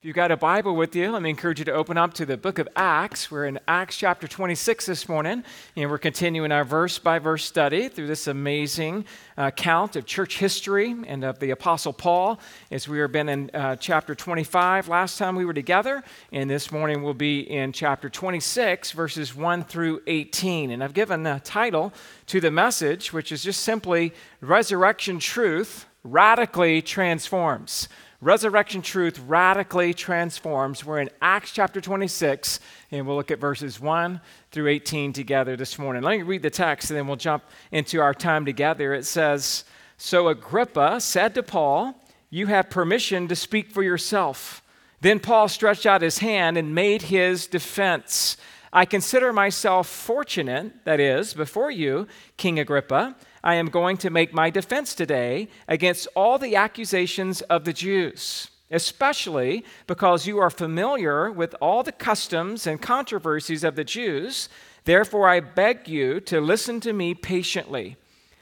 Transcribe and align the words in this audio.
If 0.00 0.04
you've 0.04 0.14
got 0.14 0.30
a 0.30 0.36
Bible 0.36 0.76
with 0.76 0.94
you, 0.94 1.10
let 1.10 1.22
me 1.22 1.30
encourage 1.30 1.58
you 1.58 1.64
to 1.64 1.72
open 1.72 1.98
up 1.98 2.14
to 2.14 2.24
the 2.24 2.36
book 2.36 2.60
of 2.60 2.68
Acts. 2.76 3.32
We're 3.32 3.46
in 3.46 3.58
Acts 3.66 3.96
chapter 3.96 4.28
26 4.28 4.86
this 4.86 5.08
morning, 5.08 5.42
and 5.74 5.90
we're 5.90 5.98
continuing 5.98 6.52
our 6.52 6.62
verse 6.62 7.00
by 7.00 7.18
verse 7.18 7.44
study 7.44 7.88
through 7.88 8.06
this 8.06 8.28
amazing 8.28 9.06
account 9.36 9.96
of 9.96 10.06
church 10.06 10.38
history 10.38 10.94
and 11.08 11.24
of 11.24 11.40
the 11.40 11.50
Apostle 11.50 11.92
Paul. 11.92 12.38
As 12.70 12.86
we 12.86 13.00
have 13.00 13.10
been 13.10 13.28
in 13.28 13.50
uh, 13.52 13.74
chapter 13.74 14.14
25 14.14 14.86
last 14.86 15.18
time 15.18 15.34
we 15.34 15.44
were 15.44 15.52
together, 15.52 16.04
and 16.30 16.48
this 16.48 16.70
morning 16.70 17.02
we'll 17.02 17.12
be 17.12 17.40
in 17.40 17.72
chapter 17.72 18.08
26, 18.08 18.92
verses 18.92 19.34
1 19.34 19.64
through 19.64 20.00
18. 20.06 20.70
And 20.70 20.84
I've 20.84 20.94
given 20.94 21.26
a 21.26 21.40
title 21.40 21.92
to 22.26 22.40
the 22.40 22.52
message, 22.52 23.12
which 23.12 23.32
is 23.32 23.42
just 23.42 23.64
simply 23.64 24.14
Resurrection 24.42 25.18
Truth 25.18 25.86
Radically 26.04 26.82
Transforms 26.82 27.88
resurrection 28.20 28.82
truth 28.82 29.20
radically 29.26 29.94
transforms. 29.94 30.84
We're 30.84 30.98
in 30.98 31.10
Acts 31.22 31.52
chapter 31.52 31.80
26, 31.80 32.58
and 32.90 33.06
we'll 33.06 33.16
look 33.16 33.30
at 33.30 33.38
verses 33.38 33.78
1 33.78 34.20
through 34.50 34.68
18 34.68 35.12
together 35.12 35.56
this 35.56 35.78
morning. 35.78 36.02
Let 36.02 36.18
me 36.18 36.22
read 36.22 36.42
the 36.42 36.50
text, 36.50 36.90
and 36.90 36.98
then 36.98 37.06
we'll 37.06 37.16
jump 37.16 37.44
into 37.70 38.00
our 38.00 38.14
time 38.14 38.44
together. 38.44 38.92
It 38.92 39.04
says 39.04 39.64
So 39.96 40.28
Agrippa 40.28 41.00
said 41.00 41.34
to 41.34 41.42
Paul, 41.42 41.94
You 42.28 42.46
have 42.46 42.70
permission 42.70 43.28
to 43.28 43.36
speak 43.36 43.70
for 43.70 43.82
yourself. 43.82 44.62
Then 45.00 45.20
Paul 45.20 45.46
stretched 45.46 45.86
out 45.86 46.02
his 46.02 46.18
hand 46.18 46.56
and 46.58 46.74
made 46.74 47.02
his 47.02 47.46
defense. 47.46 48.36
I 48.72 48.84
consider 48.84 49.32
myself 49.32 49.86
fortunate, 49.86 50.84
that 50.84 50.98
is, 50.98 51.34
before 51.34 51.70
you, 51.70 52.08
King 52.36 52.58
Agrippa 52.58 53.14
I 53.42 53.54
am 53.54 53.66
going 53.66 53.96
to 53.98 54.10
make 54.10 54.32
my 54.34 54.50
defense 54.50 54.94
today 54.94 55.48
against 55.66 56.08
all 56.14 56.38
the 56.38 56.56
accusations 56.56 57.40
of 57.42 57.64
the 57.64 57.72
Jews, 57.72 58.50
especially 58.70 59.64
because 59.86 60.26
you 60.26 60.38
are 60.38 60.50
familiar 60.50 61.30
with 61.30 61.54
all 61.60 61.82
the 61.82 61.92
customs 61.92 62.66
and 62.66 62.82
controversies 62.82 63.64
of 63.64 63.76
the 63.76 63.84
Jews. 63.84 64.48
Therefore, 64.84 65.28
I 65.28 65.40
beg 65.40 65.88
you 65.88 66.20
to 66.20 66.40
listen 66.40 66.80
to 66.80 66.92
me 66.92 67.14
patiently. 67.14 67.96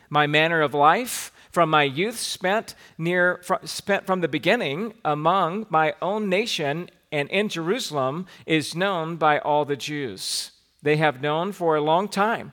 My 0.09 0.27
manner 0.27 0.63
of 0.63 0.75
life, 0.75 1.33
from 1.51 1.71
my 1.71 1.85
youth 1.85 2.19
spent 2.19 2.75
near 2.99 3.41
spent 3.65 4.07
from 4.07 4.21
the 4.21 4.29
beginning 4.29 4.93
among 5.05 5.65
my 5.71 5.95
own 6.03 6.29
nation 6.29 6.91
and 7.11 7.31
in 7.31 7.49
Jerusalem 7.49 8.27
is 8.45 8.75
known 8.75 9.17
by 9.17 9.39
all 9.39 9.65
the 9.65 9.75
Jews. 9.75 10.51
They 10.83 10.99
have 10.99 11.23
known 11.23 11.53
for 11.53 11.75
a 11.75 11.81
long 11.81 12.09
time 12.09 12.53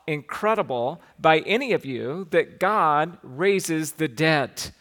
incredible 0.07 1.01
by 1.19 1.39
any 1.39 1.73
of 1.73 1.85
you 1.85 2.27
that 2.31 2.59
God 2.59 3.17
raises 3.23 3.93
the 3.93 4.07
dead. 4.07 4.71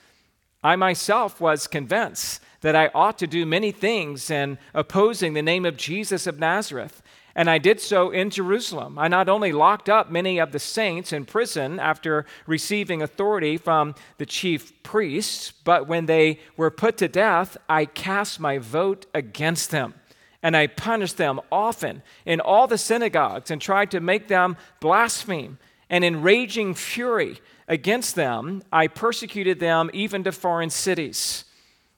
I 0.63 0.77
myself 0.77 1.41
was 1.41 1.67
convinced 1.67 2.41
that 2.61 2.77
I 2.77 2.91
ought 2.95 3.19
to 3.19 3.27
do 3.27 3.47
many 3.47 3.73
things 3.73 4.31
in 4.31 4.59
opposing 4.75 5.33
the 5.33 5.43
name 5.43 5.65
of 5.65 5.77
Jesus 5.77 6.27
of 6.27 6.39
Nazareth. 6.39 7.03
And 7.35 7.49
I 7.49 7.59
did 7.59 7.81
so 7.81 8.11
in 8.11 8.29
Jerusalem. 8.29 8.99
I 8.99 9.09
not 9.09 9.29
only 9.29 9.53
locked 9.53 9.89
up 9.89 10.11
many 10.11 10.39
of 10.39 10.53
the 10.53 10.59
saints 10.59 11.13
in 11.13 11.25
prison 11.25 11.79
after 11.79 12.27
receiving 12.47 13.01
authority 13.01 13.57
from 13.57 13.95
the 14.19 14.27
chief 14.27 14.83
priests, 14.83 15.53
but 15.65 15.87
when 15.87 16.07
they 16.07 16.41
were 16.57 16.71
put 16.71 16.99
to 16.99 17.09
death, 17.09 17.57
I 17.69 17.87
cast 17.87 18.41
my 18.41 18.59
vote 18.59 19.07
against 19.15 19.71
them 19.71 19.95
and 20.43 20.57
I 20.57 20.67
punished 20.67 21.17
them 21.17 21.41
often 21.53 22.03
in 22.25 22.41
all 22.41 22.67
the 22.67 22.79
synagogues 22.79 23.51
and 23.51 23.61
tried 23.61 23.91
to 23.91 24.01
make 24.01 24.29
them 24.29 24.57
blaspheme. 24.81 25.59
And 25.89 26.05
in 26.05 26.23
raging 26.23 26.75
fury 26.75 27.41
against 27.69 28.15
them, 28.15 28.63
I 28.73 28.87
persecuted 28.87 29.61
them 29.61 29.91
even 29.93 30.25
to 30.25 30.33
foreign 30.33 30.71
cities. 30.71 31.45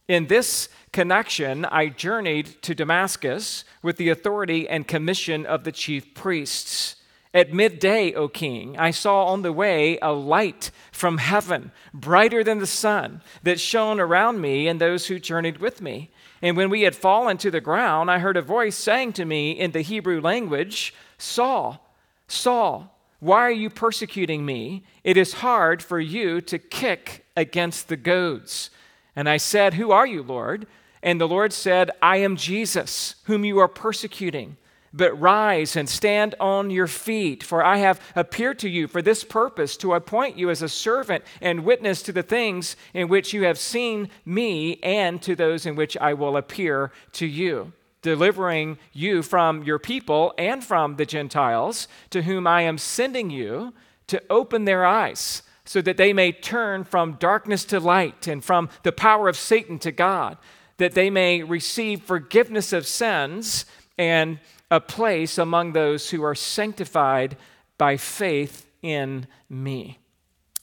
In 0.08 0.26
this 0.26 0.68
connection, 0.92 1.64
I 1.66 1.88
journeyed 1.88 2.62
to 2.62 2.74
Damascus 2.74 3.64
with 3.82 3.96
the 3.96 4.08
authority 4.08 4.68
and 4.68 4.88
commission 4.88 5.46
of 5.46 5.64
the 5.64 5.72
chief 5.72 6.14
priests. 6.14 6.96
At 7.34 7.52
midday, 7.52 8.12
O 8.12 8.28
king, 8.28 8.76
I 8.78 8.90
saw 8.90 9.24
on 9.26 9.40
the 9.40 9.52
way 9.52 9.98
a 10.02 10.12
light 10.12 10.70
from 10.90 11.16
heaven, 11.16 11.72
brighter 11.94 12.44
than 12.44 12.58
the 12.58 12.66
sun, 12.66 13.22
that 13.42 13.58
shone 13.58 14.00
around 14.00 14.40
me 14.40 14.68
and 14.68 14.78
those 14.78 15.06
who 15.06 15.18
journeyed 15.18 15.58
with 15.58 15.80
me. 15.80 16.10
And 16.42 16.56
when 16.56 16.70
we 16.70 16.82
had 16.82 16.96
fallen 16.96 17.38
to 17.38 17.50
the 17.50 17.60
ground, 17.60 18.10
I 18.10 18.18
heard 18.18 18.36
a 18.36 18.42
voice 18.42 18.76
saying 18.76 19.12
to 19.14 19.24
me 19.24 19.52
in 19.52 19.70
the 19.70 19.80
Hebrew 19.80 20.20
language, 20.20 20.92
Saul, 21.16 21.88
Saul, 22.26 22.98
why 23.20 23.42
are 23.42 23.52
you 23.52 23.70
persecuting 23.70 24.44
me? 24.44 24.82
It 25.04 25.16
is 25.16 25.34
hard 25.34 25.80
for 25.80 26.00
you 26.00 26.40
to 26.40 26.58
kick 26.58 27.24
against 27.36 27.88
the 27.88 27.96
goads. 27.96 28.70
And 29.14 29.28
I 29.28 29.36
said, 29.36 29.74
Who 29.74 29.92
are 29.92 30.06
you, 30.06 30.24
Lord? 30.24 30.66
And 31.04 31.20
the 31.20 31.28
Lord 31.28 31.52
said, 31.52 31.90
I 32.02 32.16
am 32.16 32.36
Jesus, 32.36 33.16
whom 33.24 33.44
you 33.44 33.58
are 33.60 33.68
persecuting. 33.68 34.56
But 34.94 35.18
rise 35.18 35.74
and 35.74 35.88
stand 35.88 36.34
on 36.38 36.70
your 36.70 36.86
feet, 36.86 37.42
for 37.42 37.64
I 37.64 37.78
have 37.78 38.00
appeared 38.14 38.58
to 38.58 38.68
you 38.68 38.86
for 38.86 39.00
this 39.00 39.24
purpose, 39.24 39.76
to 39.78 39.94
appoint 39.94 40.36
you 40.36 40.50
as 40.50 40.60
a 40.60 40.68
servant 40.68 41.24
and 41.40 41.64
witness 41.64 42.02
to 42.02 42.12
the 42.12 42.22
things 42.22 42.76
in 42.92 43.08
which 43.08 43.32
you 43.32 43.44
have 43.44 43.58
seen 43.58 44.10
me 44.26 44.78
and 44.82 45.22
to 45.22 45.34
those 45.34 45.64
in 45.64 45.76
which 45.76 45.96
I 45.96 46.12
will 46.12 46.36
appear 46.36 46.92
to 47.12 47.26
you, 47.26 47.72
delivering 48.02 48.76
you 48.92 49.22
from 49.22 49.62
your 49.62 49.78
people 49.78 50.34
and 50.36 50.62
from 50.62 50.96
the 50.96 51.06
Gentiles, 51.06 51.88
to 52.10 52.22
whom 52.22 52.46
I 52.46 52.62
am 52.62 52.76
sending 52.76 53.30
you 53.30 53.72
to 54.08 54.22
open 54.28 54.66
their 54.66 54.84
eyes 54.84 55.42
so 55.64 55.80
that 55.80 55.96
they 55.96 56.12
may 56.12 56.32
turn 56.32 56.84
from 56.84 57.14
darkness 57.14 57.64
to 57.66 57.80
light 57.80 58.26
and 58.26 58.44
from 58.44 58.68
the 58.82 58.92
power 58.92 59.28
of 59.28 59.36
Satan 59.36 59.78
to 59.78 59.92
God, 59.92 60.36
that 60.76 60.92
they 60.92 61.08
may 61.08 61.42
receive 61.42 62.02
forgiveness 62.02 62.72
of 62.72 62.86
sins 62.86 63.64
and 63.96 64.38
a 64.72 64.80
place 64.80 65.36
among 65.36 65.74
those 65.74 66.08
who 66.08 66.24
are 66.24 66.34
sanctified 66.34 67.36
by 67.76 67.94
faith 67.98 68.64
in 68.80 69.26
me. 69.50 69.98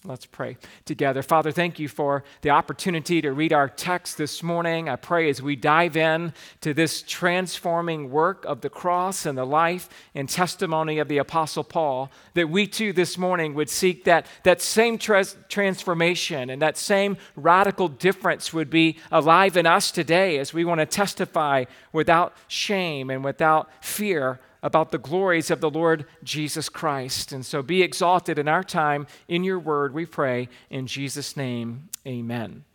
Let's 0.05 0.25
pray 0.25 0.55
together. 0.85 1.21
Father, 1.21 1.51
thank 1.51 1.77
you 1.77 1.89
for 1.89 2.23
the 2.39 2.51
opportunity 2.51 3.21
to 3.21 3.33
read 3.33 3.51
our 3.51 3.67
text 3.67 4.17
this 4.17 4.41
morning. 4.41 4.87
I 4.87 4.95
pray 4.95 5.29
as 5.29 5.41
we 5.41 5.57
dive 5.57 5.97
in 5.97 6.31
to 6.61 6.73
this 6.73 7.01
transforming 7.01 8.09
work 8.09 8.45
of 8.45 8.61
the 8.61 8.69
cross 8.69 9.25
and 9.25 9.38
the 9.38 9.43
life 9.43 9.89
and 10.15 10.29
testimony 10.29 10.99
of 10.99 11.09
the 11.09 11.17
Apostle 11.17 11.65
Paul, 11.65 12.09
that 12.33 12.49
we 12.49 12.65
too 12.65 12.93
this 12.93 13.17
morning 13.17 13.53
would 13.55 13.69
seek 13.69 14.05
that, 14.05 14.25
that 14.43 14.61
same 14.61 14.97
tra- 14.97 15.25
transformation 15.49 16.49
and 16.49 16.61
that 16.61 16.77
same 16.77 17.17
radical 17.35 17.89
difference 17.89 18.53
would 18.53 18.69
be 18.69 18.97
alive 19.11 19.57
in 19.57 19.65
us 19.65 19.91
today 19.91 20.39
as 20.39 20.53
we 20.53 20.63
want 20.63 20.79
to 20.79 20.85
testify 20.85 21.65
without 21.91 22.33
shame 22.47 23.09
and 23.09 23.21
without 23.21 23.69
fear 23.83 24.39
about 24.61 24.91
the 24.91 24.97
glories 24.97 25.49
of 25.49 25.61
the 25.61 25.69
Lord 25.69 26.05
Jesus 26.23 26.69
Christ. 26.69 27.31
And 27.31 27.45
so 27.45 27.61
be 27.61 27.81
exalted 27.81 28.37
in 28.37 28.47
our 28.47 28.63
time 28.63 29.07
in 29.27 29.43
your 29.43 29.59
word, 29.59 29.93
we 29.93 30.05
pray. 30.05 30.49
In 30.69 30.87
Jesus' 30.87 31.37
name, 31.37 31.89
amen. 32.05 32.65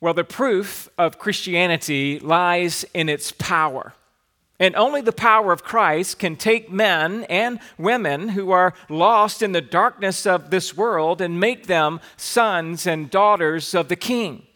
Well, 0.00 0.14
the 0.14 0.24
proof 0.24 0.88
of 0.96 1.18
Christianity 1.18 2.20
lies 2.20 2.84
in 2.94 3.08
its 3.08 3.32
power. 3.32 3.94
And 4.60 4.74
only 4.74 5.00
the 5.00 5.12
power 5.12 5.52
of 5.52 5.62
Christ 5.62 6.18
can 6.18 6.34
take 6.34 6.70
men 6.70 7.24
and 7.24 7.60
women 7.76 8.30
who 8.30 8.50
are 8.50 8.74
lost 8.88 9.40
in 9.40 9.52
the 9.52 9.60
darkness 9.60 10.26
of 10.26 10.50
this 10.50 10.76
world 10.76 11.20
and 11.20 11.38
make 11.38 11.66
them 11.66 12.00
sons 12.16 12.86
and 12.86 13.08
daughters 13.08 13.72
of 13.74 13.88
the 13.88 13.96
King. 13.96 14.47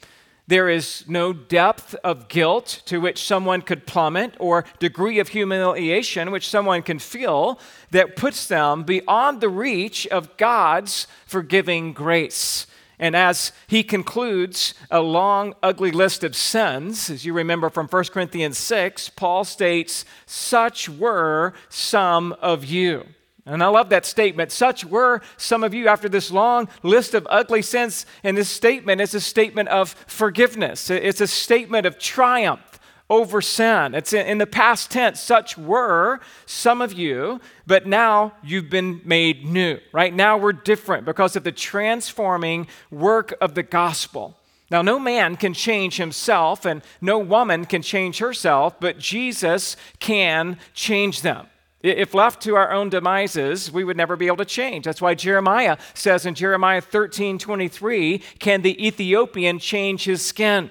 There 0.53 0.69
is 0.69 1.05
no 1.09 1.33
depth 1.33 1.95
of 2.05 2.29
guilt 2.29 2.83
to 2.85 3.01
which 3.01 3.25
someone 3.25 3.63
could 3.63 3.87
plummet 3.87 4.35
or 4.39 4.67
degree 4.81 5.19
of 5.19 5.29
humiliation 5.29 6.31
which 6.31 6.47
someone 6.47 6.83
can 6.83 6.99
feel 6.99 7.59
that 7.91 8.17
puts 8.17 8.49
them 8.49 8.83
beyond 8.83 9.41
the 9.41 9.49
reach 9.49 10.07
of 10.09 10.37
God's 10.37 11.07
forgiving 11.25 11.95
grace. 11.95 12.67
And 12.99 13.17
as 13.17 13.53
he 13.67 13.83
concludes 13.83 14.75
a 14.91 15.01
long, 15.01 15.55
ugly 15.63 15.91
list 15.91 16.23
of 16.23 16.37
sins, 16.37 17.09
as 17.09 17.25
you 17.25 17.33
remember 17.33 17.71
from 17.71 17.89
1 17.89 18.05
Corinthians 18.13 18.59
6, 18.59 19.09
Paul 19.09 19.45
states, 19.45 20.05
Such 20.27 20.87
were 20.87 21.55
some 21.71 22.35
of 22.43 22.63
you. 22.67 23.07
And 23.45 23.63
I 23.63 23.67
love 23.69 23.89
that 23.89 24.07
statement. 24.07 24.53
Such 24.53 24.85
were 24.85 25.21
some 25.37 25.65
of 25.65 25.75
you 25.75 25.89
after 25.89 26.09
this 26.09 26.31
long 26.31 26.69
list 26.83 27.15
of 27.15 27.27
ugly 27.29 27.63
sins. 27.63 28.07
And 28.23 28.37
this 28.37 28.49
statement 28.49 29.01
is 29.01 29.15
a 29.15 29.21
statement 29.21 29.69
of 29.69 29.91
forgiveness, 30.07 30.91
it's 30.91 31.21
a 31.21 31.27
statement 31.27 31.87
of 31.87 31.99
triumph 31.99 32.73
over 33.11 33.43
sin. 33.43 33.95
It's 33.95 34.15
in, 34.15 34.39
the 34.39 34.47
past 34.47 34.91
tense. 34.91 35.21
Such 35.21 35.59
were 35.59 36.21
some 36.47 36.81
of 36.81 36.95
you, 36.95 37.41
but 37.67 37.87
now 37.87 38.33
you've 38.43 38.71
been 38.71 39.03
made 39.05 39.45
new, 39.45 39.79
right? 39.93 40.15
Now 40.15 40.39
we're 40.39 40.53
different 40.53 41.05
because 41.05 41.37
of 41.37 41.45
the 41.45 41.53
transforming 41.53 42.69
work 42.91 43.35
of 43.39 43.55
the 43.55 43.63
gospel. 43.63 44.39
Now, 44.71 44.81
no 44.81 44.99
man 44.99 45.37
can 45.37 45.53
change 45.53 45.99
himself, 45.99 46.65
and 46.65 46.81
no 47.03 47.19
woman 47.19 47.67
can 47.67 47.83
change 47.83 48.19
herself, 48.19 48.81
but 48.81 48.99
Jesus 48.99 49.77
can 49.99 50.59
change 50.73 51.21
them. 51.21 51.47
If 51.83 52.15
left 52.15 52.43
to 52.43 52.55
our 52.55 52.73
own 52.73 52.91
demises, 52.91 53.73
we 53.73 53.83
would 53.83 53.97
never 53.97 54.17
be 54.17 54.29
able 54.29 54.37
to 54.37 54.45
change. 54.45 54.85
That's 54.85 55.03
why 55.03 55.15
Jeremiah 55.15 55.79
says 55.95 56.27
in 56.27 56.35
Jeremiah 56.35 56.81
13 56.81 57.39
23, 57.39 58.19
Can 58.39 58.63
the 58.63 58.87
Ethiopian 58.87 59.59
change 59.59 60.05
his 60.05 60.25
skin? 60.25 60.71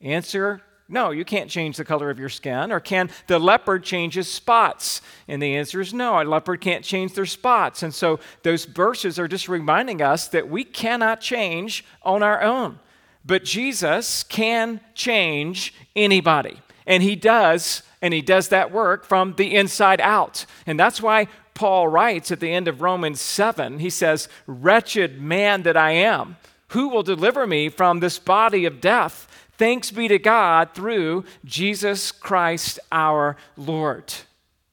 Answer 0.00 0.60
no, 0.88 1.12
you 1.12 1.24
can't 1.24 1.48
change 1.48 1.78
the 1.78 1.84
color 1.84 2.10
of 2.10 2.18
your 2.18 2.28
skin. 2.28 2.70
Or 2.70 2.78
can 2.78 3.10
the 3.26 3.38
leopard 3.38 3.84
change 3.84 4.14
his 4.14 4.30
spots? 4.30 5.00
And 5.28 5.40
the 5.40 5.56
answer 5.56 5.80
is 5.80 5.94
no, 5.94 6.20
a 6.20 6.24
leopard 6.24 6.60
can't 6.60 6.84
change 6.84 7.14
their 7.14 7.26
spots. 7.26 7.82
And 7.82 7.94
so 7.94 8.20
those 8.42 8.66
verses 8.66 9.18
are 9.18 9.28
just 9.28 9.48
reminding 9.48 10.02
us 10.02 10.28
that 10.28 10.48
we 10.48 10.62
cannot 10.62 11.20
change 11.20 11.84
on 12.02 12.22
our 12.22 12.42
own. 12.42 12.78
But 13.24 13.44
Jesus 13.44 14.22
can 14.24 14.80
change 14.94 15.74
anybody. 15.96 16.60
And 16.86 17.02
he 17.02 17.16
does, 17.16 17.82
and 18.04 18.12
he 18.12 18.20
does 18.20 18.48
that 18.50 18.70
work 18.70 19.06
from 19.06 19.32
the 19.36 19.54
inside 19.54 19.98
out. 19.98 20.44
And 20.66 20.78
that's 20.78 21.00
why 21.00 21.26
Paul 21.54 21.88
writes 21.88 22.30
at 22.30 22.38
the 22.38 22.52
end 22.52 22.68
of 22.68 22.82
Romans 22.82 23.18
7, 23.18 23.78
he 23.78 23.88
says, 23.88 24.28
Wretched 24.46 25.22
man 25.22 25.62
that 25.62 25.78
I 25.78 25.92
am, 25.92 26.36
who 26.68 26.88
will 26.88 27.02
deliver 27.02 27.46
me 27.46 27.70
from 27.70 28.00
this 28.00 28.18
body 28.18 28.66
of 28.66 28.82
death? 28.82 29.26
Thanks 29.56 29.90
be 29.90 30.06
to 30.08 30.18
God 30.18 30.74
through 30.74 31.24
Jesus 31.46 32.12
Christ 32.12 32.78
our 32.92 33.38
Lord. 33.56 34.12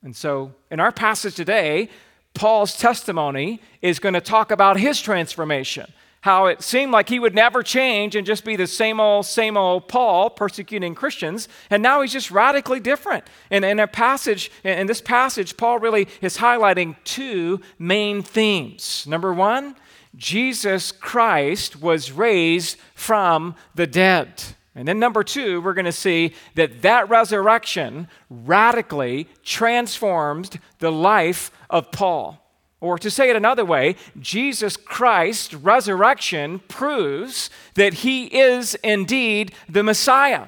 And 0.03 0.13
so, 0.13 0.51
in 0.69 0.81
our 0.81 0.91
passage 0.91 1.35
today, 1.35 1.87
Paul's 2.33 2.77
testimony 2.77 3.61
is 3.81 3.99
going 3.99 4.13
to 4.13 4.19
talk 4.19 4.51
about 4.51 4.77
his 4.77 4.99
transformation. 4.99 5.89
How 6.21 6.45
it 6.45 6.61
seemed 6.61 6.91
like 6.91 7.09
he 7.09 7.19
would 7.19 7.33
never 7.33 7.63
change 7.63 8.15
and 8.15 8.27
just 8.27 8.45
be 8.45 8.55
the 8.55 8.67
same 8.67 8.99
old, 8.99 9.25
same 9.25 9.57
old 9.57 9.87
Paul 9.87 10.29
persecuting 10.29 10.93
Christians, 10.93 11.47
and 11.69 11.81
now 11.81 12.01
he's 12.01 12.13
just 12.13 12.29
radically 12.29 12.79
different. 12.79 13.25
And 13.49 13.65
in 13.65 13.79
a 13.79 13.87
passage, 13.87 14.51
in 14.63 14.85
this 14.85 15.01
passage, 15.01 15.57
Paul 15.57 15.79
really 15.79 16.07
is 16.21 16.37
highlighting 16.37 16.95
two 17.03 17.59
main 17.79 18.21
themes. 18.21 19.05
Number 19.07 19.33
one, 19.33 19.75
Jesus 20.15 20.91
Christ 20.91 21.81
was 21.81 22.11
raised 22.11 22.77
from 22.93 23.55
the 23.73 23.87
dead. 23.87 24.43
And 24.75 24.87
then, 24.87 24.99
number 24.99 25.23
two, 25.23 25.59
we're 25.61 25.73
going 25.73 25.85
to 25.85 25.91
see 25.91 26.33
that 26.55 26.81
that 26.83 27.09
resurrection 27.09 28.07
radically 28.29 29.27
transformed 29.43 30.59
the 30.79 30.91
life 30.91 31.51
of 31.69 31.91
Paul. 31.91 32.40
Or 32.81 32.97
to 32.97 33.11
say 33.11 33.29
it 33.29 33.35
another 33.35 33.63
way, 33.63 33.95
Jesus 34.19 34.75
Christ's 34.75 35.53
resurrection 35.53 36.59
proves 36.67 37.51
that 37.75 37.93
he 37.93 38.25
is 38.25 38.75
indeed 38.83 39.53
the 39.69 39.83
Messiah. 39.83 40.47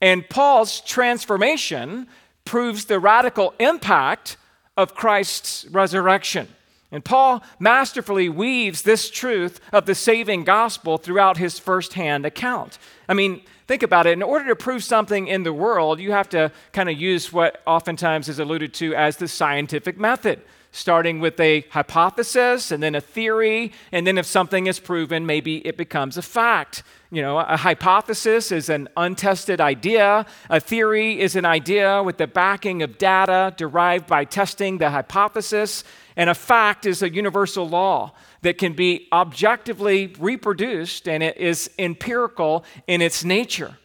And 0.00 0.28
Paul's 0.28 0.80
transformation 0.82 2.06
proves 2.44 2.84
the 2.84 3.00
radical 3.00 3.54
impact 3.58 4.36
of 4.76 4.94
Christ's 4.94 5.66
resurrection. 5.70 6.48
And 6.92 7.04
Paul 7.04 7.42
masterfully 7.58 8.28
weaves 8.28 8.82
this 8.82 9.10
truth 9.10 9.58
of 9.72 9.86
the 9.86 9.94
saving 9.94 10.44
gospel 10.44 10.98
throughout 10.98 11.38
his 11.38 11.58
firsthand 11.58 12.24
account. 12.24 12.78
I 13.08 13.14
mean, 13.14 13.42
think 13.66 13.82
about 13.82 14.06
it. 14.06 14.12
In 14.12 14.22
order 14.22 14.46
to 14.48 14.56
prove 14.56 14.84
something 14.84 15.26
in 15.26 15.42
the 15.42 15.52
world, 15.52 15.98
you 15.98 16.12
have 16.12 16.28
to 16.28 16.52
kind 16.72 16.88
of 16.88 17.00
use 17.00 17.32
what 17.32 17.60
oftentimes 17.66 18.28
is 18.28 18.38
alluded 18.38 18.72
to 18.74 18.94
as 18.94 19.16
the 19.16 19.26
scientific 19.26 19.98
method, 19.98 20.42
starting 20.76 21.20
with 21.20 21.40
a 21.40 21.62
hypothesis 21.70 22.70
and 22.70 22.82
then 22.82 22.94
a 22.94 23.00
theory, 23.00 23.72
and 23.92 24.06
then 24.06 24.18
if 24.18 24.26
something 24.26 24.66
is 24.66 24.78
proven, 24.78 25.24
maybe 25.24 25.66
it 25.66 25.76
becomes 25.78 26.18
a 26.18 26.22
fact. 26.22 26.82
You 27.10 27.22
know, 27.22 27.38
a 27.38 27.56
hypothesis 27.56 28.52
is 28.52 28.68
an 28.68 28.88
untested 28.96 29.58
idea. 29.58 30.26
A 30.50 30.60
theory 30.60 31.18
is 31.18 31.34
an 31.34 31.46
idea 31.46 32.02
with 32.02 32.18
the 32.18 32.26
backing 32.26 32.82
of 32.82 32.98
data 32.98 33.54
derived 33.56 34.06
by 34.06 34.24
testing 34.24 34.76
the 34.76 34.90
hypothesis. 34.90 35.82
And 36.14 36.28
a 36.28 36.34
fact 36.34 36.84
is 36.84 37.02
a 37.02 37.08
universal 37.08 37.66
law 37.66 38.12
that 38.42 38.58
can 38.58 38.74
be 38.74 39.08
objectively 39.12 40.14
reproduced 40.18 41.08
and 41.08 41.22
it 41.22 41.38
is 41.38 41.70
empirical 41.78 42.64
in 42.86 43.00
its 43.00 43.24
nature. 43.24 43.78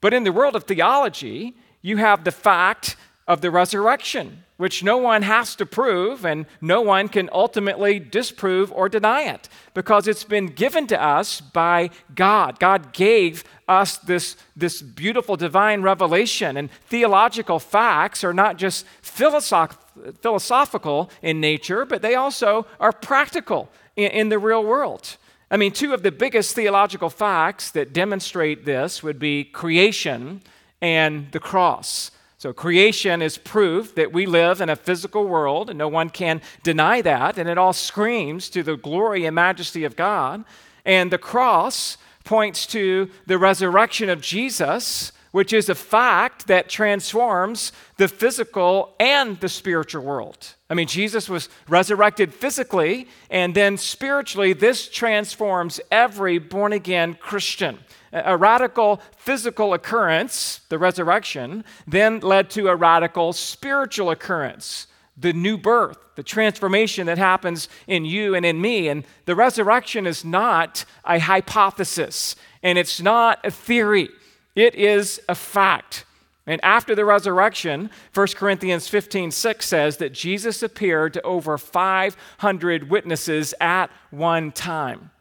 But 0.00 0.12
in 0.12 0.24
the 0.24 0.32
world 0.32 0.56
of 0.56 0.64
theology, 0.64 1.54
you 1.82 1.98
have 1.98 2.24
the 2.24 2.32
fact 2.32 2.96
of 3.30 3.42
the 3.42 3.50
resurrection, 3.50 4.42
which 4.56 4.82
no 4.82 4.96
one 4.98 5.22
has 5.22 5.54
to 5.54 5.64
prove 5.64 6.24
and 6.24 6.46
no 6.60 6.80
one 6.80 7.08
can 7.08 7.30
ultimately 7.32 8.00
disprove 8.00 8.72
or 8.72 8.88
deny 8.88 9.22
it 9.22 9.48
because 9.72 10.08
it's 10.08 10.24
been 10.24 10.46
given 10.46 10.88
to 10.88 11.00
us 11.00 11.40
by 11.40 11.90
God. 12.12 12.58
God 12.58 12.92
gave 12.92 13.44
us 13.68 13.98
this, 13.98 14.36
this 14.56 14.82
beautiful 14.82 15.36
divine 15.36 15.80
revelation, 15.82 16.56
and 16.56 16.72
theological 16.88 17.60
facts 17.60 18.24
are 18.24 18.34
not 18.34 18.56
just 18.56 18.84
philosoph- 19.00 19.78
philosophical 20.20 21.08
in 21.22 21.40
nature, 21.40 21.84
but 21.84 22.02
they 22.02 22.16
also 22.16 22.66
are 22.80 22.92
practical 22.92 23.70
in, 23.94 24.10
in 24.10 24.28
the 24.28 24.40
real 24.40 24.64
world. 24.64 25.16
I 25.52 25.56
mean, 25.56 25.70
two 25.70 25.94
of 25.94 26.02
the 26.02 26.10
biggest 26.10 26.56
theological 26.56 27.10
facts 27.10 27.70
that 27.70 27.92
demonstrate 27.92 28.64
this 28.64 29.04
would 29.04 29.20
be 29.20 29.44
creation 29.44 30.42
and 30.82 31.30
the 31.30 31.38
cross. 31.38 32.10
So, 32.40 32.54
creation 32.54 33.20
is 33.20 33.36
proof 33.36 33.94
that 33.96 34.14
we 34.14 34.24
live 34.24 34.62
in 34.62 34.70
a 34.70 34.74
physical 34.74 35.26
world, 35.26 35.68
and 35.68 35.78
no 35.78 35.88
one 35.88 36.08
can 36.08 36.40
deny 36.62 37.02
that, 37.02 37.36
and 37.36 37.46
it 37.50 37.58
all 37.58 37.74
screams 37.74 38.48
to 38.48 38.62
the 38.62 38.78
glory 38.78 39.26
and 39.26 39.34
majesty 39.34 39.84
of 39.84 39.94
God. 39.94 40.44
And 40.86 41.10
the 41.10 41.18
cross 41.18 41.98
points 42.24 42.64
to 42.68 43.10
the 43.26 43.36
resurrection 43.36 44.08
of 44.08 44.22
Jesus, 44.22 45.12
which 45.32 45.52
is 45.52 45.68
a 45.68 45.74
fact 45.74 46.46
that 46.46 46.70
transforms 46.70 47.72
the 47.98 48.08
physical 48.08 48.94
and 48.98 49.38
the 49.40 49.48
spiritual 49.50 50.02
world. 50.02 50.54
I 50.70 50.72
mean, 50.72 50.88
Jesus 50.88 51.28
was 51.28 51.50
resurrected 51.68 52.32
physically, 52.32 53.06
and 53.28 53.54
then 53.54 53.76
spiritually, 53.76 54.54
this 54.54 54.88
transforms 54.88 55.78
every 55.90 56.38
born 56.38 56.72
again 56.72 57.18
Christian. 57.20 57.80
A 58.12 58.36
radical 58.36 59.00
physical 59.16 59.72
occurrence, 59.72 60.60
the 60.68 60.78
resurrection, 60.78 61.64
then 61.86 62.20
led 62.20 62.50
to 62.50 62.68
a 62.68 62.74
radical 62.74 63.32
spiritual 63.32 64.10
occurrence, 64.10 64.88
the 65.16 65.32
new 65.32 65.56
birth, 65.56 65.98
the 66.16 66.22
transformation 66.24 67.06
that 67.06 67.18
happens 67.18 67.68
in 67.86 68.04
you 68.04 68.34
and 68.34 68.44
in 68.44 68.60
me. 68.60 68.88
And 68.88 69.04
the 69.26 69.36
resurrection 69.36 70.06
is 70.06 70.24
not 70.24 70.84
a 71.04 71.20
hypothesis, 71.20 72.34
and 72.62 72.76
it's 72.78 73.00
not 73.00 73.38
a 73.44 73.50
theory. 73.50 74.08
It 74.56 74.74
is 74.74 75.20
a 75.28 75.36
fact. 75.36 76.04
And 76.46 76.60
after 76.64 76.96
the 76.96 77.04
resurrection, 77.04 77.90
1 78.12 78.26
Corinthians 78.34 78.88
15 78.88 79.30
6 79.30 79.64
says 79.64 79.98
that 79.98 80.12
Jesus 80.12 80.64
appeared 80.64 81.14
to 81.14 81.22
over 81.22 81.56
500 81.56 82.90
witnesses 82.90 83.54
at 83.60 83.88
one 84.10 84.50
time. 84.50 85.12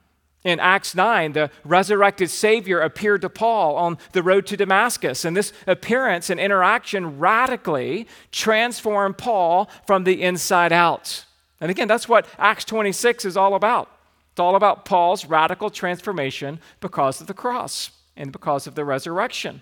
In 0.50 0.60
Acts 0.60 0.96
9, 0.96 1.34
the 1.34 1.51
resurrected 1.63 2.32
Savior 2.32 2.79
appeared 2.79 3.22
to 3.22 3.29
Paul 3.29 3.75
on 3.75 4.00
the 4.13 4.24
road 4.24 4.48
to 4.48 4.58
Damascus, 4.58 5.24
and 5.24 5.38
this 5.38 5.53
appearance 5.68 6.32
and 6.32 6.39
interaction 6.39 7.20
radically 7.20 8.08
transformed 8.32 9.20
Paul 9.20 9.70
from 9.86 10.06
the 10.06 10.24
inside 10.24 10.72
out. 10.72 11.25
And 11.62 11.70
again, 11.70 11.88
that's 11.88 12.10
what 12.10 12.25
Acts 12.39 12.65
26 12.65 13.25
is 13.25 13.38
all 13.38 13.53
about. 13.53 13.91
It's 14.32 14.39
all 14.39 14.56
about 14.56 14.86
Paul's 14.86 15.24
radical 15.24 15.70
transformation 15.70 16.60
because 16.79 17.22
of 17.22 17.27
the 17.27 17.36
cross 17.36 17.91
and 18.18 18.32
because 18.32 18.65
of 18.65 18.74
the 18.74 18.84
resurrection. 18.84 19.62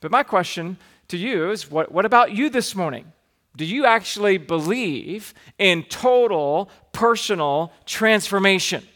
But 0.00 0.12
my 0.12 0.22
question 0.22 0.76
to 1.08 1.16
you 1.16 1.50
is 1.50 1.68
what, 1.68 1.90
what 1.90 2.04
about 2.04 2.30
you 2.30 2.48
this 2.48 2.76
morning? 2.76 3.10
Do 3.56 3.64
you 3.64 3.86
actually 3.86 4.38
believe 4.38 5.34
in 5.58 5.82
total 5.82 6.70
personal 6.92 7.72
transformation? 7.86 8.86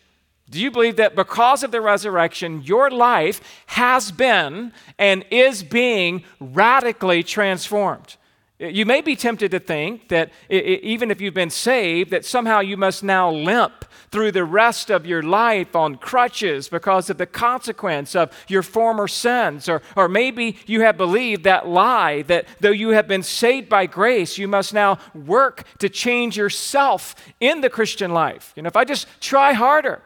Do 0.52 0.60
you 0.60 0.70
believe 0.70 0.96
that 0.96 1.16
because 1.16 1.62
of 1.62 1.70
the 1.70 1.80
resurrection, 1.80 2.60
your 2.62 2.90
life 2.90 3.40
has 3.68 4.12
been 4.12 4.74
and 4.98 5.24
is 5.30 5.62
being 5.62 6.24
radically 6.40 7.22
transformed? 7.22 8.16
You 8.58 8.84
may 8.84 9.00
be 9.00 9.16
tempted 9.16 9.50
to 9.52 9.58
think 9.58 10.08
that 10.08 10.30
even 10.50 11.10
if 11.10 11.22
you've 11.22 11.32
been 11.32 11.48
saved, 11.48 12.10
that 12.10 12.26
somehow 12.26 12.60
you 12.60 12.76
must 12.76 13.02
now 13.02 13.30
limp 13.30 13.86
through 14.10 14.32
the 14.32 14.44
rest 14.44 14.90
of 14.90 15.06
your 15.06 15.22
life 15.22 15.74
on 15.74 15.96
crutches 15.96 16.68
because 16.68 17.08
of 17.08 17.16
the 17.16 17.24
consequence 17.24 18.14
of 18.14 18.30
your 18.46 18.62
former 18.62 19.08
sins. 19.08 19.70
Or, 19.70 19.80
or 19.96 20.06
maybe 20.06 20.58
you 20.66 20.82
have 20.82 20.98
believed 20.98 21.44
that 21.44 21.66
lie 21.66 22.22
that 22.22 22.46
though 22.60 22.70
you 22.70 22.90
have 22.90 23.08
been 23.08 23.22
saved 23.22 23.70
by 23.70 23.86
grace, 23.86 24.36
you 24.36 24.48
must 24.48 24.74
now 24.74 24.98
work 25.14 25.64
to 25.78 25.88
change 25.88 26.36
yourself 26.36 27.14
in 27.40 27.62
the 27.62 27.70
Christian 27.70 28.12
life. 28.12 28.52
You 28.54 28.62
know, 28.62 28.68
if 28.68 28.76
I 28.76 28.84
just 28.84 29.08
try 29.18 29.54
harder. 29.54 30.02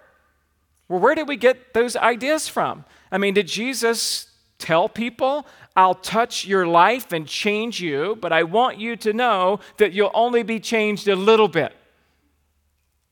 Well, 0.88 1.00
where 1.00 1.14
did 1.14 1.28
we 1.28 1.36
get 1.36 1.74
those 1.74 1.96
ideas 1.96 2.48
from? 2.48 2.84
I 3.10 3.18
mean, 3.18 3.34
did 3.34 3.48
Jesus 3.48 4.30
tell 4.58 4.88
people, 4.88 5.46
I'll 5.74 5.94
touch 5.94 6.46
your 6.46 6.66
life 6.66 7.12
and 7.12 7.26
change 7.26 7.80
you, 7.80 8.16
but 8.20 8.32
I 8.32 8.42
want 8.44 8.78
you 8.78 8.96
to 8.96 9.12
know 9.12 9.60
that 9.76 9.92
you'll 9.92 10.10
only 10.14 10.42
be 10.42 10.60
changed 10.60 11.08
a 11.08 11.16
little 11.16 11.48
bit. 11.48 11.74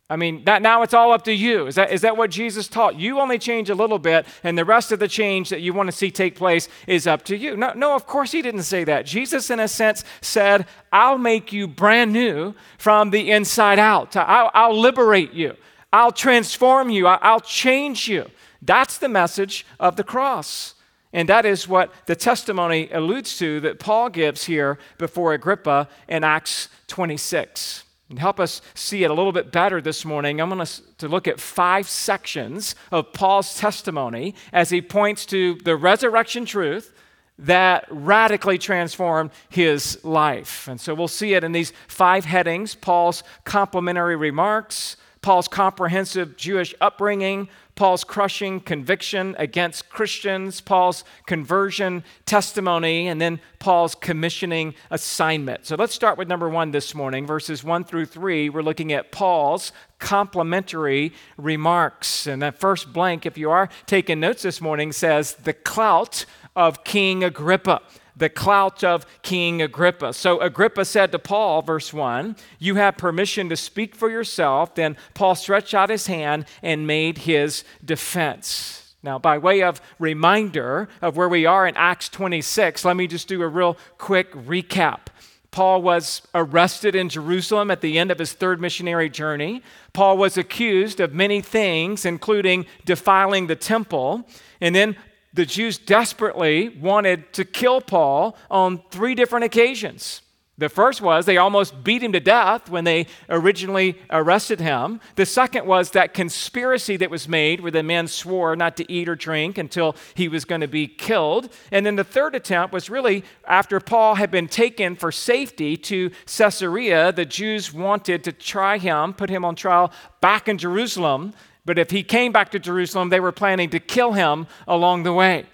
I 0.09 0.16
mean, 0.16 0.45
that, 0.45 0.61
now 0.61 0.83
it's 0.83 0.93
all 0.93 1.12
up 1.12 1.25
to 1.25 1.33
you. 1.33 1.66
Is 1.66 1.76
that, 1.76 1.90
is 1.90 2.02
that 2.02 2.16
what 2.16 2.31
Jesus 2.31 2.69
taught? 2.69 2.97
You 2.97 3.21
only 3.21 3.38
change 3.38 3.71
a 3.71 3.75
little 3.75 3.99
bit, 3.99 4.26
and 4.43 4.57
the 4.57 4.64
rest 4.64 4.93
of 4.93 4.99
the 4.99 5.09
change 5.09 5.49
that 5.49 5.61
you 5.61 5.73
want 5.73 5.88
to 5.88 5.93
see 5.93 6.11
take 6.11 6.37
place 6.37 6.69
is 6.87 7.07
up 7.07 7.25
to 7.25 7.37
you. 7.37 7.57
No, 7.57 7.73
no, 7.75 7.95
of 7.95 8.07
course 8.07 8.31
he 8.31 8.43
didn't 8.43 8.64
say 8.64 8.85
that. 8.85 9.07
Jesus, 9.07 9.49
in 9.49 9.61
a 9.61 9.69
sense, 9.69 10.04
said, 10.21 10.66
I'll 10.93 11.16
make 11.16 11.52
you 11.52 11.66
brand 11.66 12.12
new 12.12 12.54
from 12.76 13.11
the 13.11 13.31
inside 13.31 13.78
out. 13.78 14.14
I'll, 14.14 14.50
I'll 14.52 14.78
liberate 14.78 15.33
you. 15.33 15.57
I'll 15.94 16.10
transform 16.10 16.90
you. 16.90 17.06
I'll 17.06 17.38
change 17.38 18.08
you. 18.08 18.28
That's 18.60 18.98
the 18.98 19.08
message 19.08 19.64
of 19.78 19.94
the 19.94 20.02
cross. 20.02 20.74
And 21.12 21.28
that 21.28 21.46
is 21.46 21.68
what 21.68 21.92
the 22.06 22.16
testimony 22.16 22.90
alludes 22.90 23.38
to 23.38 23.60
that 23.60 23.78
Paul 23.78 24.08
gives 24.08 24.46
here 24.46 24.76
before 24.98 25.34
Agrippa 25.34 25.88
in 26.08 26.24
Acts 26.24 26.68
26. 26.88 27.84
And 28.10 28.18
help 28.18 28.40
us 28.40 28.60
see 28.74 29.04
it 29.04 29.10
a 29.12 29.14
little 29.14 29.30
bit 29.30 29.52
better 29.52 29.80
this 29.80 30.04
morning, 30.04 30.40
I'm 30.40 30.50
going 30.50 30.66
to 30.98 31.08
look 31.08 31.28
at 31.28 31.38
five 31.38 31.88
sections 31.88 32.74
of 32.90 33.12
Paul's 33.12 33.56
testimony 33.56 34.34
as 34.52 34.70
he 34.70 34.82
points 34.82 35.24
to 35.26 35.54
the 35.62 35.76
resurrection 35.76 36.44
truth 36.44 36.92
that 37.38 37.86
radically 37.88 38.58
transformed 38.58 39.30
his 39.48 40.04
life. 40.04 40.66
And 40.66 40.80
so 40.80 40.92
we'll 40.92 41.06
see 41.06 41.34
it 41.34 41.44
in 41.44 41.52
these 41.52 41.72
five 41.86 42.24
headings 42.24 42.74
Paul's 42.74 43.22
complimentary 43.44 44.16
remarks, 44.16 44.96
Paul's 45.25 45.49
comprehensive 45.49 46.37
Jewish 46.37 46.75
upbringing, 46.83 47.49
Paul's 47.76 48.04
crushing 48.04 48.61
conviction 48.61 49.35
against 49.38 49.88
Christians, 49.88 50.61
Paul's 50.61 51.02
conversion 51.25 52.04
testimony, 52.26 53.09
and 53.09 53.19
then 53.19 53.40
Paul's 53.59 53.95
commissioning 53.95 54.75
assignment. 54.90 55.64
So 55.64 55.76
let's 55.76 55.95
start 55.95 56.19
with 56.19 56.28
number 56.28 56.50
one 56.50 56.73
this 56.73 56.95
morning, 56.95 57.26
verses 57.26 57.64
one 57.64 57.85
through 57.85 58.04
three. 58.04 58.50
We're 58.50 58.61
looking 58.61 58.93
at 58.93 59.12
Paul's 59.12 59.73
complimentary 59.99 61.14
remarks. 61.38 62.26
And 62.26 62.43
that 62.43 62.61
first 62.61 62.93
blank, 62.93 63.25
if 63.25 63.38
you 63.38 63.50
are 63.50 63.71
taking 63.87 64.21
notes 64.21 64.43
this 64.43 64.61
morning, 64.61 64.93
says 64.93 65.37
the 65.37 65.54
clout 65.54 66.26
of 66.54 66.85
King 66.85 67.25
Agrippa 67.25 67.81
the 68.16 68.28
clout 68.28 68.85
of 68.85 69.06
King 69.23 69.61
Agrippa. 69.62 70.12
So 70.12 70.40
Agrippa 70.40 70.85
said 70.85 71.12
to 71.12 71.18
Paul, 71.18 71.62
verse 71.62 71.92
1, 71.92 72.37
You 72.59 72.76
have 72.76 72.97
permission 72.97 73.49
to 73.49 73.56
speak 73.56 73.94
for 73.94 74.11
yourself. 74.11 74.75
Then 74.75 74.97
Paul 75.14 75.35
stretched 75.35 75.75
out 75.75 75.90
his 75.90 76.06
hand 76.06 76.47
and 76.62 76.87
made 76.87 77.18
his 77.18 77.64
defense. 77.85 78.94
Now, 79.02 79.18
by 79.18 79.37
way 79.37 79.62
of 79.62 79.83
reminder 79.99 80.88
of 81.02 81.16
where 81.16 81.28
we 81.28 81.44
are 81.44 81.66
in 81.66 81.76
Acts 81.76 82.09
26, 82.09 82.85
let 82.87 82.97
me 82.97 83.06
just 83.06 83.28
do 83.28 83.42
a 83.42 83.49
real 83.49 83.76
quick 83.99 84.33
recap. 84.33 85.09
Paul 85.50 85.83
was 85.83 86.23
arrested 86.35 86.97
in 86.97 87.09
Jerusalem 87.09 87.71
at 87.71 87.80
the 87.80 87.97
end 87.99 88.11
of 88.11 88.18
his 88.18 88.33
third 88.33 88.61
missionary 88.61 89.09
journey. 89.09 89.62
Paul 89.92 90.16
was 90.16 90.37
accused 90.37 90.99
of 90.99 91.14
many 91.14 91.40
things, 91.40 92.04
including 92.04 92.66
defiling 92.85 93.47
the 93.47 93.54
temple. 93.54 94.26
And 94.61 94.75
then 94.75 94.97
the 95.34 95.44
Jews 95.44 95.78
desperately 95.78 96.68
wanted 96.68 97.32
to 97.34 97.44
kill 97.44 97.80
Paul 97.80 98.36
on 98.50 98.82
three 98.90 99.14
different 99.14 99.44
occasions. 99.44 100.22
The 100.56 100.68
first 100.68 101.00
was 101.00 101.26
they 101.26 101.36
almost 101.36 101.82
beat 101.82 102.00
him 102.00 102.12
to 102.12 102.20
death 102.20 102.70
when 102.70 102.84
they 102.84 103.08
originally 103.28 103.98
arrested 104.08 104.60
him. 104.60 105.00
The 105.16 105.26
second 105.26 105.66
was 105.66 105.90
that 105.90 106.14
conspiracy 106.14 106.96
that 106.98 107.10
was 107.10 107.28
made 107.28 107.60
where 107.60 107.72
the 107.72 107.82
men 107.82 108.06
swore 108.06 108.54
not 108.54 108.76
to 108.76 108.92
eat 108.92 109.08
or 109.08 109.16
drink 109.16 109.58
until 109.58 109.96
he 110.14 110.28
was 110.28 110.44
going 110.44 110.60
to 110.60 110.68
be 110.68 110.86
killed. 110.86 111.52
And 111.72 111.84
then 111.84 111.96
the 111.96 112.04
third 112.04 112.36
attempt 112.36 112.72
was 112.72 112.88
really 112.88 113.24
after 113.48 113.80
Paul 113.80 114.14
had 114.14 114.30
been 114.30 114.46
taken 114.46 114.94
for 114.94 115.10
safety 115.10 115.76
to 115.76 116.10
Caesarea, 116.26 117.10
the 117.10 117.24
Jews 117.24 117.72
wanted 117.72 118.22
to 118.22 118.30
try 118.30 118.78
him, 118.78 119.12
put 119.12 119.30
him 119.30 119.44
on 119.44 119.56
trial 119.56 119.92
back 120.20 120.48
in 120.48 120.56
Jerusalem 120.56 121.34
but 121.64 121.78
if 121.78 121.90
he 121.90 122.02
came 122.02 122.33
back 122.33 122.50
to 122.50 122.59
Jerusalem, 122.59 123.09
they 123.09 123.21
were 123.21 123.33
planning 123.33 123.71
to 123.71 123.80
kill 123.80 124.12
him 124.12 124.47
along 124.66 125.02
the 125.02 125.12
way. 125.12 125.47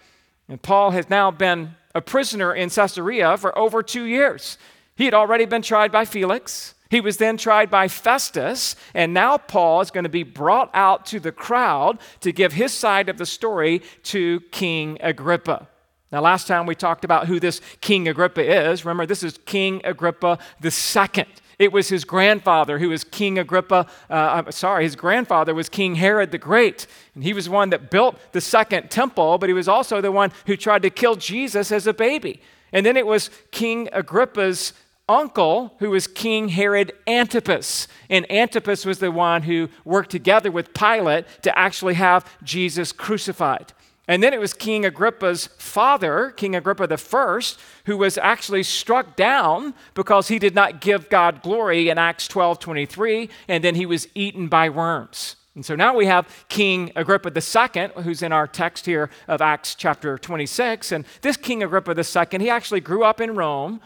And 0.49 0.61
Paul 0.61 0.90
has 0.90 1.09
now 1.09 1.31
been 1.31 1.76
a 1.95 2.00
prisoner 2.00 2.52
in 2.52 2.71
Caesarea 2.71 3.37
for 3.37 3.57
over 3.57 3.83
two 3.83 4.05
years. 4.05 4.59
He 4.97 5.05
had 5.05 5.14
already 5.14 5.45
been 5.45 5.62
tried 5.62 5.93
by 5.93 6.05
Felix. 6.05 6.75
He 6.90 7.00
was 7.00 7.19
then 7.19 7.37
tried 7.37 7.71
by 7.71 7.87
Festus, 7.87 8.75
and 8.95 9.14
now 9.14 9.38
Paul 9.38 9.81
is 9.81 9.93
going 9.93 10.05
to 10.05 10.11
be 10.11 10.25
brought 10.25 10.71
out 10.75 11.07
to 11.07 11.21
the 11.21 11.31
crowd 11.31 12.00
to 12.21 12.33
give 12.33 12.52
his 12.52 12.73
side 12.73 13.09
of 13.09 13.17
the 13.17 13.26
story 13.26 13.81
to 14.05 14.40
King 14.50 14.99
Agrippa. 15.00 15.69
Now, 16.11 16.21
last 16.21 16.49
time 16.49 16.67
we 16.67 16.75
talked 16.75 17.05
about 17.05 17.29
who 17.29 17.38
this 17.38 17.61
King 17.81 18.09
Agrippa 18.09 18.71
is. 18.71 18.85
Remember, 18.85 19.07
this 19.07 19.23
is 19.23 19.38
King 19.47 19.81
Agrippa 19.85 20.38
the 20.61 20.73
second. 20.73 21.29
It 21.61 21.75
was 21.75 21.90
his 21.90 22.05
grandfather 22.05 22.79
who 22.79 22.88
was 22.88 23.05
King 23.05 23.38
Agrippa. 23.38 23.87
Uh, 24.09 24.50
sorry, 24.50 24.85
his 24.85 24.97
grandfather 24.97 25.55
was 25.55 25.69
King 25.69 25.97
Herod 25.97 26.31
the 26.31 26.38
Great. 26.38 26.87
And 27.14 27.23
he 27.23 27.35
was 27.35 27.50
one 27.50 27.69
that 27.69 27.90
built 27.90 28.19
the 28.33 28.40
second 28.40 28.90
temple, 28.90 29.37
but 29.37 29.50
he 29.50 29.52
was 29.52 29.69
also 29.69 30.00
the 30.00 30.11
one 30.11 30.33
who 30.47 30.57
tried 30.57 30.81
to 30.83 30.90
kill 30.90 31.17
Jesus 31.17 31.71
as 31.71 31.87
a 31.87 31.93
baby. 31.93 32.40
And 32.73 32.87
then 32.87 32.97
it 32.97 33.07
was 33.07 33.29
King 33.50 33.90
Agrippa's 33.93 34.73
uncle, 35.07 35.75
who 35.81 35.90
was 35.90 36.07
King 36.07 36.49
Herod 36.49 36.93
Antipas. 37.07 37.88
And 38.09 38.31
Antipas 38.33 38.87
was 38.87 39.00
the 39.00 39.11
one 39.11 39.43
who 39.43 39.69
worked 39.85 40.11
together 40.11 40.50
with 40.50 40.73
Pilate 40.73 41.26
to 41.43 41.59
actually 41.59 41.95
have 41.95 42.25
Jesus 42.43 42.90
crucified. 42.90 43.75
And 44.11 44.25
then 44.25 44.35
it 44.35 44.40
was 44.40 44.52
King 44.52 44.85
Agrippa's 44.85 45.47
father, 45.59 46.33
King 46.33 46.57
Agrippa 46.57 46.88
I, 46.93 47.40
who 47.85 47.97
was 47.97 48.19
actually 48.19 48.64
struck 48.64 49.14
down 49.14 49.73
because 49.95 50.26
he 50.26 50.40
did 50.40 50.52
not 50.52 50.81
give 50.81 51.09
God 51.09 51.43
glory 51.43 51.90
in 51.90 51.97
Acts 51.97 52.26
12 52.26 52.59
23, 52.59 53.31
and 53.47 53.62
then 53.62 53.76
he 53.76 53.87
was 53.87 54.09
eaten 54.17 54.49
by 54.49 54.69
worms. 54.69 55.37
And 55.55 55.64
so 55.64 55.76
now 55.76 55.95
we 55.95 56.07
have 56.07 56.26
King 56.49 56.90
Agrippa 56.97 57.31
II, 57.31 58.02
who's 58.02 58.21
in 58.21 58.33
our 58.33 58.49
text 58.49 58.85
here 58.85 59.11
of 59.29 59.40
Acts 59.40 59.76
chapter 59.76 60.19
26. 60.19 60.90
And 60.90 61.05
this 61.23 61.37
King 61.37 61.62
Agrippa 61.62 61.93
II, 61.93 62.40
he 62.40 62.50
actually 62.50 62.81
grew 62.81 63.05
up 63.05 63.21
in 63.21 63.37
Rome, 63.37 63.81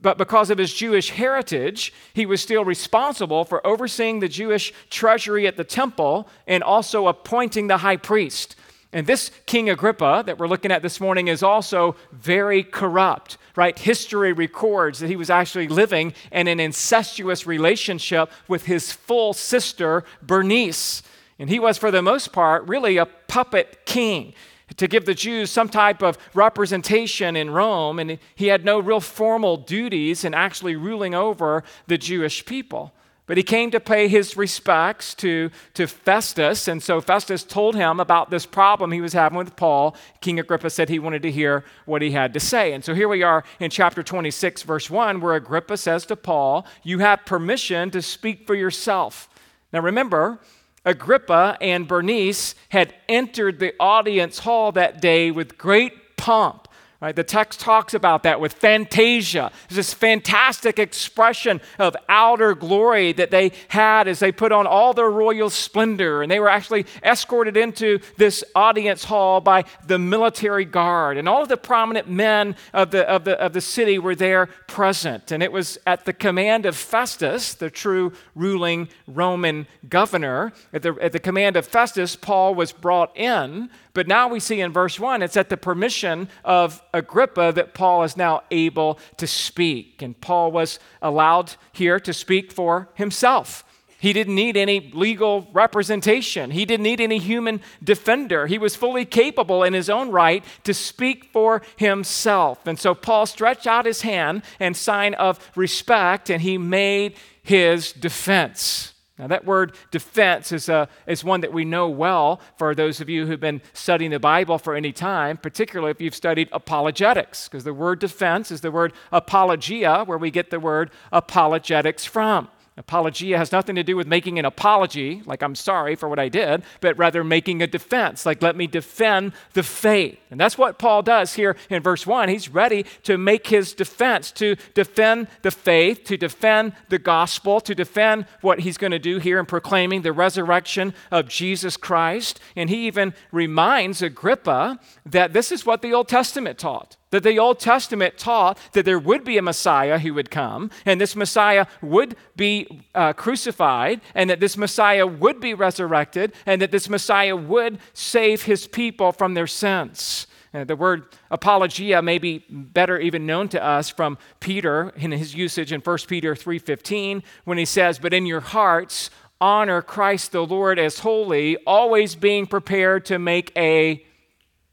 but 0.00 0.16
because 0.16 0.48
of 0.48 0.56
his 0.56 0.72
Jewish 0.72 1.10
heritage, 1.10 1.92
he 2.14 2.24
was 2.24 2.40
still 2.40 2.64
responsible 2.64 3.44
for 3.44 3.66
overseeing 3.66 4.20
the 4.20 4.28
Jewish 4.28 4.72
treasury 4.88 5.46
at 5.46 5.58
the 5.58 5.64
temple 5.64 6.30
and 6.46 6.62
also 6.62 7.08
appointing 7.08 7.66
the 7.66 7.76
high 7.76 7.98
priest. 7.98 8.56
And 8.92 9.06
this 9.06 9.30
King 9.46 9.68
Agrippa 9.68 10.22
that 10.26 10.38
we're 10.38 10.48
looking 10.48 10.70
at 10.70 10.82
this 10.82 11.00
morning 11.00 11.28
is 11.28 11.42
also 11.42 11.96
very 12.12 12.62
corrupt, 12.62 13.36
right? 13.56 13.78
History 13.78 14.32
records 14.32 15.00
that 15.00 15.08
he 15.08 15.16
was 15.16 15.28
actually 15.28 15.68
living 15.68 16.14
in 16.32 16.48
an 16.48 16.60
incestuous 16.60 17.46
relationship 17.46 18.30
with 18.48 18.66
his 18.66 18.92
full 18.92 19.32
sister, 19.32 20.04
Bernice. 20.22 21.02
And 21.38 21.50
he 21.50 21.58
was, 21.58 21.76
for 21.76 21.90
the 21.90 22.00
most 22.00 22.32
part, 22.32 22.66
really 22.66 22.96
a 22.96 23.06
puppet 23.06 23.84
king 23.84 24.32
to 24.76 24.88
give 24.88 25.04
the 25.04 25.14
Jews 25.14 25.50
some 25.50 25.68
type 25.68 26.02
of 26.02 26.18
representation 26.34 27.36
in 27.36 27.50
Rome, 27.50 27.98
and 27.98 28.18
he 28.34 28.48
had 28.48 28.64
no 28.64 28.80
real 28.80 29.00
formal 29.00 29.56
duties 29.56 30.24
in 30.24 30.34
actually 30.34 30.74
ruling 30.74 31.14
over 31.14 31.62
the 31.86 31.98
Jewish 31.98 32.44
people. 32.44 32.92
But 33.26 33.36
he 33.36 33.42
came 33.42 33.72
to 33.72 33.80
pay 33.80 34.06
his 34.06 34.36
respects 34.36 35.12
to, 35.16 35.50
to 35.74 35.88
Festus, 35.88 36.68
and 36.68 36.80
so 36.80 37.00
Festus 37.00 37.42
told 37.42 37.74
him 37.74 37.98
about 37.98 38.30
this 38.30 38.46
problem 38.46 38.92
he 38.92 39.00
was 39.00 39.14
having 39.14 39.36
with 39.36 39.56
Paul. 39.56 39.96
King 40.20 40.38
Agrippa 40.38 40.70
said 40.70 40.88
he 40.88 41.00
wanted 41.00 41.22
to 41.22 41.32
hear 41.32 41.64
what 41.86 42.02
he 42.02 42.12
had 42.12 42.32
to 42.34 42.40
say. 42.40 42.72
And 42.72 42.84
so 42.84 42.94
here 42.94 43.08
we 43.08 43.24
are 43.24 43.42
in 43.58 43.70
chapter 43.70 44.04
26, 44.04 44.62
verse 44.62 44.88
1, 44.88 45.20
where 45.20 45.34
Agrippa 45.34 45.76
says 45.76 46.06
to 46.06 46.14
Paul, 46.14 46.66
You 46.84 47.00
have 47.00 47.26
permission 47.26 47.90
to 47.90 48.00
speak 48.00 48.46
for 48.46 48.54
yourself. 48.54 49.28
Now 49.72 49.80
remember, 49.80 50.38
Agrippa 50.84 51.58
and 51.60 51.88
Bernice 51.88 52.54
had 52.68 52.94
entered 53.08 53.58
the 53.58 53.74
audience 53.80 54.38
hall 54.38 54.70
that 54.72 55.00
day 55.00 55.32
with 55.32 55.58
great 55.58 56.16
pomp. 56.16 56.65
Right? 57.00 57.14
The 57.14 57.24
text 57.24 57.60
talks 57.60 57.92
about 57.92 58.22
that 58.22 58.40
with 58.40 58.54
fantasia. 58.54 59.52
It's 59.66 59.76
this 59.76 59.92
fantastic 59.92 60.78
expression 60.78 61.60
of 61.78 61.94
outer 62.08 62.54
glory 62.54 63.12
that 63.12 63.30
they 63.30 63.52
had 63.68 64.08
as 64.08 64.18
they 64.18 64.32
put 64.32 64.50
on 64.50 64.66
all 64.66 64.94
their 64.94 65.10
royal 65.10 65.50
splendor. 65.50 66.22
And 66.22 66.30
they 66.30 66.40
were 66.40 66.48
actually 66.48 66.86
escorted 67.02 67.54
into 67.54 67.98
this 68.16 68.42
audience 68.54 69.04
hall 69.04 69.42
by 69.42 69.64
the 69.86 69.98
military 69.98 70.64
guard. 70.64 71.18
And 71.18 71.28
all 71.28 71.42
of 71.42 71.50
the 71.50 71.58
prominent 71.58 72.08
men 72.08 72.56
of 72.72 72.92
the, 72.92 73.06
of 73.06 73.24
the, 73.24 73.38
of 73.38 73.52
the 73.52 73.60
city 73.60 73.98
were 73.98 74.14
there 74.14 74.46
present. 74.66 75.32
And 75.32 75.42
it 75.42 75.52
was 75.52 75.76
at 75.86 76.06
the 76.06 76.14
command 76.14 76.64
of 76.64 76.76
Festus, 76.76 77.52
the 77.52 77.68
true 77.68 78.14
ruling 78.34 78.88
Roman 79.06 79.66
governor, 79.86 80.54
at 80.72 80.82
the, 80.82 80.96
at 81.02 81.12
the 81.12 81.20
command 81.20 81.56
of 81.56 81.66
Festus, 81.66 82.16
Paul 82.16 82.54
was 82.54 82.72
brought 82.72 83.14
in 83.16 83.68
but 83.96 84.06
now 84.06 84.28
we 84.28 84.40
see 84.40 84.60
in 84.60 84.74
verse 84.74 85.00
1, 85.00 85.22
it's 85.22 85.38
at 85.38 85.48
the 85.48 85.56
permission 85.56 86.28
of 86.44 86.82
Agrippa 86.92 87.52
that 87.54 87.72
Paul 87.72 88.02
is 88.02 88.14
now 88.14 88.42
able 88.50 88.98
to 89.16 89.26
speak. 89.26 90.02
And 90.02 90.20
Paul 90.20 90.52
was 90.52 90.78
allowed 91.00 91.54
here 91.72 91.98
to 92.00 92.12
speak 92.12 92.52
for 92.52 92.90
himself. 92.92 93.64
He 93.98 94.12
didn't 94.12 94.34
need 94.34 94.54
any 94.54 94.90
legal 94.92 95.48
representation. 95.54 96.50
He 96.50 96.66
didn't 96.66 96.82
need 96.82 97.00
any 97.00 97.16
human 97.16 97.62
defender. 97.82 98.46
He 98.46 98.58
was 98.58 98.76
fully 98.76 99.06
capable 99.06 99.62
in 99.62 99.72
his 99.72 99.88
own 99.88 100.10
right 100.10 100.44
to 100.64 100.74
speak 100.74 101.32
for 101.32 101.62
himself. 101.76 102.66
And 102.66 102.78
so 102.78 102.94
Paul 102.94 103.24
stretched 103.24 103.66
out 103.66 103.86
his 103.86 104.02
hand 104.02 104.42
in 104.60 104.74
sign 104.74 105.14
of 105.14 105.40
respect 105.56 106.28
and 106.28 106.42
he 106.42 106.58
made 106.58 107.16
his 107.42 107.94
defense. 107.94 108.92
Now, 109.18 109.26
that 109.28 109.46
word 109.46 109.74
defense 109.90 110.52
is, 110.52 110.68
a, 110.68 110.88
is 111.06 111.24
one 111.24 111.40
that 111.40 111.52
we 111.52 111.64
know 111.64 111.88
well 111.88 112.38
for 112.58 112.74
those 112.74 113.00
of 113.00 113.08
you 113.08 113.26
who've 113.26 113.40
been 113.40 113.62
studying 113.72 114.10
the 114.10 114.20
Bible 114.20 114.58
for 114.58 114.74
any 114.74 114.92
time, 114.92 115.38
particularly 115.38 115.90
if 115.90 116.00
you've 116.02 116.14
studied 116.14 116.50
apologetics, 116.52 117.48
because 117.48 117.64
the 117.64 117.72
word 117.72 117.98
defense 117.98 118.50
is 118.50 118.60
the 118.60 118.70
word 118.70 118.92
apologia, 119.12 120.04
where 120.04 120.18
we 120.18 120.30
get 120.30 120.50
the 120.50 120.60
word 120.60 120.90
apologetics 121.12 122.04
from. 122.04 122.48
Apologia 122.78 123.38
has 123.38 123.52
nothing 123.52 123.74
to 123.76 123.82
do 123.82 123.96
with 123.96 124.06
making 124.06 124.38
an 124.38 124.44
apology, 124.44 125.22
like 125.24 125.42
I'm 125.42 125.54
sorry 125.54 125.96
for 125.96 126.10
what 126.10 126.18
I 126.18 126.28
did, 126.28 126.62
but 126.82 126.98
rather 126.98 127.24
making 127.24 127.62
a 127.62 127.66
defense, 127.66 128.26
like 128.26 128.42
let 128.42 128.54
me 128.54 128.66
defend 128.66 129.32
the 129.54 129.62
faith. 129.62 130.18
And 130.30 130.38
that's 130.38 130.58
what 130.58 130.78
Paul 130.78 131.02
does 131.02 131.34
here 131.34 131.56
in 131.70 131.82
verse 131.82 132.06
1. 132.06 132.28
He's 132.28 132.50
ready 132.50 132.84
to 133.04 133.16
make 133.16 133.46
his 133.46 133.72
defense, 133.72 134.30
to 134.32 134.56
defend 134.74 135.28
the 135.40 135.50
faith, 135.50 136.04
to 136.04 136.18
defend 136.18 136.74
the 136.90 136.98
gospel, 136.98 137.60
to 137.60 137.74
defend 137.74 138.26
what 138.42 138.60
he's 138.60 138.76
going 138.76 138.90
to 138.90 138.98
do 138.98 139.18
here 139.20 139.38
in 139.38 139.46
proclaiming 139.46 140.02
the 140.02 140.12
resurrection 140.12 140.92
of 141.10 141.28
Jesus 141.28 141.78
Christ. 141.78 142.40
And 142.56 142.68
he 142.68 142.86
even 142.86 143.14
reminds 143.32 144.02
Agrippa 144.02 144.78
that 145.06 145.32
this 145.32 145.50
is 145.50 145.64
what 145.64 145.80
the 145.80 145.94
Old 145.94 146.08
Testament 146.08 146.58
taught 146.58 146.98
that 147.20 147.28
the 147.28 147.38
Old 147.38 147.58
Testament 147.58 148.18
taught 148.18 148.58
that 148.72 148.84
there 148.84 148.98
would 148.98 149.24
be 149.24 149.38
a 149.38 149.42
Messiah 149.42 149.98
who 149.98 150.14
would 150.14 150.30
come, 150.30 150.70
and 150.84 151.00
this 151.00 151.16
Messiah 151.16 151.66
would 151.80 152.16
be 152.36 152.84
uh, 152.94 153.12
crucified, 153.12 154.00
and 154.14 154.28
that 154.30 154.40
this 154.40 154.56
Messiah 154.56 155.06
would 155.06 155.40
be 155.40 155.54
resurrected, 155.54 156.32
and 156.44 156.60
that 156.60 156.70
this 156.70 156.88
Messiah 156.88 157.34
would 157.34 157.78
save 157.94 158.42
his 158.42 158.66
people 158.66 159.12
from 159.12 159.34
their 159.34 159.46
sins. 159.46 160.26
Uh, 160.54 160.64
the 160.64 160.76
word 160.76 161.04
apologia 161.30 162.00
may 162.00 162.18
be 162.18 162.44
better 162.48 162.98
even 162.98 163.26
known 163.26 163.48
to 163.48 163.62
us 163.62 163.90
from 163.90 164.16
Peter 164.40 164.92
in 164.96 165.12
his 165.12 165.34
usage 165.34 165.72
in 165.72 165.80
1 165.80 166.08
Peter 166.08 166.34
3:15 166.34 167.22
when 167.44 167.58
he 167.58 167.64
says, 167.64 167.98
"But 167.98 168.14
in 168.14 168.26
your 168.26 168.40
hearts 168.40 169.10
honor 169.40 169.82
Christ 169.82 170.32
the 170.32 170.46
Lord 170.46 170.78
as 170.78 171.00
holy, 171.00 171.56
always 171.66 172.14
being 172.14 172.46
prepared 172.46 173.04
to 173.06 173.18
make 173.18 173.52
a 173.56 174.04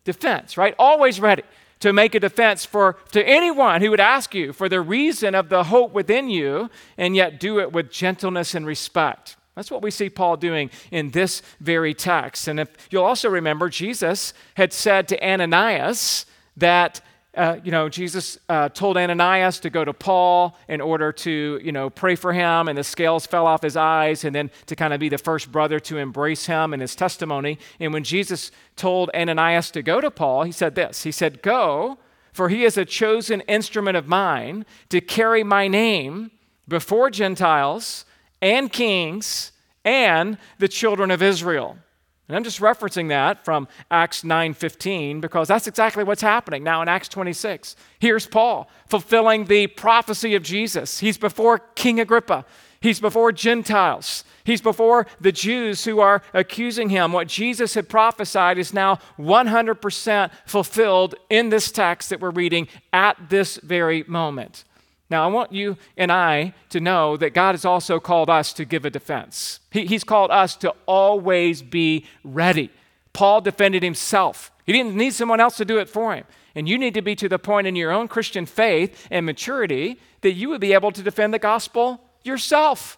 defense," 0.03 0.57
right? 0.57 0.75
Always 0.77 1.19
ready 1.19 1.43
to 1.83 1.93
make 1.93 2.15
a 2.15 2.19
defense 2.19 2.65
for 2.65 2.97
to 3.11 3.23
anyone 3.27 3.81
who 3.81 3.91
would 3.91 3.99
ask 3.99 4.33
you 4.33 4.51
for 4.51 4.67
the 4.67 4.81
reason 4.81 5.35
of 5.35 5.49
the 5.49 5.65
hope 5.65 5.93
within 5.93 6.29
you 6.29 6.69
and 6.97 7.15
yet 7.15 7.39
do 7.39 7.59
it 7.59 7.71
with 7.71 7.91
gentleness 7.91 8.55
and 8.55 8.65
respect 8.65 9.35
that's 9.55 9.69
what 9.69 9.83
we 9.83 9.91
see 9.91 10.09
Paul 10.09 10.37
doing 10.37 10.71
in 10.91 11.11
this 11.11 11.41
very 11.59 11.93
text. 11.93 12.47
And 12.47 12.59
if 12.59 12.69
you'll 12.89 13.03
also 13.03 13.29
remember, 13.29 13.69
Jesus 13.69 14.33
had 14.55 14.73
said 14.73 15.07
to 15.09 15.23
Ananias 15.23 16.25
that 16.57 17.01
uh, 17.35 17.57
you 17.63 17.71
know, 17.71 17.89
Jesus 17.89 18.37
uh, 18.47 18.69
told 18.69 18.95
Ananias 18.95 19.59
to 19.61 19.71
go 19.71 19.83
to 19.83 19.93
Paul 19.93 20.55
in 20.67 20.81
order 20.81 21.11
to, 21.11 21.59
you 21.63 21.71
know, 21.71 21.89
pray 21.89 22.15
for 22.15 22.31
him, 22.31 22.67
and 22.67 22.77
the 22.77 22.83
scales 22.83 23.25
fell 23.25 23.47
off 23.47 23.63
his 23.63 23.75
eyes, 23.75 24.23
and 24.23 24.35
then 24.35 24.51
to 24.67 24.75
kind 24.75 24.93
of 24.93 24.99
be 24.99 25.09
the 25.09 25.17
first 25.17 25.51
brother 25.51 25.79
to 25.79 25.97
embrace 25.97 26.45
him 26.45 26.73
and 26.73 26.81
his 26.81 26.95
testimony. 26.95 27.57
And 27.79 27.91
when 27.91 28.03
Jesus 28.03 28.51
told 28.75 29.09
Ananias 29.15 29.71
to 29.71 29.81
go 29.81 29.99
to 29.99 30.11
Paul, 30.11 30.43
he 30.43 30.51
said 30.51 30.75
this 30.75 31.03
He 31.03 31.11
said, 31.11 31.41
Go, 31.41 31.97
for 32.31 32.49
he 32.49 32.65
is 32.65 32.77
a 32.77 32.85
chosen 32.85 33.41
instrument 33.41 33.97
of 33.97 34.07
mine 34.07 34.65
to 34.89 35.01
carry 35.01 35.43
my 35.43 35.67
name 35.67 36.31
before 36.67 37.09
Gentiles 37.09 38.05
and 38.41 38.71
kings 38.71 39.51
and 39.83 40.37
the 40.59 40.67
children 40.67 41.09
of 41.09 41.21
Israel. 41.21 41.77
And 42.27 42.37
I'm 42.37 42.43
just 42.43 42.61
referencing 42.61 43.09
that 43.09 43.43
from 43.43 43.67
Acts 43.91 44.23
9:15 44.23 45.19
because 45.19 45.47
that's 45.47 45.67
exactly 45.67 46.03
what's 46.03 46.21
happening 46.21 46.63
now 46.63 46.81
in 46.81 46.87
Acts 46.87 47.09
26. 47.09 47.75
Here's 47.99 48.27
Paul 48.27 48.69
fulfilling 48.87 49.45
the 49.45 49.67
prophecy 49.67 50.33
of 50.35 50.43
Jesus. 50.43 50.99
He's 50.99 51.17
before 51.17 51.59
King 51.75 51.99
Agrippa. 51.99 52.45
He's 52.79 52.99
before 52.99 53.31
Gentiles. 53.31 54.23
He's 54.43 54.61
before 54.61 55.07
the 55.19 55.31
Jews 55.31 55.85
who 55.85 56.01
are 56.01 56.21
accusing 56.33 56.89
him. 56.89 57.13
What 57.13 57.27
Jesus 57.27 57.75
had 57.75 57.87
prophesied 57.87 58.57
is 58.57 58.73
now 58.73 58.99
100% 59.17 60.31
fulfilled 60.45 61.15
in 61.29 61.49
this 61.49 61.71
text 61.71 62.09
that 62.09 62.19
we're 62.19 62.29
reading 62.29 62.67
at 62.91 63.29
this 63.29 63.57
very 63.57 64.03
moment. 64.05 64.65
Now, 65.13 65.25
I 65.25 65.27
want 65.27 65.51
you 65.51 65.77
and 65.95 66.11
I 66.11 66.55
to 66.69 66.79
know 66.79 67.17
that 67.17 67.35
God 67.35 67.51
has 67.53 67.65
also 67.65 67.99
called 67.99 68.31
us 68.31 68.51
to 68.53 68.65
give 68.65 68.83
a 68.83 68.89
defense. 68.89 69.59
He, 69.69 69.85
he's 69.85 70.03
called 70.03 70.31
us 70.31 70.55
to 70.55 70.73
always 70.87 71.61
be 71.61 72.07
ready. 72.23 72.71
Paul 73.13 73.39
defended 73.39 73.83
himself, 73.83 74.51
he 74.65 74.73
didn't 74.73 74.95
need 74.95 75.13
someone 75.13 75.39
else 75.39 75.55
to 75.57 75.65
do 75.65 75.77
it 75.77 75.87
for 75.87 76.15
him. 76.15 76.25
And 76.55 76.67
you 76.67 76.79
need 76.79 76.95
to 76.95 77.03
be 77.03 77.15
to 77.17 77.29
the 77.29 77.37
point 77.37 77.67
in 77.67 77.75
your 77.75 77.91
own 77.91 78.07
Christian 78.07 78.47
faith 78.47 79.07
and 79.11 79.23
maturity 79.23 79.99
that 80.21 80.31
you 80.31 80.49
would 80.49 80.61
be 80.61 80.73
able 80.73 80.91
to 80.91 81.03
defend 81.03 81.31
the 81.31 81.37
gospel 81.37 82.01
yourself. 82.23 82.97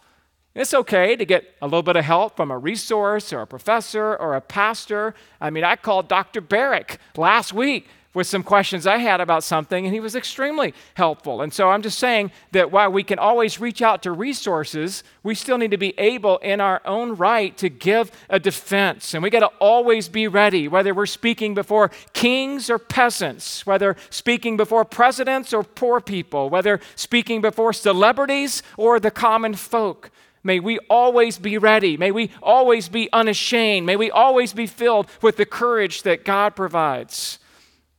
It's 0.54 0.72
okay 0.72 1.16
to 1.16 1.24
get 1.26 1.44
a 1.60 1.66
little 1.66 1.82
bit 1.82 1.96
of 1.96 2.04
help 2.06 2.34
from 2.34 2.50
a 2.50 2.56
resource 2.56 3.30
or 3.30 3.42
a 3.42 3.46
professor 3.46 4.16
or 4.16 4.36
a 4.36 4.40
pastor. 4.40 5.14
I 5.38 5.50
mean, 5.50 5.64
I 5.64 5.76
called 5.76 6.08
Dr. 6.08 6.40
Barrick 6.40 6.98
last 7.14 7.52
week 7.52 7.88
with 8.16 8.26
some 8.26 8.42
questions 8.42 8.86
I 8.86 8.96
had 8.96 9.20
about 9.20 9.44
something, 9.44 9.84
and 9.84 9.92
he 9.92 10.00
was 10.00 10.16
extremely 10.16 10.72
helpful. 10.94 11.42
And 11.42 11.52
so 11.52 11.68
I'm 11.68 11.82
just 11.82 11.98
saying 11.98 12.32
that 12.52 12.72
while 12.72 12.90
we 12.90 13.02
can 13.02 13.18
always 13.18 13.60
reach 13.60 13.82
out 13.82 14.02
to 14.04 14.10
resources, 14.10 15.04
we 15.22 15.34
still 15.34 15.58
need 15.58 15.72
to 15.72 15.76
be 15.76 15.92
able 15.98 16.38
in 16.38 16.58
our 16.62 16.80
own 16.86 17.16
right 17.16 17.54
to 17.58 17.68
give 17.68 18.10
a 18.30 18.40
defense. 18.40 19.12
And 19.12 19.22
we 19.22 19.28
got 19.28 19.40
to 19.40 19.52
always 19.58 20.08
be 20.08 20.28
ready, 20.28 20.66
whether 20.66 20.94
we're 20.94 21.04
speaking 21.04 21.52
before 21.52 21.90
kings 22.14 22.70
or 22.70 22.78
peasants, 22.78 23.66
whether 23.66 23.96
speaking 24.08 24.56
before 24.56 24.86
presidents 24.86 25.52
or 25.52 25.62
poor 25.62 26.00
people, 26.00 26.48
whether 26.48 26.80
speaking 26.94 27.42
before 27.42 27.74
celebrities 27.74 28.62
or 28.78 28.98
the 28.98 29.10
common 29.10 29.52
folk. 29.52 30.10
May 30.42 30.58
we 30.58 30.78
always 30.88 31.36
be 31.36 31.58
ready. 31.58 31.98
May 31.98 32.12
we 32.12 32.30
always 32.42 32.88
be 32.88 33.10
unashamed. 33.12 33.84
May 33.84 33.96
we 33.96 34.10
always 34.10 34.54
be 34.54 34.66
filled 34.66 35.06
with 35.20 35.36
the 35.36 35.44
courage 35.44 36.02
that 36.04 36.24
God 36.24 36.56
provides. 36.56 37.40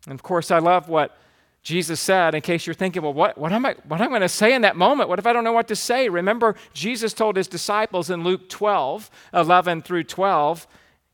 And 0.07 0.15
of 0.15 0.23
course, 0.23 0.49
I 0.51 0.59
love 0.59 0.89
what 0.89 1.15
Jesus 1.61 1.99
said, 1.99 2.33
in 2.33 2.41
case 2.41 2.65
you're 2.65 2.73
thinking, 2.73 3.01
well, 3.01 3.13
what, 3.13 3.37
what 3.37 3.51
am 3.51 3.65
I, 3.65 3.75
what 3.85 3.99
am 3.99 4.07
I 4.07 4.09
going 4.09 4.21
to 4.21 4.29
say 4.29 4.53
in 4.53 4.61
that 4.61 4.77
moment? 4.77 5.09
What 5.09 5.19
if 5.19 5.27
I 5.27 5.33
don't 5.33 5.43
know 5.43 5.51
what 5.51 5.67
to 5.67 5.75
say? 5.75 6.07
Remember, 6.07 6.55
Jesus 6.73 7.13
told 7.13 7.35
his 7.35 7.47
disciples 7.47 8.09
in 8.09 8.23
Luke 8.23 8.47
12, 8.47 9.11
11 9.33 9.81
through 9.81 10.05
12, 10.05 10.65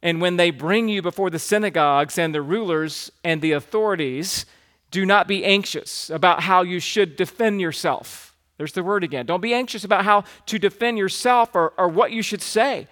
and 0.04 0.22
when 0.22 0.38
they 0.38 0.52
bring 0.52 0.90
you 0.90 1.02
before 1.02 1.32
the 1.32 1.40
synagogues 1.40 2.20
and 2.20 2.36
the 2.36 2.42
rulers 2.42 3.12
and 3.24 3.42
the 3.42 3.54
authorities, 3.54 4.46
do 4.92 5.08
not 5.08 5.28
be 5.28 5.44
anxious 5.44 6.12
about 6.12 6.42
how 6.42 6.62
you 6.62 6.80
should 6.80 7.16
defend 7.16 7.60
yourself. 7.60 8.36
There's 8.58 8.74
the 8.74 8.84
word 8.84 9.04
again. 9.04 9.26
Don't 9.26 9.42
be 9.42 9.56
anxious 9.56 9.84
about 9.84 10.06
how 10.06 10.24
to 10.46 10.60
defend 10.60 11.00
yourself 11.00 11.56
or, 11.56 11.74
or 11.80 11.88
what 11.88 12.12
you 12.12 12.22
should 12.22 12.44
say. 12.44 12.88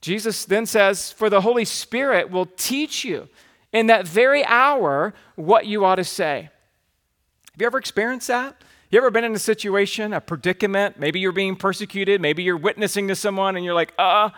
Jesus 0.00 0.44
then 0.44 0.64
says, 0.64 1.10
For 1.10 1.28
the 1.28 1.40
Holy 1.40 1.64
Spirit 1.64 2.30
will 2.30 2.46
teach 2.46 3.04
you 3.04 3.28
in 3.72 3.86
that 3.86 4.06
very 4.06 4.44
hour 4.44 5.14
what 5.36 5.66
you 5.66 5.84
ought 5.84 5.96
to 5.96 6.04
say. 6.04 6.50
Have 7.52 7.60
you 7.60 7.66
ever 7.66 7.78
experienced 7.78 8.28
that? 8.28 8.62
You 8.90 8.98
ever 8.98 9.10
been 9.10 9.24
in 9.24 9.34
a 9.34 9.38
situation, 9.38 10.12
a 10.12 10.20
predicament? 10.20 10.98
Maybe 10.98 11.20
you're 11.20 11.32
being 11.32 11.54
persecuted, 11.54 12.20
maybe 12.20 12.42
you're 12.42 12.56
witnessing 12.56 13.08
to 13.08 13.14
someone 13.14 13.56
and 13.56 13.64
you're 13.64 13.74
like, 13.74 13.92
uh, 13.98 14.30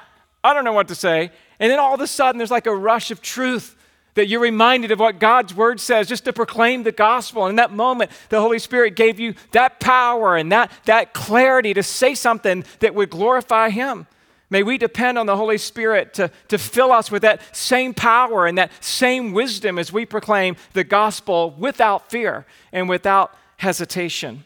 I 0.44 0.54
don't 0.54 0.64
know 0.64 0.72
what 0.72 0.88
to 0.88 0.94
say. 0.94 1.30
And 1.58 1.70
then 1.70 1.78
all 1.78 1.94
of 1.94 2.00
a 2.00 2.06
sudden 2.06 2.38
there's 2.38 2.50
like 2.50 2.66
a 2.66 2.74
rush 2.74 3.10
of 3.10 3.22
truth 3.22 3.76
that 4.14 4.26
you're 4.26 4.40
reminded 4.40 4.90
of 4.90 5.00
what 5.00 5.18
God's 5.18 5.54
word 5.54 5.80
says 5.80 6.06
just 6.06 6.24
to 6.26 6.32
proclaim 6.32 6.82
the 6.82 6.92
gospel. 6.92 7.44
And 7.44 7.50
in 7.50 7.56
that 7.56 7.72
moment, 7.72 8.10
the 8.28 8.40
Holy 8.40 8.58
Spirit 8.58 8.94
gave 8.94 9.18
you 9.18 9.34
that 9.52 9.80
power 9.80 10.36
and 10.36 10.52
that, 10.52 10.70
that 10.84 11.14
clarity 11.14 11.72
to 11.74 11.82
say 11.82 12.14
something 12.14 12.64
that 12.80 12.94
would 12.94 13.08
glorify 13.08 13.70
Him. 13.70 14.06
May 14.52 14.62
we 14.62 14.76
depend 14.76 15.16
on 15.16 15.24
the 15.24 15.34
Holy 15.34 15.56
Spirit 15.56 16.12
to, 16.12 16.30
to 16.48 16.58
fill 16.58 16.92
us 16.92 17.10
with 17.10 17.22
that 17.22 17.40
same 17.56 17.94
power 17.94 18.44
and 18.46 18.58
that 18.58 18.70
same 18.84 19.32
wisdom 19.32 19.78
as 19.78 19.90
we 19.90 20.04
proclaim 20.04 20.56
the 20.74 20.84
gospel 20.84 21.54
without 21.56 22.10
fear 22.10 22.44
and 22.70 22.86
without 22.86 23.34
hesitation. 23.56 24.44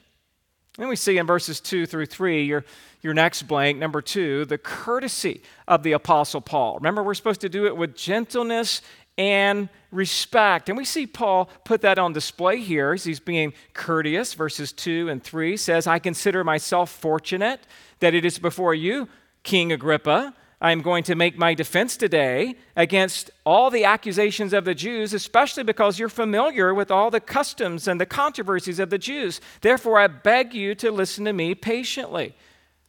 Then 0.79 0.87
we 0.87 0.95
see 0.95 1.19
in 1.19 1.27
verses 1.27 1.59
2 1.59 1.87
through 1.87 2.07
3, 2.07 2.45
your, 2.45 2.65
your 3.03 3.15
next 3.15 3.49
blank, 3.49 3.79
number 3.79 4.01
2, 4.01 4.45
the 4.45 4.59
courtesy 4.59 5.43
of 5.67 5.83
the 5.83 5.91
Apostle 5.91 6.41
Paul. 6.41 6.77
Remember, 6.77 7.03
we're 7.03 7.15
supposed 7.15 7.41
to 7.41 7.49
do 7.49 7.67
it 7.67 7.77
with 7.77 7.97
gentleness 7.97 8.83
and 9.19 9.69
respect. 9.91 10.69
And 10.69 10.79
we 10.79 10.85
see 10.85 11.09
Paul 11.09 11.51
put 11.65 11.81
that 11.81 11.99
on 11.99 12.13
display 12.13 12.61
here 12.61 12.93
as 12.93 13.03
he's 13.03 13.19
being 13.19 13.55
courteous. 13.75 14.35
Verses 14.35 14.71
2 14.71 15.09
and 15.09 15.21
3 15.21 15.57
says, 15.57 15.89
I 15.89 15.99
consider 15.99 16.45
myself 16.45 16.93
fortunate 16.93 17.59
that 17.99 18.15
it 18.15 18.25
is 18.25 18.39
before 18.39 18.73
you 18.73 19.09
King 19.47 19.71
Agrippa, 19.71 20.35
I'm 20.61 20.83
going 20.83 21.05
to 21.05 21.15
make 21.15 21.39
my 21.39 21.55
defense 21.55 21.97
today 21.97 22.57
against 22.75 23.31
all 23.45 23.71
the 23.71 23.85
accusations 23.85 24.53
of 24.53 24.65
the 24.65 24.75
Jews, 24.75 25.15
especially 25.15 25.63
because 25.63 26.01
you're 26.01 26.09
familiar 26.09 26.75
with 26.75 26.91
all 26.91 27.13
the 27.13 27.21
customs 27.21 27.87
and 27.87 28.01
the 28.01 28.07
controversies 28.07 28.81
of 28.81 28.91
the 28.91 28.99
Jews. 28.99 29.41
Therefore, 29.61 30.01
I 30.01 30.09
beg 30.09 30.53
you 30.53 30.75
to 30.75 30.91
listen 30.91 31.25
to 31.27 31.33
me 31.33 31.55
patiently. 31.55 32.35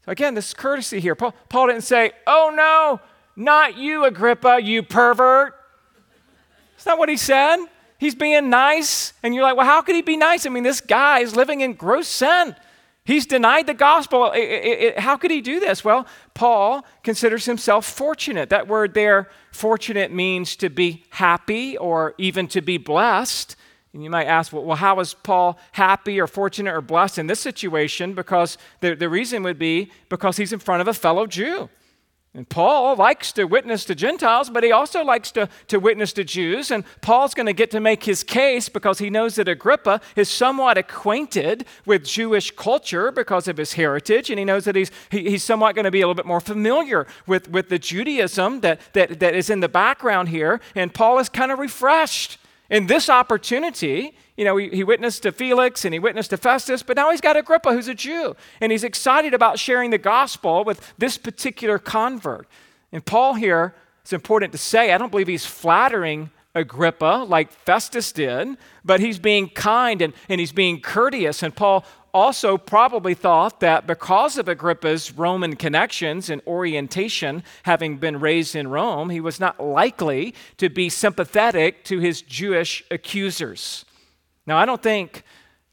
So, 0.03 0.11
again, 0.11 0.33
this 0.33 0.55
courtesy 0.55 0.99
here. 0.99 1.13
Paul, 1.13 1.35
Paul 1.47 1.67
didn't 1.67 1.83
say, 1.83 2.11
Oh 2.25 2.51
no, 2.55 3.01
not 3.35 3.77
you, 3.77 4.05
Agrippa, 4.05 4.59
you 4.59 4.81
pervert. 4.81 5.53
That's 6.71 6.87
not 6.87 6.97
what 6.97 7.07
he 7.07 7.17
said. 7.17 7.57
He's 7.99 8.15
being 8.15 8.49
nice. 8.49 9.13
And 9.21 9.35
you're 9.35 9.43
like, 9.43 9.57
Well, 9.57 9.67
how 9.67 9.83
could 9.83 9.95
he 9.95 10.01
be 10.01 10.17
nice? 10.17 10.47
I 10.47 10.49
mean, 10.49 10.63
this 10.63 10.81
guy 10.81 11.19
is 11.19 11.35
living 11.35 11.61
in 11.61 11.73
gross 11.73 12.07
sin. 12.07 12.55
He's 13.07 13.25
denied 13.25 13.67
the 13.67 13.73
gospel. 13.73 14.31
It, 14.31 14.39
it, 14.41 14.79
it, 14.81 14.99
how 14.99 15.15
could 15.15 15.31
he 15.31 15.39
do 15.39 15.61
this? 15.61 15.81
Well, 15.81 16.05
Paul 16.33 16.85
considers 17.03 17.45
himself 17.45 17.85
fortunate. 17.85 18.49
That 18.49 18.67
word 18.67 18.93
there, 18.93 19.29
fortunate, 19.53 20.11
means 20.11 20.57
to 20.57 20.69
be 20.69 21.05
happy 21.11 21.77
or 21.77 22.15
even 22.17 22.49
to 22.49 22.59
be 22.59 22.77
blessed. 22.77 23.55
And 23.93 24.03
you 24.03 24.09
might 24.09 24.25
ask, 24.25 24.51
well, 24.51 24.75
how 24.75 24.99
is 24.99 25.13
Paul 25.13 25.57
happy 25.71 26.19
or 26.19 26.27
fortunate 26.27 26.75
or 26.75 26.81
blessed 26.81 27.17
in 27.17 27.27
this 27.27 27.39
situation? 27.39 28.13
Because 28.13 28.57
the, 28.81 28.93
the 28.93 29.07
reason 29.07 29.41
would 29.43 29.57
be 29.57 29.89
because 30.09 30.35
he's 30.35 30.51
in 30.51 30.59
front 30.59 30.81
of 30.81 30.89
a 30.89 30.93
fellow 30.93 31.27
Jew. 31.27 31.69
And 32.37 32.47
Paul 32.47 32.95
likes 32.95 33.31
to 33.31 33.45
witness 33.45 33.83
to 33.85 33.95
Gentiles, 33.95 34.51
but 34.51 34.63
he 34.63 34.71
also 34.71 35.03
likes 35.03 35.31
to, 35.31 35.49
to 35.69 35.79
witness 35.79 36.13
to 36.13 36.23
Jews. 36.23 36.69
And 36.69 36.83
Paul's 37.01 37.33
going 37.33 37.47
to 37.47 37.53
get 37.53 37.71
to 37.71 37.79
make 37.79 38.03
his 38.03 38.23
case 38.23 38.69
because 38.69 38.99
he 38.99 39.09
knows 39.09 39.37
that 39.37 39.47
Agrippa 39.47 40.01
is 40.15 40.29
somewhat 40.29 40.77
acquainted 40.77 41.65
with 41.87 42.05
Jewish 42.05 42.51
culture 42.51 43.11
because 43.11 43.47
of 43.47 43.57
his 43.57 43.73
heritage. 43.73 44.29
And 44.29 44.37
he 44.37 44.45
knows 44.45 44.65
that 44.65 44.75
he's, 44.75 44.91
he, 45.09 45.31
he's 45.31 45.43
somewhat 45.43 45.73
going 45.73 45.85
to 45.85 45.91
be 45.91 46.01
a 46.01 46.03
little 46.03 46.13
bit 46.13 46.27
more 46.27 46.39
familiar 46.39 47.07
with, 47.25 47.49
with 47.49 47.69
the 47.69 47.79
Judaism 47.79 48.61
that, 48.61 48.81
that, 48.93 49.19
that 49.19 49.33
is 49.33 49.49
in 49.49 49.61
the 49.61 49.67
background 49.67 50.29
here. 50.29 50.61
And 50.75 50.93
Paul 50.93 51.17
is 51.17 51.29
kind 51.29 51.51
of 51.51 51.57
refreshed. 51.57 52.37
In 52.69 52.85
this 52.85 53.09
opportunity, 53.09 54.15
you 54.37 54.45
know, 54.45 54.55
he, 54.55 54.69
he, 54.69 54.83
witnessed 54.83 55.23
to 55.23 55.31
Felix 55.31 55.83
and 55.83 55.93
he 55.93 55.99
witnessed 55.99 56.29
to 56.29 56.37
Festus, 56.37 56.83
but 56.83 56.95
now 56.95 57.09
he's 57.09 57.21
got 57.21 57.35
Agrippa, 57.35 57.73
who's 57.73 57.87
a 57.87 57.95
Jew. 57.95 58.35
And 58.61 58.71
he's 58.71 58.83
excited 58.83 59.33
about 59.33 59.57
sharing 59.57 59.89
the 59.89 59.97
gospel 59.97 60.63
with 60.63 60.93
this 60.97 61.17
particular 61.17 61.79
convert. 61.79 62.47
And 62.91 63.03
Paul 63.03 63.33
here, 63.33 63.73
it's 64.03 64.13
important 64.13 64.51
to 64.51 64.57
say, 64.59 64.93
I 64.93 64.97
don't 64.99 65.09
believe 65.09 65.27
he's 65.27 65.45
flattering 65.45 66.29
Agrippa 66.53 67.25
like 67.27 67.51
Festus 67.51 68.11
did, 68.11 68.57
but 68.85 68.99
he's 68.99 69.19
being 69.19 69.49
kind 69.49 70.01
and, 70.01 70.13
and 70.29 70.39
he's 70.39 70.51
being 70.51 70.81
courteous. 70.81 71.41
And 71.43 71.55
Paul 71.55 71.83
also 72.13 72.57
probably 72.57 73.13
thought 73.13 73.59
that 73.59 73.85
because 73.85 74.37
of 74.37 74.47
Agrippa's 74.47 75.11
Roman 75.11 75.55
connections 75.55 76.29
and 76.29 76.41
orientation, 76.47 77.43
having 77.63 77.97
been 77.97 78.19
raised 78.19 78.55
in 78.55 78.67
Rome, 78.69 79.09
he 79.09 79.19
was 79.19 79.39
not 79.39 79.59
likely 79.59 80.33
to 80.57 80.69
be 80.69 80.89
sympathetic 80.89 81.83
to 81.85 81.99
his 81.99 82.21
Jewish 82.21 82.83
accusers. 82.89 83.85
Now, 84.47 84.57
I 84.57 84.65
don't 84.65 84.81
think 84.81 85.23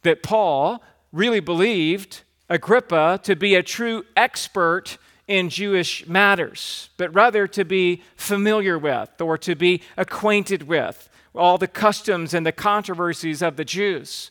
that 0.02 0.22
Paul 0.22 0.82
really 1.12 1.40
believed 1.40 2.22
Agrippa 2.50 3.20
to 3.22 3.37
be 3.37 3.54
a 3.54 3.62
true 3.62 4.04
expert 4.16 4.98
in 5.26 5.48
Jewish 5.48 6.06
matters, 6.06 6.90
but 6.96 7.14
rather 7.14 7.46
to 7.46 7.64
be 7.64 8.02
familiar 8.16 8.78
with 8.78 9.20
or 9.20 9.38
to 9.38 9.54
be 9.54 9.80
acquainted 9.96 10.64
with 10.64 11.08
all 11.34 11.56
the 11.56 11.68
customs 11.68 12.34
and 12.34 12.44
the 12.44 12.52
controversies 12.52 13.42
of 13.42 13.56
the 13.56 13.64
Jews. 13.64 14.30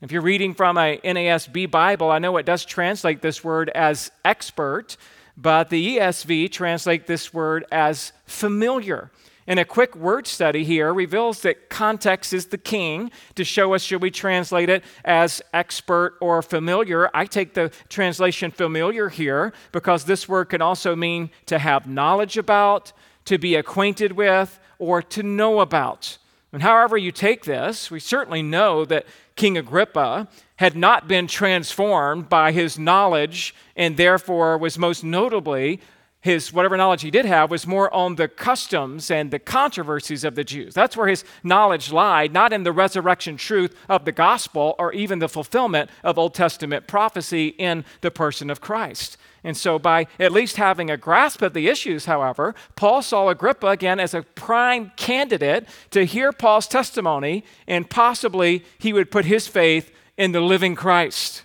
If 0.00 0.12
you're 0.12 0.22
reading 0.22 0.54
from 0.54 0.76
a 0.76 0.98
NASB 0.98 1.70
Bible, 1.70 2.10
I 2.10 2.18
know 2.18 2.36
it 2.36 2.44
does 2.44 2.64
translate 2.64 3.22
this 3.22 3.42
word 3.42 3.70
as 3.70 4.10
expert, 4.24 4.96
but 5.36 5.70
the 5.70 5.96
ESV 5.96 6.52
translate 6.52 7.06
this 7.06 7.32
word 7.32 7.64
as 7.72 8.12
familiar. 8.26 9.10
And 9.46 9.58
a 9.58 9.64
quick 9.64 9.94
word 9.94 10.26
study 10.26 10.64
here 10.64 10.92
reveals 10.92 11.42
that 11.42 11.68
context 11.68 12.32
is 12.32 12.46
the 12.46 12.58
king 12.58 13.10
to 13.34 13.44
show 13.44 13.74
us 13.74 13.82
should 13.82 14.00
we 14.00 14.10
translate 14.10 14.70
it 14.70 14.82
as 15.04 15.42
expert 15.52 16.16
or 16.20 16.40
familiar. 16.40 17.10
I 17.14 17.26
take 17.26 17.52
the 17.52 17.70
translation 17.88 18.50
familiar 18.50 19.10
here 19.10 19.52
because 19.72 20.04
this 20.04 20.28
word 20.28 20.46
can 20.46 20.62
also 20.62 20.96
mean 20.96 21.30
to 21.46 21.58
have 21.58 21.86
knowledge 21.86 22.38
about, 22.38 22.92
to 23.26 23.36
be 23.36 23.54
acquainted 23.54 24.12
with, 24.12 24.58
or 24.78 25.02
to 25.02 25.22
know 25.22 25.60
about. 25.60 26.16
And 26.52 26.62
however 26.62 26.96
you 26.96 27.12
take 27.12 27.44
this, 27.44 27.90
we 27.90 28.00
certainly 28.00 28.42
know 28.42 28.84
that 28.84 29.06
King 29.36 29.58
Agrippa 29.58 30.28
had 30.56 30.76
not 30.76 31.08
been 31.08 31.26
transformed 31.26 32.28
by 32.28 32.52
his 32.52 32.78
knowledge 32.78 33.54
and 33.76 33.96
therefore 33.96 34.56
was 34.56 34.78
most 34.78 35.02
notably 35.02 35.80
his 36.24 36.54
whatever 36.54 36.74
knowledge 36.78 37.02
he 37.02 37.10
did 37.10 37.26
have 37.26 37.50
was 37.50 37.66
more 37.66 37.92
on 37.92 38.14
the 38.14 38.28
customs 38.28 39.10
and 39.10 39.30
the 39.30 39.38
controversies 39.38 40.24
of 40.24 40.36
the 40.36 40.42
Jews. 40.42 40.72
That's 40.72 40.96
where 40.96 41.06
his 41.06 41.22
knowledge 41.42 41.92
lied, 41.92 42.32
not 42.32 42.50
in 42.50 42.62
the 42.62 42.72
resurrection 42.72 43.36
truth 43.36 43.76
of 43.90 44.06
the 44.06 44.10
gospel 44.10 44.74
or 44.78 44.90
even 44.94 45.18
the 45.18 45.28
fulfillment 45.28 45.90
of 46.02 46.18
Old 46.18 46.32
Testament 46.32 46.86
prophecy 46.86 47.48
in 47.48 47.84
the 48.00 48.10
person 48.10 48.48
of 48.48 48.62
Christ. 48.62 49.18
And 49.44 49.54
so, 49.54 49.78
by 49.78 50.06
at 50.18 50.32
least 50.32 50.56
having 50.56 50.90
a 50.90 50.96
grasp 50.96 51.42
of 51.42 51.52
the 51.52 51.68
issues, 51.68 52.06
however, 52.06 52.54
Paul 52.74 53.02
saw 53.02 53.28
Agrippa 53.28 53.66
again 53.66 54.00
as 54.00 54.14
a 54.14 54.22
prime 54.22 54.92
candidate 54.96 55.68
to 55.90 56.06
hear 56.06 56.32
Paul's 56.32 56.66
testimony, 56.66 57.44
and 57.68 57.90
possibly 57.90 58.64
he 58.78 58.94
would 58.94 59.10
put 59.10 59.26
his 59.26 59.46
faith 59.46 59.92
in 60.16 60.32
the 60.32 60.40
living 60.40 60.74
Christ. 60.74 61.42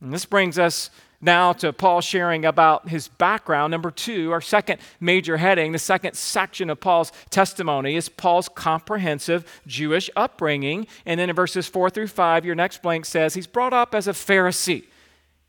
And 0.00 0.12
this 0.12 0.24
brings 0.24 0.58
us 0.58 0.90
now 1.20 1.52
to 1.54 1.72
Paul 1.72 2.00
sharing 2.00 2.44
about 2.44 2.88
his 2.88 3.08
background. 3.08 3.70
Number 3.70 3.90
two, 3.90 4.32
our 4.32 4.40
second 4.40 4.80
major 5.00 5.36
heading, 5.36 5.72
the 5.72 5.78
second 5.78 6.14
section 6.14 6.70
of 6.70 6.80
Paul's 6.80 7.12
testimony 7.30 7.96
is 7.96 8.08
Paul's 8.08 8.48
comprehensive 8.48 9.60
Jewish 9.66 10.08
upbringing. 10.14 10.86
And 11.04 11.18
then 11.18 11.30
in 11.30 11.36
verses 11.36 11.66
four 11.66 11.90
through 11.90 12.08
five, 12.08 12.44
your 12.44 12.54
next 12.54 12.82
blank 12.82 13.04
says 13.04 13.34
he's 13.34 13.46
brought 13.46 13.72
up 13.72 13.94
as 13.94 14.06
a 14.06 14.12
Pharisee. 14.12 14.84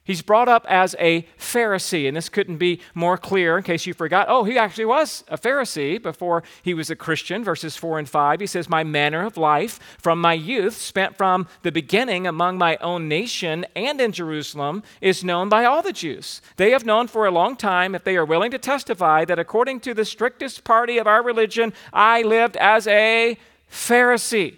He's 0.09 0.23
brought 0.23 0.49
up 0.49 0.65
as 0.67 0.95
a 0.97 1.21
Pharisee, 1.37 2.07
and 2.07 2.17
this 2.17 2.29
couldn't 2.29 2.57
be 2.57 2.79
more 2.95 3.15
clear 3.15 3.59
in 3.59 3.63
case 3.63 3.85
you 3.85 3.93
forgot. 3.93 4.25
Oh, 4.27 4.43
he 4.43 4.57
actually 4.57 4.85
was 4.85 5.23
a 5.27 5.37
Pharisee 5.37 6.01
before 6.01 6.41
he 6.63 6.73
was 6.73 6.89
a 6.89 6.95
Christian. 6.95 7.43
Verses 7.43 7.77
4 7.77 7.99
and 7.99 8.09
5, 8.09 8.39
he 8.39 8.47
says, 8.47 8.67
My 8.67 8.83
manner 8.83 9.23
of 9.23 9.37
life 9.37 9.79
from 9.99 10.19
my 10.19 10.33
youth, 10.33 10.75
spent 10.75 11.15
from 11.15 11.47
the 11.61 11.71
beginning 11.71 12.25
among 12.25 12.57
my 12.57 12.75
own 12.77 13.07
nation 13.07 13.67
and 13.75 14.01
in 14.01 14.11
Jerusalem, 14.11 14.81
is 14.99 15.23
known 15.23 15.47
by 15.47 15.63
all 15.65 15.83
the 15.83 15.93
Jews. 15.93 16.41
They 16.55 16.71
have 16.71 16.87
known 16.87 17.05
for 17.05 17.27
a 17.27 17.31
long 17.31 17.55
time, 17.55 17.93
if 17.93 18.03
they 18.03 18.17
are 18.17 18.25
willing 18.25 18.49
to 18.49 18.57
testify, 18.57 19.25
that 19.25 19.37
according 19.37 19.81
to 19.81 19.93
the 19.93 20.05
strictest 20.05 20.63
party 20.63 20.97
of 20.97 21.05
our 21.05 21.21
religion, 21.21 21.71
I 21.93 22.23
lived 22.23 22.57
as 22.57 22.87
a 22.87 23.37
Pharisee. 23.71 24.55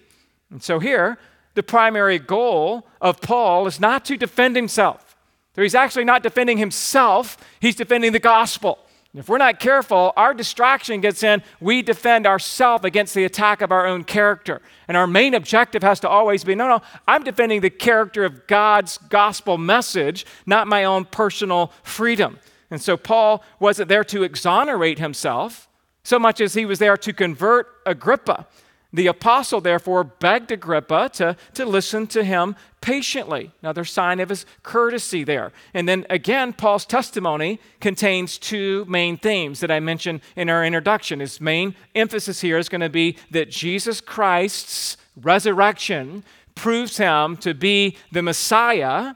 And 0.50 0.64
so 0.64 0.80
here, 0.80 1.18
the 1.56 1.64
primary 1.64 2.20
goal 2.20 2.88
of 3.02 3.20
Paul 3.20 3.68
is 3.68 3.82
not 3.82 4.06
to 4.06 4.16
defend 4.16 4.56
himself. 4.56 5.11
So 5.56 5.62
he's 5.62 5.76
actually 5.76 6.06
not 6.06 6.24
defending 6.24 6.58
himself, 6.58 7.38
he's 7.60 7.76
defending 7.76 8.14
the 8.14 8.20
gospel. 8.20 8.80
If 9.14 9.28
we're 9.28 9.40
not 9.40 9.60
careful, 9.60 10.14
our 10.16 10.34
distraction 10.34 11.02
gets 11.02 11.22
in. 11.22 11.44
We 11.60 11.82
defend 11.82 12.26
ourselves 12.26 12.86
against 12.86 13.14
the 13.14 13.26
attack 13.26 13.62
of 13.62 13.70
our 13.70 13.86
own 13.86 14.06
character. 14.06 14.62
And 14.88 14.96
our 14.96 15.06
main 15.06 15.34
objective 15.34 15.84
has 15.84 16.00
to 16.02 16.10
always 16.10 16.46
be 16.46 16.56
no, 16.56 16.68
no, 16.70 16.82
I'm 17.06 17.26
defending 17.26 17.60
the 17.60 17.70
character 17.70 18.24
of 18.24 18.48
God's 18.48 18.98
gospel 19.10 19.58
message, 19.58 20.26
not 20.46 20.68
my 20.68 20.86
own 20.86 21.04
personal 21.04 21.74
freedom. 21.84 22.40
And 22.70 22.82
so 22.82 22.96
Paul 22.96 23.44
wasn't 23.60 23.90
there 23.90 24.06
to 24.06 24.24
exonerate 24.24 25.00
himself 25.00 25.68
so 26.04 26.18
much 26.18 26.40
as 26.40 26.54
he 26.54 26.66
was 26.66 26.80
there 26.80 26.96
to 26.96 27.14
convert 27.14 27.68
Agrippa. 27.86 28.48
The 28.94 29.08
apostle, 29.08 29.62
therefore, 29.62 30.04
begged 30.04 30.52
Agrippa 30.52 31.10
to, 31.14 31.38
to 31.54 31.66
listen 31.66 32.08
to 32.08 32.24
him 32.24 32.56
patiently. 32.82 33.52
Another 33.62 33.86
sign 33.86 34.20
of 34.20 34.30
his 34.30 34.46
courtesy 34.64 35.24
there. 35.24 35.54
And 35.74 35.88
then 35.88 36.06
again, 36.10 36.52
Paul's 36.52 36.86
testimony 36.86 37.60
contains 37.80 38.38
two 38.38 38.86
main 38.90 39.18
themes 39.18 39.62
that 39.62 39.72
I 39.72 39.80
mentioned 39.80 40.22
in 40.36 40.50
our 40.50 40.66
introduction. 40.66 41.22
His 41.22 41.40
main 41.40 41.76
emphasis 41.96 42.42
here 42.42 42.58
is 42.58 42.68
going 42.68 42.82
to 42.82 42.90
be 42.90 43.18
that 43.30 43.50
Jesus 43.50 44.02
Christ's 44.02 44.98
resurrection 45.16 46.24
proves 46.56 46.98
him 46.98 47.38
to 47.38 47.54
be 47.54 47.98
the 48.12 48.22
Messiah, 48.22 49.16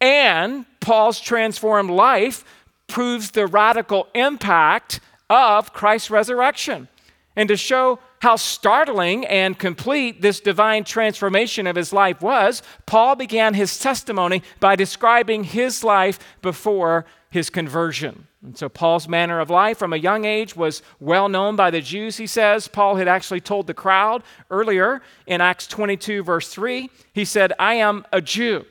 and 0.00 0.66
Paul's 0.80 1.18
transformed 1.18 1.90
life 1.90 2.44
proves 2.88 3.30
the 3.30 3.46
radical 3.46 4.08
impact 4.14 5.00
of 5.30 5.72
Christ's 5.72 6.10
resurrection. 6.10 6.88
And 7.36 7.48
to 7.48 7.56
show 7.56 8.00
how 8.20 8.36
startling 8.36 9.26
and 9.26 9.58
complete 9.58 10.22
this 10.22 10.40
divine 10.40 10.84
transformation 10.84 11.66
of 11.66 11.76
his 11.76 11.92
life 11.92 12.20
was, 12.20 12.62
Paul 12.86 13.16
began 13.16 13.54
his 13.54 13.78
testimony 13.78 14.42
by 14.60 14.76
describing 14.76 15.44
his 15.44 15.84
life 15.84 16.18
before 16.42 17.06
his 17.30 17.50
conversion. 17.50 18.26
And 18.42 18.56
so, 18.56 18.68
Paul's 18.68 19.08
manner 19.08 19.40
of 19.40 19.50
life 19.50 19.78
from 19.78 19.92
a 19.92 19.96
young 19.96 20.24
age 20.24 20.56
was 20.56 20.82
well 21.00 21.28
known 21.28 21.56
by 21.56 21.70
the 21.70 21.80
Jews, 21.80 22.16
he 22.16 22.26
says. 22.26 22.68
Paul 22.68 22.96
had 22.96 23.08
actually 23.08 23.40
told 23.40 23.66
the 23.66 23.74
crowd 23.74 24.22
earlier 24.50 25.02
in 25.26 25.40
Acts 25.40 25.66
22, 25.66 26.22
verse 26.22 26.48
3, 26.48 26.88
he 27.12 27.24
said, 27.24 27.52
I 27.58 27.74
am 27.74 28.06
a 28.12 28.20
Jew, 28.20 28.64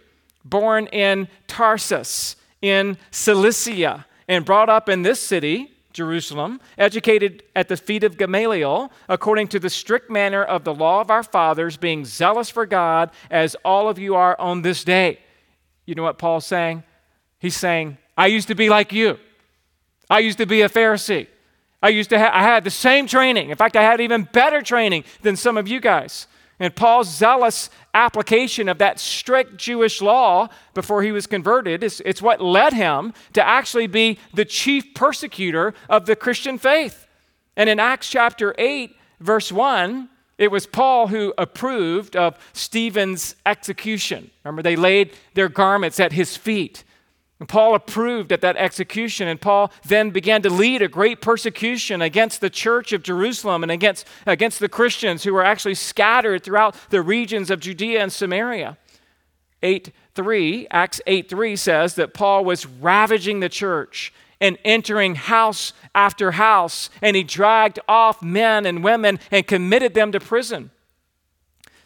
born 0.45 0.87
in 0.87 1.27
Tarsus, 1.47 2.37
in 2.61 2.97
Cilicia, 3.11 4.05
and 4.27 4.45
brought 4.45 4.69
up 4.69 4.87
in 4.89 5.01
this 5.01 5.21
city 5.21 5.76
Jerusalem, 5.97 6.61
educated 6.77 7.41
at 7.55 7.69
the 7.69 7.75
feet 7.75 8.03
of 8.03 8.19
Gamaliel, 8.19 8.91
according 9.09 9.47
to 9.47 9.59
the 9.59 9.69
strict 9.69 10.11
manner 10.11 10.43
of 10.43 10.63
the 10.63 10.73
law 10.73 11.01
of 11.01 11.09
our 11.09 11.23
fathers, 11.23 11.75
being 11.75 12.05
zealous 12.05 12.51
for 12.51 12.67
God, 12.67 13.09
as 13.31 13.55
all 13.65 13.89
of 13.89 13.97
you 13.97 14.13
are 14.13 14.39
on 14.39 14.61
this 14.61 14.83
day. 14.83 15.17
You 15.87 15.95
know 15.95 16.03
what 16.03 16.19
Paul's 16.19 16.45
saying? 16.45 16.83
He's 17.39 17.57
saying, 17.57 17.97
I 18.15 18.27
used 18.27 18.47
to 18.49 18.53
be 18.53 18.69
like 18.69 18.93
you. 18.93 19.17
I 20.07 20.19
used 20.19 20.37
to 20.37 20.45
be 20.45 20.61
a 20.61 20.69
Pharisee. 20.69 21.25
I 21.81 21.89
used 21.89 22.11
to 22.11 22.19
have, 22.19 22.31
I 22.31 22.43
had 22.43 22.63
the 22.63 22.69
same 22.69 23.07
training. 23.07 23.49
In 23.49 23.57
fact, 23.57 23.75
I 23.75 23.81
had 23.81 23.99
even 23.99 24.29
better 24.31 24.61
training 24.61 25.03
than 25.23 25.35
some 25.35 25.57
of 25.57 25.67
you 25.67 25.79
guys. 25.79 26.27
And 26.59 26.75
Paul's 26.75 27.09
zealous 27.15 27.69
application 27.93 28.67
of 28.67 28.79
that 28.79 28.99
strict 28.99 29.57
Jewish 29.57 30.01
law 30.01 30.49
before 30.73 31.03
he 31.03 31.11
was 31.11 31.27
converted 31.27 31.83
is 31.83 32.01
it's 32.03 32.21
what 32.21 32.41
led 32.41 32.73
him 32.73 33.13
to 33.33 33.47
actually 33.47 33.87
be 33.87 34.17
the 34.33 34.45
chief 34.45 34.93
persecutor 34.95 35.73
of 35.87 36.07
the 36.07 36.15
Christian 36.15 36.57
faith. 36.57 37.07
And 37.55 37.69
in 37.69 37.79
Acts 37.79 38.09
chapter 38.09 38.55
8, 38.57 38.95
verse 39.19 39.51
1, 39.51 40.09
it 40.37 40.51
was 40.51 40.67
Paul 40.67 41.07
who 41.07 41.33
approved 41.37 42.15
of 42.15 42.37
Stephen's 42.53 43.35
execution. 43.45 44.29
Remember, 44.43 44.61
they 44.61 44.75
laid 44.75 45.13
their 45.33 45.49
garments 45.49 45.99
at 45.99 46.11
his 46.11 46.37
feet. 46.37 46.83
And 47.39 47.47
Paul 47.47 47.75
approved 47.75 48.31
at 48.31 48.41
that 48.41 48.57
execution, 48.57 49.27
and 49.27 49.39
Paul 49.39 49.71
then 49.85 50.09
began 50.09 50.41
to 50.41 50.49
lead 50.49 50.81
a 50.81 50.87
great 50.87 51.21
persecution 51.21 52.01
against 52.01 52.41
the 52.41 52.49
church 52.49 52.93
of 52.93 53.03
Jerusalem 53.03 53.61
and 53.61 53.71
against, 53.71 54.07
against 54.25 54.59
the 54.59 54.69
Christians 54.69 55.23
who 55.23 55.33
were 55.33 55.45
actually 55.45 55.75
scattered 55.75 56.43
throughout 56.43 56.75
the 56.89 57.01
regions 57.01 57.51
of 57.51 57.59
Judea 57.59 58.01
and 58.01 58.11
Samaria. 58.11 58.77
8 59.61 59.91
3, 60.15 60.67
Acts 60.71 61.01
8 61.05 61.29
3 61.29 61.55
says 61.55 61.95
that 61.95 62.13
Paul 62.13 62.43
was 62.43 62.65
ravaging 62.65 63.39
the 63.39 63.49
church 63.49 64.13
and 64.39 64.57
entering 64.63 65.15
house 65.15 65.73
after 65.93 66.31
house, 66.31 66.89
and 67.01 67.15
he 67.15 67.23
dragged 67.23 67.79
off 67.87 68.21
men 68.21 68.65
and 68.65 68.83
women 68.83 69.19
and 69.31 69.45
committed 69.45 69.93
them 69.93 70.11
to 70.11 70.19
prison. 70.19 70.71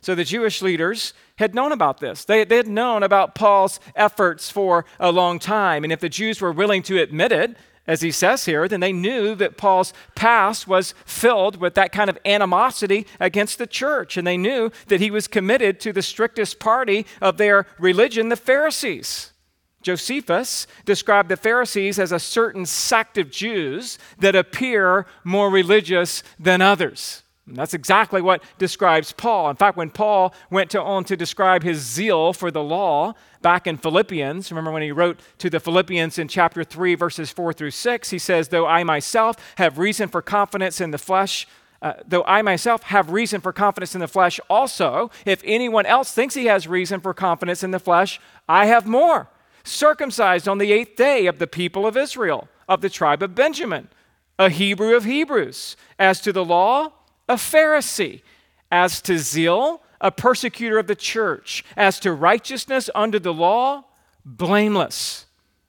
So 0.01 0.15
the 0.15 0.23
Jewish 0.23 0.61
leaders 0.61 1.13
had 1.37 1.53
known 1.53 1.71
about 1.71 1.99
this. 1.99 2.25
They, 2.25 2.43
they 2.43 2.57
had 2.57 2.67
known 2.67 3.03
about 3.03 3.35
Paul's 3.35 3.79
efforts 3.95 4.49
for 4.49 4.85
a 4.99 5.11
long 5.11 5.37
time. 5.37 5.83
And 5.83 5.93
if 5.93 5.99
the 5.99 6.09
Jews 6.09 6.41
were 6.41 6.51
willing 6.51 6.81
to 6.83 6.99
admit 6.99 7.31
it, 7.31 7.55
as 7.87 8.01
he 8.01 8.11
says 8.11 8.45
here, 8.45 8.67
then 8.67 8.79
they 8.79 8.93
knew 8.93 9.35
that 9.35 9.57
Paul's 9.57 9.93
past 10.15 10.67
was 10.67 10.93
filled 11.05 11.57
with 11.57 11.75
that 11.75 11.91
kind 11.91 12.09
of 12.09 12.17
animosity 12.25 13.05
against 13.19 13.57
the 13.57 13.67
church. 13.67 14.17
And 14.17 14.25
they 14.25 14.37
knew 14.37 14.71
that 14.87 15.01
he 15.01 15.11
was 15.11 15.27
committed 15.27 15.79
to 15.81 15.93
the 15.93 16.01
strictest 16.01 16.59
party 16.59 17.05
of 17.21 17.37
their 17.37 17.67
religion, 17.79 18.29
the 18.29 18.35
Pharisees. 18.35 19.33
Josephus 19.81 20.67
described 20.85 21.29
the 21.29 21.37
Pharisees 21.37 21.97
as 21.97 22.11
a 22.11 22.19
certain 22.19 22.65
sect 22.65 23.17
of 23.17 23.31
Jews 23.31 23.97
that 24.19 24.35
appear 24.35 25.07
more 25.23 25.49
religious 25.49 26.21
than 26.39 26.61
others. 26.61 27.23
And 27.51 27.59
that's 27.59 27.73
exactly 27.73 28.21
what 28.21 28.41
describes 28.57 29.11
Paul. 29.11 29.49
In 29.49 29.57
fact, 29.57 29.75
when 29.75 29.89
Paul 29.89 30.33
went 30.49 30.71
to, 30.71 30.81
on 30.81 31.03
to 31.03 31.17
describe 31.17 31.63
his 31.63 31.79
zeal 31.79 32.31
for 32.31 32.49
the 32.49 32.63
law 32.63 33.13
back 33.41 33.67
in 33.67 33.75
Philippians, 33.75 34.49
remember 34.51 34.71
when 34.71 34.83
he 34.83 34.93
wrote 34.93 35.19
to 35.39 35.49
the 35.49 35.59
Philippians 35.59 36.17
in 36.17 36.29
chapter 36.29 36.63
3, 36.63 36.95
verses 36.95 37.29
4 37.29 37.51
through 37.51 37.71
6, 37.71 38.09
he 38.09 38.17
says, 38.17 38.47
Though 38.47 38.65
I 38.65 38.85
myself 38.85 39.35
have 39.57 39.77
reason 39.77 40.07
for 40.07 40.21
confidence 40.21 40.79
in 40.79 40.91
the 40.91 40.97
flesh, 40.97 41.45
uh, 41.81 41.95
though 42.07 42.23
I 42.23 42.41
myself 42.41 42.83
have 42.83 43.11
reason 43.11 43.41
for 43.41 43.51
confidence 43.51 43.95
in 43.95 43.99
the 43.99 44.07
flesh 44.07 44.39
also, 44.49 45.11
if 45.25 45.41
anyone 45.43 45.85
else 45.85 46.13
thinks 46.13 46.33
he 46.33 46.45
has 46.45 46.67
reason 46.67 47.01
for 47.01 47.13
confidence 47.13 47.63
in 47.63 47.71
the 47.71 47.79
flesh, 47.79 48.21
I 48.47 48.67
have 48.67 48.87
more 48.87 49.27
circumcised 49.65 50.47
on 50.47 50.57
the 50.57 50.71
eighth 50.71 50.95
day 50.95 51.25
of 51.25 51.37
the 51.37 51.47
people 51.47 51.85
of 51.85 51.97
Israel, 51.97 52.47
of 52.69 52.79
the 52.79 52.89
tribe 52.89 53.21
of 53.21 53.35
Benjamin, 53.35 53.89
a 54.39 54.49
Hebrew 54.49 54.95
of 54.95 55.03
Hebrews. 55.03 55.75
As 55.99 56.21
to 56.21 56.31
the 56.31 56.45
law, 56.45 56.93
a 57.31 57.35
Pharisee. 57.35 58.21
As 58.71 59.01
to 59.01 59.17
zeal, 59.17 59.81
a 59.99 60.11
persecutor 60.11 60.77
of 60.77 60.87
the 60.87 60.95
church. 60.95 61.63
As 61.75 61.99
to 62.01 62.13
righteousness 62.13 62.89
under 62.95 63.19
the 63.19 63.33
law, 63.33 63.83
blameless. 64.25 65.25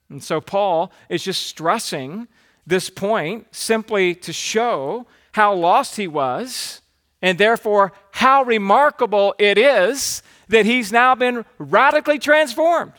And 0.09 0.23
so 0.23 0.41
Paul 0.41 0.93
is 1.09 1.25
just 1.25 1.47
stressing 1.47 2.29
this 2.67 2.91
point 2.91 3.47
simply 3.51 4.15
to 4.17 4.33
show 4.33 5.07
how 5.33 5.55
lost 5.55 5.97
he 5.97 6.07
was 6.07 6.81
and 7.21 7.39
therefore 7.39 7.93
how 8.11 8.43
remarkable 8.43 9.35
it 9.39 9.59
is 9.59 10.23
that 10.49 10.67
he's 10.67 10.93
now 10.93 11.15
been 11.15 11.45
radically 11.59 12.19
transformed. 12.19 12.93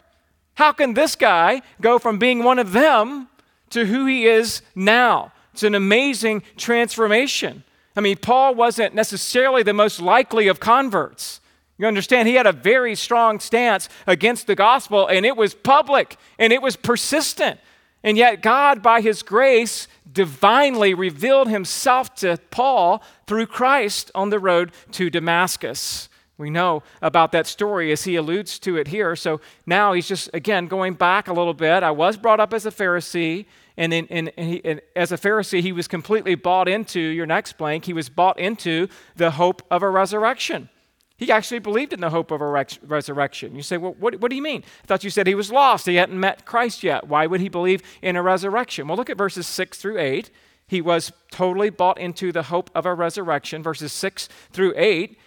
How 0.56 0.72
can 0.72 0.94
this 0.94 1.16
guy 1.16 1.62
go 1.82 2.00
from 2.00 2.18
being 2.18 2.44
one 2.44 2.60
of 2.60 2.72
them 2.72 3.28
to 3.70 3.86
who 3.86 4.06
he 4.06 4.26
is 4.26 4.62
now? 4.76 5.32
It's 5.54 5.64
an 5.64 5.76
amazing 5.76 6.44
transformation. 6.58 7.64
I 7.96 8.02
mean, 8.02 8.18
Paul 8.18 8.56
wasn't 8.56 8.96
necessarily 8.96 9.64
the 9.64 9.74
most 9.74 10.02
likely 10.02 10.48
of 10.48 10.60
converts. 10.60 11.42
You 11.78 11.88
understand, 11.88 12.28
he 12.28 12.36
had 12.36 12.48
a 12.48 12.52
very 12.52 12.96
strong 12.96 13.40
stance 13.40 13.90
against 14.08 14.48
the 14.48 14.56
gospel, 14.56 15.08
and 15.08 15.26
it 15.26 15.36
was 15.36 15.54
public 15.54 16.18
and 16.38 16.54
it 16.54 16.62
was 16.62 16.76
persistent. 16.76 17.60
And 18.04 18.18
yet, 18.18 18.42
God, 18.42 18.82
by 18.84 19.02
his 19.02 19.24
grace, 19.24 19.88
divinely 20.12 20.94
revealed 20.94 21.48
himself 21.48 22.14
to 22.16 22.38
Paul 22.52 23.02
through 23.28 23.48
Christ 23.48 24.12
on 24.14 24.30
the 24.30 24.40
road 24.40 24.72
to 24.92 25.10
Damascus. 25.10 26.10
We 26.38 26.50
know 26.50 26.84
about 27.02 27.32
that 27.32 27.48
story 27.48 27.92
as 27.92 28.04
he 28.04 28.16
alludes 28.16 28.60
to 28.60 28.76
it 28.76 28.88
here. 28.88 29.16
So 29.16 29.40
now 29.66 29.94
he's 29.94 30.08
just, 30.08 30.30
again, 30.34 30.68
going 30.68 30.94
back 30.94 31.28
a 31.28 31.34
little 31.34 31.54
bit. 31.54 31.84
I 31.84 31.92
was 31.92 32.18
brought 32.18 32.40
up 32.40 32.54
as 32.54 32.66
a 32.66 32.72
Pharisee, 32.72 33.46
and, 33.78 33.94
in, 33.94 34.06
in, 34.08 34.32
he, 34.38 34.62
and 34.64 34.82
as 34.96 35.12
a 35.12 35.18
Pharisee, 35.18 35.62
he 35.62 35.72
was 35.72 35.88
completely 35.88 36.36
bought 36.36 36.68
into, 36.68 37.00
your 37.00 37.26
next 37.26 37.58
blank, 37.58 37.86
he 37.86 37.94
was 37.94 38.10
bought 38.10 38.40
into 38.40 38.88
the 39.16 39.32
hope 39.32 39.62
of 39.72 39.84
a 39.84 39.90
resurrection. 39.90 40.70
He 41.18 41.32
actually 41.32 41.60
believed 41.60 41.94
in 41.94 42.02
the 42.02 42.10
hope 42.10 42.32
of 42.32 42.42
a 42.42 42.48
res- 42.48 42.80
resurrection. 42.84 43.56
You 43.56 43.62
say, 43.62 43.78
well, 43.78 43.96
what, 44.00 44.20
what 44.20 44.30
do 44.30 44.36
you 44.36 44.42
mean? 44.42 44.64
I 44.84 44.88
thought 44.88 45.04
you 45.04 45.10
said 45.10 45.28
he 45.28 45.36
was 45.36 45.52
lost. 45.52 45.86
He 45.86 45.96
hadn't 45.96 46.20
met 46.20 46.46
Christ 46.46 46.84
yet. 46.84 47.08
Why 47.08 47.28
would 47.28 47.40
he 47.40 47.50
believe 47.50 47.82
in 48.02 48.16
a 48.16 48.22
resurrection? 48.22 48.88
Well, 48.88 48.98
look 48.98 49.10
at 49.10 49.18
verses 49.18 49.48
6 49.48 49.78
through 49.78 50.00
8. 50.00 50.30
He 50.68 50.82
was 50.82 51.12
totally 51.32 51.70
bought 51.70 52.00
into 52.00 52.32
the 52.32 52.44
hope 52.44 52.70
of 52.76 52.86
a 52.86 52.94
resurrection. 52.94 53.64
Verses 53.64 53.94
6 53.94 54.28
through 54.52 54.74
8 54.76 55.18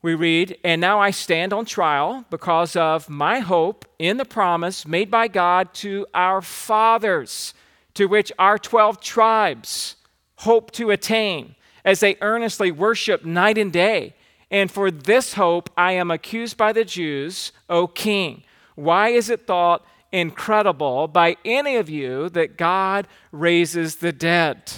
we 0.00 0.14
read, 0.14 0.58
And 0.62 0.80
now 0.80 1.00
I 1.00 1.10
stand 1.10 1.52
on 1.52 1.64
trial 1.64 2.24
because 2.30 2.76
of 2.76 3.08
my 3.08 3.40
hope 3.40 3.84
in 3.98 4.16
the 4.16 4.24
promise 4.24 4.86
made 4.86 5.10
by 5.10 5.26
God 5.26 5.74
to 5.74 6.06
our 6.14 6.40
fathers, 6.40 7.52
to 7.98 8.06
which 8.06 8.30
our 8.38 8.56
12 8.56 9.00
tribes 9.00 9.96
hope 10.36 10.70
to 10.70 10.92
attain 10.92 11.56
as 11.84 11.98
they 11.98 12.16
earnestly 12.20 12.70
worship 12.70 13.24
night 13.24 13.58
and 13.58 13.72
day. 13.72 14.14
And 14.52 14.70
for 14.70 14.88
this 14.88 15.34
hope 15.34 15.68
I 15.76 15.94
am 15.94 16.08
accused 16.08 16.56
by 16.56 16.72
the 16.72 16.84
Jews, 16.84 17.50
O 17.68 17.88
king. 17.88 18.44
Why 18.76 19.08
is 19.08 19.30
it 19.30 19.48
thought 19.48 19.84
incredible 20.12 21.08
by 21.08 21.38
any 21.44 21.74
of 21.74 21.90
you 21.90 22.28
that 22.28 22.56
God 22.56 23.08
raises 23.32 23.96
the 23.96 24.12
dead? 24.12 24.74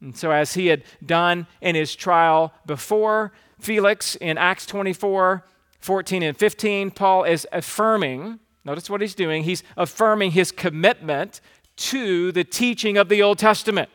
And 0.00 0.18
so, 0.18 0.32
as 0.32 0.54
he 0.54 0.66
had 0.66 0.82
done 1.06 1.46
in 1.60 1.76
his 1.76 1.94
trial 1.94 2.52
before, 2.66 3.30
Felix 3.60 4.16
in 4.16 4.36
Acts 4.36 4.66
24 4.66 5.44
14 5.78 6.22
and 6.24 6.36
15, 6.36 6.90
Paul 6.90 7.22
is 7.22 7.46
affirming, 7.52 8.40
notice 8.64 8.90
what 8.90 9.00
he's 9.00 9.14
doing, 9.14 9.44
he's 9.44 9.62
affirming 9.76 10.32
his 10.32 10.50
commitment 10.50 11.40
to 11.76 12.32
the 12.32 12.44
teaching 12.44 12.96
of 12.96 13.08
the 13.08 13.22
Old 13.22 13.38
Testament. 13.38 13.88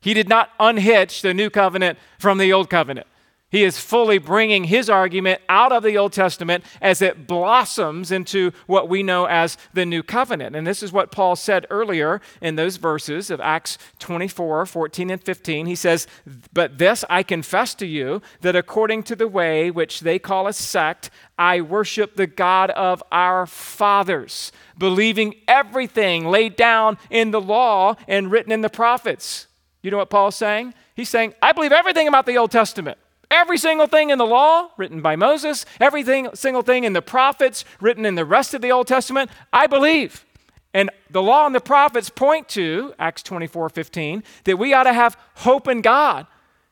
He 0.00 0.14
did 0.14 0.28
not 0.28 0.50
unhitch 0.58 1.22
the 1.22 1.34
new 1.34 1.50
covenant 1.50 1.98
from 2.18 2.38
the 2.38 2.52
old 2.52 2.70
covenant. 2.70 3.06
He 3.50 3.64
is 3.64 3.80
fully 3.80 4.18
bringing 4.18 4.64
his 4.64 4.88
argument 4.88 5.40
out 5.48 5.72
of 5.72 5.82
the 5.82 5.98
Old 5.98 6.12
Testament 6.12 6.64
as 6.80 7.02
it 7.02 7.26
blossoms 7.26 8.12
into 8.12 8.52
what 8.66 8.88
we 8.88 9.02
know 9.02 9.24
as 9.24 9.58
the 9.72 9.84
New 9.84 10.04
Covenant. 10.04 10.54
And 10.54 10.64
this 10.64 10.84
is 10.84 10.92
what 10.92 11.10
Paul 11.10 11.34
said 11.34 11.66
earlier 11.68 12.20
in 12.40 12.54
those 12.54 12.76
verses 12.76 13.28
of 13.28 13.40
Acts 13.40 13.76
24 13.98 14.66
14 14.66 15.10
and 15.10 15.22
15. 15.22 15.66
He 15.66 15.74
says, 15.74 16.06
But 16.52 16.78
this 16.78 17.04
I 17.10 17.24
confess 17.24 17.74
to 17.76 17.86
you, 17.86 18.22
that 18.42 18.54
according 18.54 19.02
to 19.04 19.16
the 19.16 19.26
way 19.26 19.72
which 19.72 20.00
they 20.00 20.20
call 20.20 20.46
a 20.46 20.52
sect, 20.52 21.10
I 21.36 21.60
worship 21.60 22.14
the 22.14 22.28
God 22.28 22.70
of 22.70 23.02
our 23.10 23.46
fathers, 23.46 24.52
believing 24.78 25.34
everything 25.48 26.24
laid 26.24 26.54
down 26.54 26.98
in 27.10 27.32
the 27.32 27.40
law 27.40 27.96
and 28.06 28.30
written 28.30 28.52
in 28.52 28.60
the 28.60 28.70
prophets. 28.70 29.48
You 29.82 29.90
know 29.90 29.96
what 29.96 30.10
Paul's 30.10 30.36
saying? 30.36 30.74
He's 30.94 31.08
saying, 31.08 31.34
I 31.42 31.50
believe 31.50 31.72
everything 31.72 32.06
about 32.06 32.26
the 32.26 32.38
Old 32.38 32.52
Testament. 32.52 32.98
Every 33.30 33.58
single 33.58 33.86
thing 33.86 34.10
in 34.10 34.18
the 34.18 34.26
law 34.26 34.70
written 34.76 35.00
by 35.02 35.14
Moses, 35.14 35.64
every 35.80 36.02
single 36.34 36.62
thing 36.62 36.84
in 36.84 36.92
the 36.92 37.02
prophets 37.02 37.64
written 37.80 38.04
in 38.04 38.16
the 38.16 38.24
rest 38.24 38.54
of 38.54 38.62
the 38.62 38.72
Old 38.72 38.88
Testament, 38.88 39.30
I 39.52 39.68
believe. 39.68 40.24
And 40.74 40.90
the 41.10 41.22
law 41.22 41.46
and 41.46 41.54
the 41.54 41.60
prophets 41.60 42.10
point 42.10 42.48
to, 42.50 42.94
Acts 42.98 43.22
24 43.22 43.68
15, 43.68 44.24
that 44.44 44.56
we 44.56 44.74
ought 44.74 44.84
to 44.84 44.92
have 44.92 45.16
hope 45.36 45.68
in 45.68 45.80
God, 45.80 46.26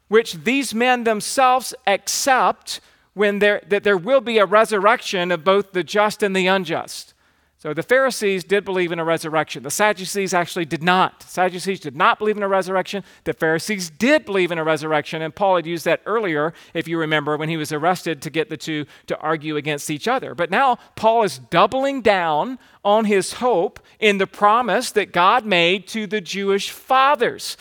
which 0.08 0.34
these 0.44 0.74
men 0.74 1.04
themselves 1.04 1.74
accept 1.86 2.80
when 3.14 3.40
there, 3.40 3.62
that 3.68 3.84
there 3.84 3.96
will 3.96 4.20
be 4.20 4.38
a 4.38 4.46
resurrection 4.46 5.30
of 5.32 5.44
both 5.44 5.72
the 5.72 5.84
just 5.84 6.22
and 6.22 6.34
the 6.34 6.46
unjust. 6.46 7.14
So 7.60 7.74
the 7.74 7.82
Pharisees 7.82 8.44
did 8.44 8.64
believe 8.64 8.92
in 8.92 9.00
a 9.00 9.04
resurrection. 9.04 9.64
The 9.64 9.70
Sadducees 9.70 10.32
actually 10.32 10.64
did 10.64 10.80
not. 10.80 11.24
Sadducees 11.24 11.80
did 11.80 11.96
not 11.96 12.20
believe 12.20 12.36
in 12.36 12.44
a 12.44 12.48
resurrection. 12.48 13.02
The 13.24 13.32
Pharisees 13.32 13.90
did 13.90 14.24
believe 14.24 14.52
in 14.52 14.58
a 14.58 14.64
resurrection. 14.64 15.22
And 15.22 15.34
Paul 15.34 15.56
had 15.56 15.66
used 15.66 15.84
that 15.84 16.00
earlier, 16.06 16.54
if 16.72 16.86
you 16.86 16.96
remember, 17.00 17.36
when 17.36 17.48
he 17.48 17.56
was 17.56 17.72
arrested 17.72 18.22
to 18.22 18.30
get 18.30 18.48
the 18.48 18.56
two 18.56 18.86
to 19.08 19.18
argue 19.18 19.56
against 19.56 19.90
each 19.90 20.06
other. 20.06 20.36
But 20.36 20.52
now 20.52 20.76
Paul 20.94 21.24
is 21.24 21.38
doubling 21.38 22.00
down 22.00 22.60
on 22.84 23.06
his 23.06 23.34
hope 23.34 23.80
in 23.98 24.18
the 24.18 24.28
promise 24.28 24.92
that 24.92 25.12
God 25.12 25.44
made 25.44 25.88
to 25.88 26.06
the 26.06 26.20
Jewish 26.20 26.70
fathers. 26.70 27.56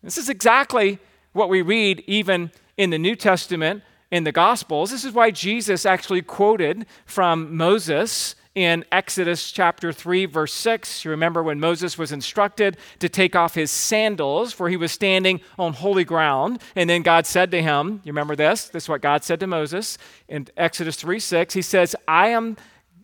This 0.00 0.16
is 0.16 0.28
exactly 0.28 1.00
what 1.32 1.48
we 1.48 1.60
read 1.60 2.04
even 2.06 2.52
in 2.76 2.90
the 2.90 2.98
New 2.98 3.16
Testament 3.16 3.82
in 4.12 4.22
the 4.22 4.30
Gospels. 4.30 4.92
This 4.92 5.04
is 5.04 5.12
why 5.12 5.32
Jesus 5.32 5.84
actually 5.84 6.22
quoted 6.22 6.86
from 7.04 7.56
Moses 7.56 8.36
in 8.54 8.84
Exodus 8.90 9.52
chapter 9.52 9.92
3, 9.92 10.26
verse 10.26 10.52
6. 10.52 11.04
You 11.04 11.10
remember 11.12 11.42
when 11.42 11.60
Moses 11.60 11.96
was 11.96 12.10
instructed 12.10 12.76
to 12.98 13.08
take 13.08 13.36
off 13.36 13.54
his 13.54 13.70
sandals, 13.70 14.52
for 14.52 14.68
he 14.68 14.76
was 14.76 14.90
standing 14.92 15.40
on 15.58 15.72
holy 15.72 16.04
ground. 16.04 16.60
And 16.74 16.90
then 16.90 17.02
God 17.02 17.26
said 17.26 17.50
to 17.52 17.62
him, 17.62 18.00
You 18.04 18.12
remember 18.12 18.34
this? 18.34 18.68
This 18.68 18.84
is 18.84 18.88
what 18.88 19.02
God 19.02 19.22
said 19.22 19.40
to 19.40 19.46
Moses 19.46 19.98
in 20.28 20.48
Exodus 20.56 20.96
3 20.96 21.20
6. 21.20 21.54
He 21.54 21.62
says, 21.62 21.94
I 22.08 22.28
am 22.28 22.56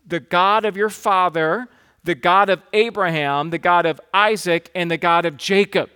the 0.07 0.21
God 0.21 0.65
of 0.65 0.77
your 0.77 0.91
father, 0.91 1.69
the 2.03 2.15
God 2.15 2.49
of 2.49 2.63
Abraham, 2.73 3.51
the 3.51 3.59
God 3.59 3.87
of 3.87 4.01
Isaac, 4.13 4.71
and 4.75 4.91
the 4.91 4.99
God 4.99 5.25
of 5.25 5.37
Jacob. 5.37 5.91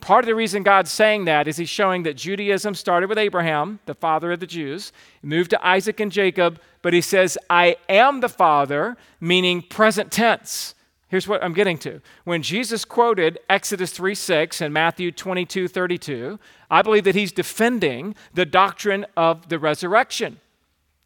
Part 0.00 0.24
of 0.24 0.26
the 0.26 0.34
reason 0.34 0.62
God's 0.62 0.90
saying 0.90 1.24
that 1.26 1.46
is 1.46 1.56
He's 1.56 1.68
showing 1.68 2.02
that 2.02 2.16
Judaism 2.16 2.74
started 2.74 3.08
with 3.08 3.18
Abraham, 3.18 3.78
the 3.86 3.94
father 3.94 4.32
of 4.32 4.40
the 4.40 4.46
Jews, 4.46 4.92
moved 5.22 5.50
to 5.50 5.66
Isaac 5.66 6.00
and 6.00 6.10
Jacob, 6.10 6.60
but 6.82 6.92
He 6.92 7.00
says, 7.00 7.38
I 7.48 7.76
am 7.88 8.20
the 8.20 8.28
Father, 8.28 8.96
meaning 9.20 9.62
present 9.62 10.10
tense. 10.10 10.74
Here's 11.08 11.28
what 11.28 11.44
I'm 11.44 11.52
getting 11.52 11.78
to. 11.78 12.00
When 12.24 12.42
Jesus 12.42 12.84
quoted 12.84 13.38
Exodus 13.48 13.92
3 13.92 14.16
6 14.16 14.60
and 14.60 14.74
Matthew 14.74 15.12
22 15.12 15.68
32, 15.68 16.40
I 16.70 16.82
believe 16.82 17.04
that 17.04 17.14
He's 17.14 17.30
defending 17.30 18.16
the 18.32 18.44
doctrine 18.44 19.06
of 19.16 19.48
the 19.48 19.60
resurrection. 19.60 20.40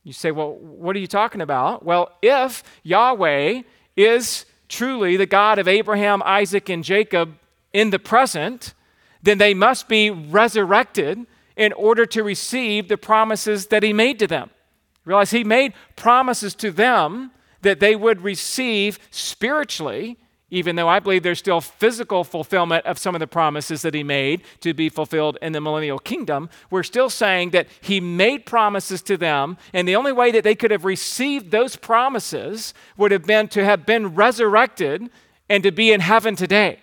You 0.03 0.14
say, 0.14 0.31
well, 0.31 0.55
what 0.55 0.96
are 0.96 1.01
you 1.01 1.07
talking 1.07 1.42
about? 1.42 1.85
Well, 1.85 2.12
if 2.22 2.62
Yahweh 2.85 3.62
is 3.96 4.46
truly 4.68 5.18
the 5.18 5.27
God 5.27 5.59
of 5.59 5.68
Abraham, 5.68 6.22
Isaac, 6.24 6.70
and 6.70 6.83
Jacob 6.83 7.35
in 7.74 7.90
the 7.90 7.98
present, 7.98 8.72
then 9.22 9.38
they 9.38 9.54
must 9.54 9.88
be 9.88 10.11
resurrected 10.11 11.26
in 11.57 11.72
order 11.72 12.07
to 12.07 12.22
receive 12.22 12.88
the 12.88 12.96
promises 12.96 13.66
that 13.66 13.83
he 13.83 13.92
made 13.92 14.18
to 14.20 14.26
them. 14.26 14.50
Realize 15.04 15.31
he 15.31 15.44
made 15.44 15.72
promises 15.96 16.54
to 16.54 16.70
them 16.70 17.33
that 17.62 17.81
they 17.81 17.96
would 17.96 18.22
receive 18.22 18.98
spiritually, 19.11 20.16
even 20.50 20.76
though 20.76 20.88
I 20.88 21.00
believe 21.00 21.22
there's 21.22 21.38
still 21.38 21.61
physical 21.61 22.24
fulfillment 22.24 22.87
of 22.87 22.98
some 22.98 23.14
of 23.14 23.18
the 23.18 23.26
promises 23.26 23.83
that 23.83 23.94
he 23.94 24.02
made 24.02 24.42
to 24.61 24.72
be 24.72 24.88
fulfilled 24.88 25.37
in 25.42 25.52
the 25.52 25.61
millennial 25.61 25.98
kingdom. 25.98 26.48
We're 26.70 26.85
still 26.85 27.11
saying 27.11 27.50
that 27.50 27.66
he 27.81 28.00
made 28.00 28.46
promises 28.46 29.02
to 29.02 29.16
them, 29.16 29.59
and 29.72 29.88
the 29.88 29.96
only 29.96 30.12
way 30.12 30.31
that 30.31 30.44
they 30.44 30.54
could 30.54 30.70
have 30.70 30.85
received 30.85 31.50
those 31.50 31.74
promises 31.76 32.72
would 32.96 33.11
have 33.11 33.24
been 33.24 33.48
to 33.48 33.64
have 33.64 33.85
been 33.85 34.14
resurrected 34.14 35.11
and 35.48 35.62
to 35.64 35.72
be 35.72 35.90
in 35.92 36.00
heaven 36.00 36.37
today. 36.37 36.81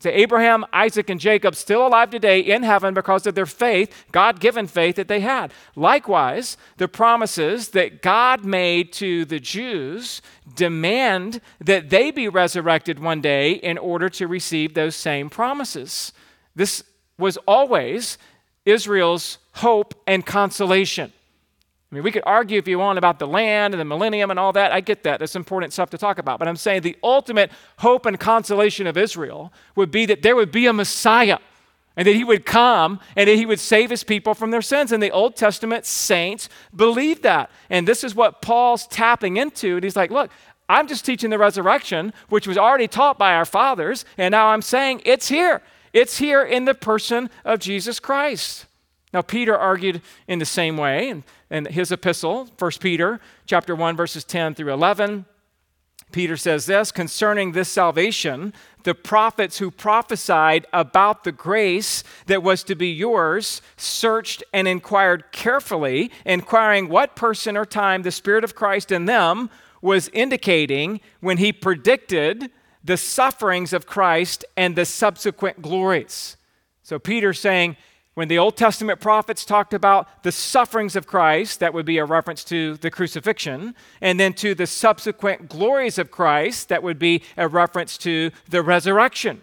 To 0.00 0.18
Abraham, 0.18 0.66
Isaac, 0.72 1.08
and 1.08 1.18
Jacob, 1.18 1.54
still 1.54 1.86
alive 1.86 2.10
today 2.10 2.40
in 2.40 2.62
heaven 2.62 2.92
because 2.92 3.26
of 3.26 3.34
their 3.34 3.46
faith, 3.46 4.04
God 4.12 4.40
given 4.40 4.66
faith 4.66 4.96
that 4.96 5.08
they 5.08 5.20
had. 5.20 5.52
Likewise, 5.74 6.58
the 6.76 6.86
promises 6.86 7.68
that 7.70 8.02
God 8.02 8.44
made 8.44 8.92
to 8.94 9.24
the 9.24 9.40
Jews 9.40 10.20
demand 10.54 11.40
that 11.60 11.88
they 11.88 12.10
be 12.10 12.28
resurrected 12.28 12.98
one 12.98 13.22
day 13.22 13.52
in 13.52 13.78
order 13.78 14.10
to 14.10 14.28
receive 14.28 14.74
those 14.74 14.94
same 14.94 15.30
promises. 15.30 16.12
This 16.54 16.84
was 17.18 17.38
always 17.46 18.18
Israel's 18.66 19.38
hope 19.54 19.94
and 20.06 20.26
consolation. 20.26 21.12
I 21.90 21.94
mean, 21.94 22.02
we 22.02 22.10
could 22.10 22.24
argue 22.26 22.58
if 22.58 22.66
you 22.66 22.80
want 22.80 22.98
about 22.98 23.20
the 23.20 23.28
land 23.28 23.72
and 23.72 23.80
the 23.80 23.84
millennium 23.84 24.30
and 24.30 24.40
all 24.40 24.52
that. 24.54 24.72
I 24.72 24.80
get 24.80 25.04
that. 25.04 25.20
That's 25.20 25.36
important 25.36 25.72
stuff 25.72 25.90
to 25.90 25.98
talk 25.98 26.18
about. 26.18 26.40
But 26.40 26.48
I'm 26.48 26.56
saying 26.56 26.82
the 26.82 26.96
ultimate 27.02 27.52
hope 27.78 28.06
and 28.06 28.18
consolation 28.18 28.88
of 28.88 28.96
Israel 28.96 29.52
would 29.76 29.92
be 29.92 30.04
that 30.06 30.22
there 30.22 30.34
would 30.34 30.50
be 30.50 30.66
a 30.66 30.72
Messiah 30.72 31.38
and 31.96 32.06
that 32.06 32.14
he 32.14 32.24
would 32.24 32.44
come 32.44 32.98
and 33.14 33.28
that 33.28 33.36
he 33.36 33.46
would 33.46 33.60
save 33.60 33.90
his 33.90 34.02
people 34.02 34.34
from 34.34 34.50
their 34.50 34.62
sins. 34.62 34.90
And 34.90 35.00
the 35.00 35.12
Old 35.12 35.36
Testament 35.36 35.86
saints 35.86 36.48
believed 36.74 37.22
that. 37.22 37.50
And 37.70 37.86
this 37.86 38.02
is 38.02 38.16
what 38.16 38.42
Paul's 38.42 38.88
tapping 38.88 39.36
into. 39.36 39.76
And 39.76 39.84
he's 39.84 39.96
like, 39.96 40.10
look, 40.10 40.30
I'm 40.68 40.88
just 40.88 41.04
teaching 41.06 41.30
the 41.30 41.38
resurrection, 41.38 42.12
which 42.28 42.48
was 42.48 42.58
already 42.58 42.88
taught 42.88 43.16
by 43.16 43.34
our 43.34 43.44
fathers. 43.44 44.04
And 44.18 44.32
now 44.32 44.48
I'm 44.48 44.62
saying 44.62 45.02
it's 45.04 45.28
here. 45.28 45.62
It's 45.92 46.18
here 46.18 46.42
in 46.42 46.64
the 46.64 46.74
person 46.74 47.30
of 47.44 47.60
Jesus 47.60 48.00
Christ. 48.00 48.66
Now, 49.12 49.22
Peter 49.22 49.56
argued 49.56 50.02
in 50.26 50.38
the 50.38 50.46
same 50.46 50.76
way 50.76 51.08
in, 51.08 51.24
in 51.50 51.66
his 51.66 51.92
epistle, 51.92 52.48
1 52.58 52.70
Peter 52.80 53.20
chapter 53.46 53.74
1, 53.74 53.96
verses 53.96 54.24
10 54.24 54.54
through 54.54 54.72
11. 54.72 55.24
Peter 56.12 56.36
says 56.36 56.66
this 56.66 56.92
concerning 56.92 57.52
this 57.52 57.68
salvation, 57.68 58.52
the 58.84 58.94
prophets 58.94 59.58
who 59.58 59.70
prophesied 59.70 60.66
about 60.72 61.24
the 61.24 61.32
grace 61.32 62.04
that 62.26 62.42
was 62.42 62.62
to 62.64 62.74
be 62.74 62.88
yours 62.88 63.60
searched 63.76 64.42
and 64.52 64.68
inquired 64.68 65.24
carefully, 65.32 66.10
inquiring 66.24 66.88
what 66.88 67.16
person 67.16 67.56
or 67.56 67.64
time 67.64 68.02
the 68.02 68.12
Spirit 68.12 68.44
of 68.44 68.54
Christ 68.54 68.92
in 68.92 69.06
them 69.06 69.50
was 69.82 70.08
indicating 70.12 71.00
when 71.20 71.38
he 71.38 71.52
predicted 71.52 72.50
the 72.82 72.96
sufferings 72.96 73.72
of 73.72 73.86
Christ 73.86 74.44
and 74.56 74.76
the 74.76 74.84
subsequent 74.84 75.60
glories. 75.60 76.36
So 76.82 77.00
Peter's 77.00 77.40
saying, 77.40 77.76
when 78.16 78.28
the 78.28 78.38
Old 78.38 78.56
Testament 78.56 78.98
prophets 78.98 79.44
talked 79.44 79.74
about 79.74 80.22
the 80.22 80.32
sufferings 80.32 80.96
of 80.96 81.06
Christ, 81.06 81.60
that 81.60 81.74
would 81.74 81.84
be 81.84 81.98
a 81.98 82.04
reference 82.06 82.44
to 82.44 82.78
the 82.78 82.90
crucifixion, 82.90 83.74
and 84.00 84.18
then 84.18 84.32
to 84.34 84.54
the 84.54 84.66
subsequent 84.66 85.50
glories 85.50 85.98
of 85.98 86.10
Christ, 86.10 86.70
that 86.70 86.82
would 86.82 86.98
be 86.98 87.22
a 87.36 87.46
reference 87.46 87.98
to 87.98 88.30
the 88.48 88.62
resurrection. 88.62 89.42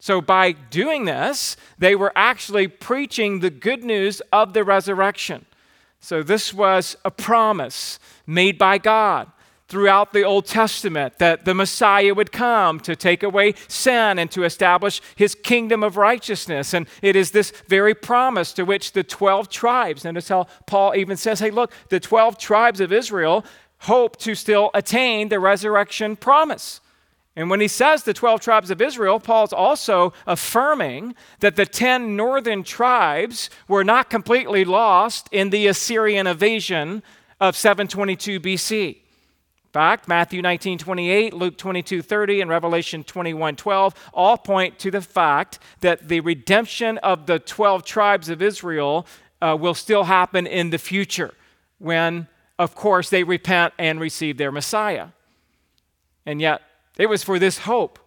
So, 0.00 0.20
by 0.20 0.50
doing 0.50 1.04
this, 1.04 1.56
they 1.78 1.94
were 1.94 2.10
actually 2.16 2.66
preaching 2.66 3.38
the 3.38 3.48
good 3.48 3.84
news 3.84 4.20
of 4.32 4.54
the 4.54 4.64
resurrection. 4.64 5.46
So, 6.00 6.24
this 6.24 6.52
was 6.52 6.96
a 7.04 7.12
promise 7.12 8.00
made 8.26 8.58
by 8.58 8.78
God 8.78 9.30
throughout 9.66 10.12
the 10.12 10.22
Old 10.22 10.46
Testament 10.46 11.18
that 11.18 11.44
the 11.44 11.54
Messiah 11.54 12.12
would 12.14 12.32
come 12.32 12.78
to 12.80 12.94
take 12.94 13.22
away 13.22 13.54
sin 13.66 14.18
and 14.18 14.30
to 14.30 14.44
establish 14.44 15.00
his 15.16 15.34
kingdom 15.34 15.82
of 15.82 15.96
righteousness. 15.96 16.74
And 16.74 16.86
it 17.00 17.16
is 17.16 17.30
this 17.30 17.50
very 17.66 17.94
promise 17.94 18.52
to 18.54 18.64
which 18.64 18.92
the 18.92 19.02
12 19.02 19.48
tribes, 19.48 20.04
notice 20.04 20.28
how 20.28 20.46
Paul 20.66 20.94
even 20.94 21.16
says, 21.16 21.40
hey, 21.40 21.50
look, 21.50 21.72
the 21.88 22.00
12 22.00 22.36
tribes 22.38 22.80
of 22.80 22.92
Israel 22.92 23.44
hope 23.78 24.18
to 24.18 24.34
still 24.34 24.70
attain 24.74 25.28
the 25.28 25.40
resurrection 25.40 26.16
promise. 26.16 26.80
And 27.36 27.50
when 27.50 27.60
he 27.60 27.68
says 27.68 28.04
the 28.04 28.14
12 28.14 28.40
tribes 28.40 28.70
of 28.70 28.80
Israel, 28.80 29.18
Paul's 29.18 29.52
also 29.52 30.12
affirming 30.26 31.14
that 31.40 31.56
the 31.56 31.66
10 31.66 32.14
northern 32.14 32.62
tribes 32.62 33.50
were 33.66 33.82
not 33.82 34.08
completely 34.08 34.64
lost 34.64 35.28
in 35.32 35.50
the 35.50 35.66
Assyrian 35.66 36.26
invasion 36.26 37.02
of 37.40 37.56
722 37.56 38.38
BC 38.38 39.03
fact, 39.74 40.06
Matthew 40.06 40.40
19, 40.40 40.78
28, 40.78 41.34
Luke 41.34 41.58
22, 41.58 42.00
30, 42.00 42.42
and 42.42 42.48
Revelation 42.48 43.02
21, 43.02 43.56
12 43.56 44.10
all 44.14 44.38
point 44.38 44.78
to 44.78 44.88
the 44.88 45.00
fact 45.00 45.58
that 45.80 46.06
the 46.06 46.20
redemption 46.20 46.96
of 46.98 47.26
the 47.26 47.40
12 47.40 47.84
tribes 47.84 48.28
of 48.28 48.40
Israel 48.40 49.04
uh, 49.42 49.56
will 49.60 49.74
still 49.74 50.04
happen 50.04 50.46
in 50.46 50.70
the 50.70 50.78
future 50.78 51.34
when, 51.78 52.28
of 52.56 52.76
course, 52.76 53.10
they 53.10 53.24
repent 53.24 53.74
and 53.76 53.98
receive 53.98 54.38
their 54.38 54.52
Messiah. 54.52 55.08
And 56.24 56.40
yet, 56.40 56.62
it 56.96 57.08
was 57.08 57.24
for 57.24 57.40
this 57.40 57.58
hope 57.58 57.98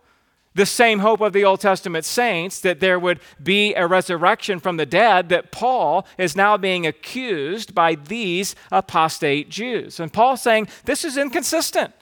the 0.57 0.65
same 0.65 0.99
hope 0.99 1.21
of 1.21 1.33
the 1.33 1.45
Old 1.45 1.61
Testament 1.61 2.03
saints 2.03 2.59
that 2.61 2.79
there 2.79 2.99
would 2.99 3.19
be 3.41 3.75
a 3.75 3.85
resurrection 3.85 4.59
from 4.59 4.77
the 4.77 4.87
dead, 4.87 5.29
that 5.29 5.51
Paul 5.51 6.05
is 6.17 6.35
now 6.35 6.57
being 6.57 6.87
accused 6.87 7.75
by 7.75 7.93
these 7.93 8.55
apostate 8.71 9.49
Jews. 9.49 9.99
And 9.99 10.11
Paul's 10.11 10.41
saying, 10.41 10.67
This 10.85 11.05
is 11.05 11.15
inconsistent. 11.15 11.93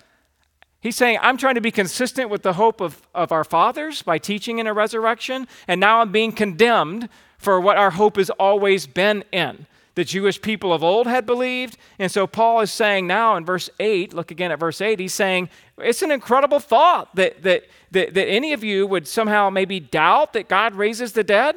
He's 0.79 0.95
saying, 0.95 1.19
I'm 1.21 1.35
trying 1.35 1.55
to 1.55 1.61
be 1.61 1.71
consistent 1.71 2.29
with 2.29 2.43
the 2.43 2.53
hope 2.53 2.79
of, 2.79 3.05
of 3.13 3.33
our 3.33 3.43
fathers 3.43 4.01
by 4.01 4.19
teaching 4.19 4.59
in 4.59 4.67
a 4.67 4.73
resurrection, 4.73 5.47
and 5.67 5.81
now 5.81 5.99
I'm 5.99 6.11
being 6.13 6.31
condemned 6.31 7.09
for 7.37 7.59
what 7.59 7.75
our 7.75 7.91
hope 7.91 8.15
has 8.15 8.29
always 8.29 8.87
been 8.87 9.23
in 9.33 9.67
the 9.95 10.03
Jewish 10.03 10.41
people 10.41 10.71
of 10.71 10.83
old 10.83 11.07
had 11.07 11.25
believed. 11.25 11.77
And 11.97 12.11
so 12.11 12.27
Paul 12.27 12.61
is 12.61 12.71
saying 12.71 13.07
now 13.07 13.35
in 13.35 13.45
verse 13.45 13.69
8, 13.79 14.13
look 14.13 14.29
again 14.29 14.51
at 14.51 14.59
verse 14.59 14.81
8, 14.81 14.99
he's 14.99 15.13
saying, 15.13 15.49
it's 15.77 16.01
an 16.01 16.11
incredible 16.11 16.59
thought 16.59 17.15
that, 17.15 17.41
that, 17.43 17.63
that, 17.91 18.13
that 18.13 18.27
any 18.27 18.53
of 18.53 18.63
you 18.63 18.85
would 18.85 19.07
somehow 19.07 19.49
maybe 19.49 19.79
doubt 19.79 20.33
that 20.33 20.47
God 20.47 20.75
raises 20.75 21.13
the 21.13 21.23
dead. 21.23 21.55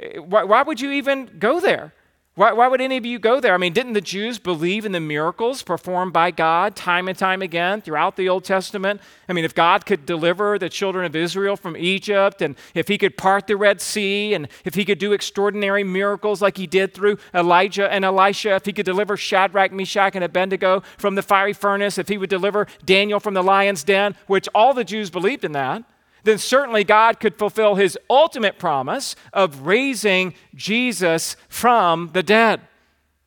Eh, 0.00 0.18
why, 0.18 0.44
why 0.44 0.62
would 0.62 0.80
you 0.80 0.92
even 0.92 1.30
go 1.38 1.60
there? 1.60 1.92
Why, 2.36 2.52
why, 2.52 2.66
would 2.66 2.80
any 2.80 2.96
of 2.96 3.06
you 3.06 3.20
go 3.20 3.38
there? 3.38 3.54
I 3.54 3.58
mean, 3.58 3.72
didn't 3.72 3.92
the 3.92 4.00
Jews 4.00 4.40
believe 4.40 4.84
in 4.84 4.90
the 4.90 4.98
miracles 4.98 5.62
performed 5.62 6.12
by 6.12 6.32
God 6.32 6.74
time 6.74 7.06
and 7.06 7.16
time 7.16 7.42
again 7.42 7.80
throughout 7.80 8.16
the 8.16 8.28
Old 8.28 8.42
Testament? 8.42 9.00
I 9.28 9.32
mean, 9.32 9.44
if 9.44 9.54
God 9.54 9.86
could 9.86 10.04
deliver 10.04 10.58
the 10.58 10.68
children 10.68 11.04
of 11.04 11.14
Israel 11.14 11.54
from 11.54 11.76
Egypt, 11.76 12.42
and 12.42 12.56
if 12.74 12.88
he 12.88 12.98
could 12.98 13.16
part 13.16 13.46
the 13.46 13.56
Red 13.56 13.80
Sea, 13.80 14.34
and 14.34 14.48
if 14.64 14.74
he 14.74 14.84
could 14.84 14.98
do 14.98 15.12
extraordinary 15.12 15.84
miracles 15.84 16.42
like 16.42 16.56
he 16.56 16.66
did 16.66 16.92
through 16.92 17.18
Elijah 17.32 17.88
and 17.88 18.04
Elisha, 18.04 18.56
if 18.56 18.66
he 18.66 18.72
could 18.72 18.86
deliver 18.86 19.16
Shadrach, 19.16 19.70
Meshach, 19.70 20.16
and 20.16 20.24
Abednego 20.24 20.82
from 20.98 21.14
the 21.14 21.22
fiery 21.22 21.52
furnace, 21.52 21.98
if 21.98 22.08
he 22.08 22.18
would 22.18 22.30
deliver 22.30 22.66
Daniel 22.84 23.20
from 23.20 23.34
the 23.34 23.44
lion's 23.44 23.84
den, 23.84 24.16
which 24.26 24.48
all 24.56 24.74
the 24.74 24.82
Jews 24.82 25.08
believed 25.08 25.44
in 25.44 25.52
that, 25.52 25.84
then 26.24 26.38
certainly 26.38 26.84
God 26.84 27.20
could 27.20 27.36
fulfill 27.36 27.76
his 27.76 27.98
ultimate 28.10 28.58
promise 28.58 29.14
of 29.32 29.66
raising 29.66 30.34
Jesus 30.54 31.36
from 31.48 32.10
the 32.12 32.22
dead. 32.22 32.60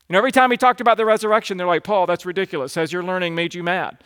You 0.09 0.13
know, 0.13 0.19
every 0.19 0.31
time 0.31 0.51
he 0.51 0.57
talked 0.57 0.81
about 0.81 0.97
the 0.97 1.05
resurrection, 1.05 1.57
they're 1.57 1.67
like, 1.67 1.83
Paul, 1.83 2.05
that's 2.05 2.25
ridiculous. 2.25 2.75
Has 2.75 2.91
your 2.91 3.03
learning 3.03 3.35
made 3.35 3.53
you 3.53 3.63
mad? 3.63 4.03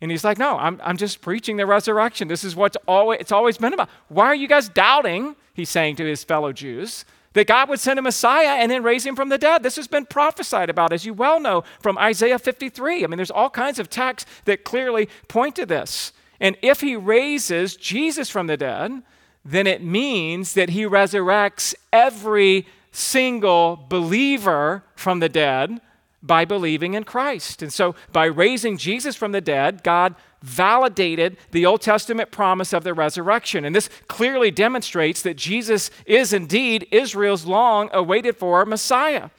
And 0.00 0.10
he's 0.10 0.24
like, 0.24 0.38
No, 0.38 0.56
I'm, 0.56 0.80
I'm 0.82 0.96
just 0.96 1.20
preaching 1.20 1.56
the 1.56 1.66
resurrection. 1.66 2.28
This 2.28 2.44
is 2.44 2.56
what 2.56 2.76
always, 2.88 3.20
it's 3.20 3.32
always 3.32 3.58
been 3.58 3.74
about. 3.74 3.90
Why 4.08 4.26
are 4.26 4.34
you 4.34 4.48
guys 4.48 4.68
doubting, 4.68 5.36
he's 5.52 5.68
saying 5.68 5.96
to 5.96 6.04
his 6.04 6.24
fellow 6.24 6.52
Jews, 6.52 7.04
that 7.32 7.46
God 7.46 7.68
would 7.68 7.78
send 7.78 7.98
a 7.98 8.02
Messiah 8.02 8.60
and 8.60 8.70
then 8.70 8.82
raise 8.82 9.04
him 9.04 9.14
from 9.14 9.28
the 9.28 9.38
dead? 9.38 9.62
This 9.62 9.76
has 9.76 9.86
been 9.86 10.06
prophesied 10.06 10.70
about, 10.70 10.92
as 10.92 11.04
you 11.04 11.14
well 11.14 11.38
know, 11.38 11.64
from 11.80 11.98
Isaiah 11.98 12.38
53. 12.38 13.04
I 13.04 13.06
mean, 13.06 13.16
there's 13.18 13.30
all 13.30 13.50
kinds 13.50 13.78
of 13.78 13.90
texts 13.90 14.28
that 14.46 14.64
clearly 14.64 15.08
point 15.28 15.56
to 15.56 15.66
this. 15.66 16.12
And 16.40 16.56
if 16.62 16.80
he 16.80 16.96
raises 16.96 17.76
Jesus 17.76 18.30
from 18.30 18.46
the 18.46 18.56
dead, 18.56 19.02
then 19.44 19.66
it 19.66 19.82
means 19.82 20.54
that 20.54 20.70
he 20.70 20.84
resurrects 20.84 21.74
every 21.92 22.66
single 22.92 23.86
believer 23.88 24.82
from 24.96 25.20
the 25.20 25.28
dead 25.28 25.80
by 26.22 26.44
believing 26.44 26.94
in 26.94 27.04
Christ. 27.04 27.62
And 27.62 27.72
so, 27.72 27.94
by 28.12 28.26
raising 28.26 28.76
Jesus 28.76 29.16
from 29.16 29.32
the 29.32 29.40
dead, 29.40 29.82
God 29.82 30.14
validated 30.42 31.36
the 31.50 31.66
Old 31.66 31.82
Testament 31.82 32.30
promise 32.30 32.72
of 32.72 32.84
the 32.84 32.94
resurrection. 32.94 33.64
And 33.64 33.74
this 33.74 33.90
clearly 34.08 34.50
demonstrates 34.50 35.22
that 35.22 35.36
Jesus 35.36 35.90
is 36.06 36.32
indeed 36.32 36.88
Israel's 36.90 37.44
long 37.44 37.90
awaited 37.92 38.36
for 38.36 38.64
Messiah. 38.64 39.30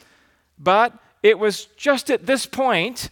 But 0.57 0.93
it 1.23 1.39
was 1.39 1.65
just 1.77 2.09
at 2.09 2.25
this 2.25 2.45
point 2.45 3.09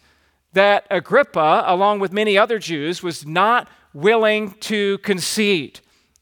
that 0.54 0.86
Agrippa, 0.90 1.64
along 1.66 2.00
with 2.00 2.12
many 2.12 2.38
other 2.38 2.58
Jews, 2.60 3.04
was 3.04 3.26
not 3.26 3.68
willing 3.94 4.52
to 4.62 4.98
concede. 5.00 5.80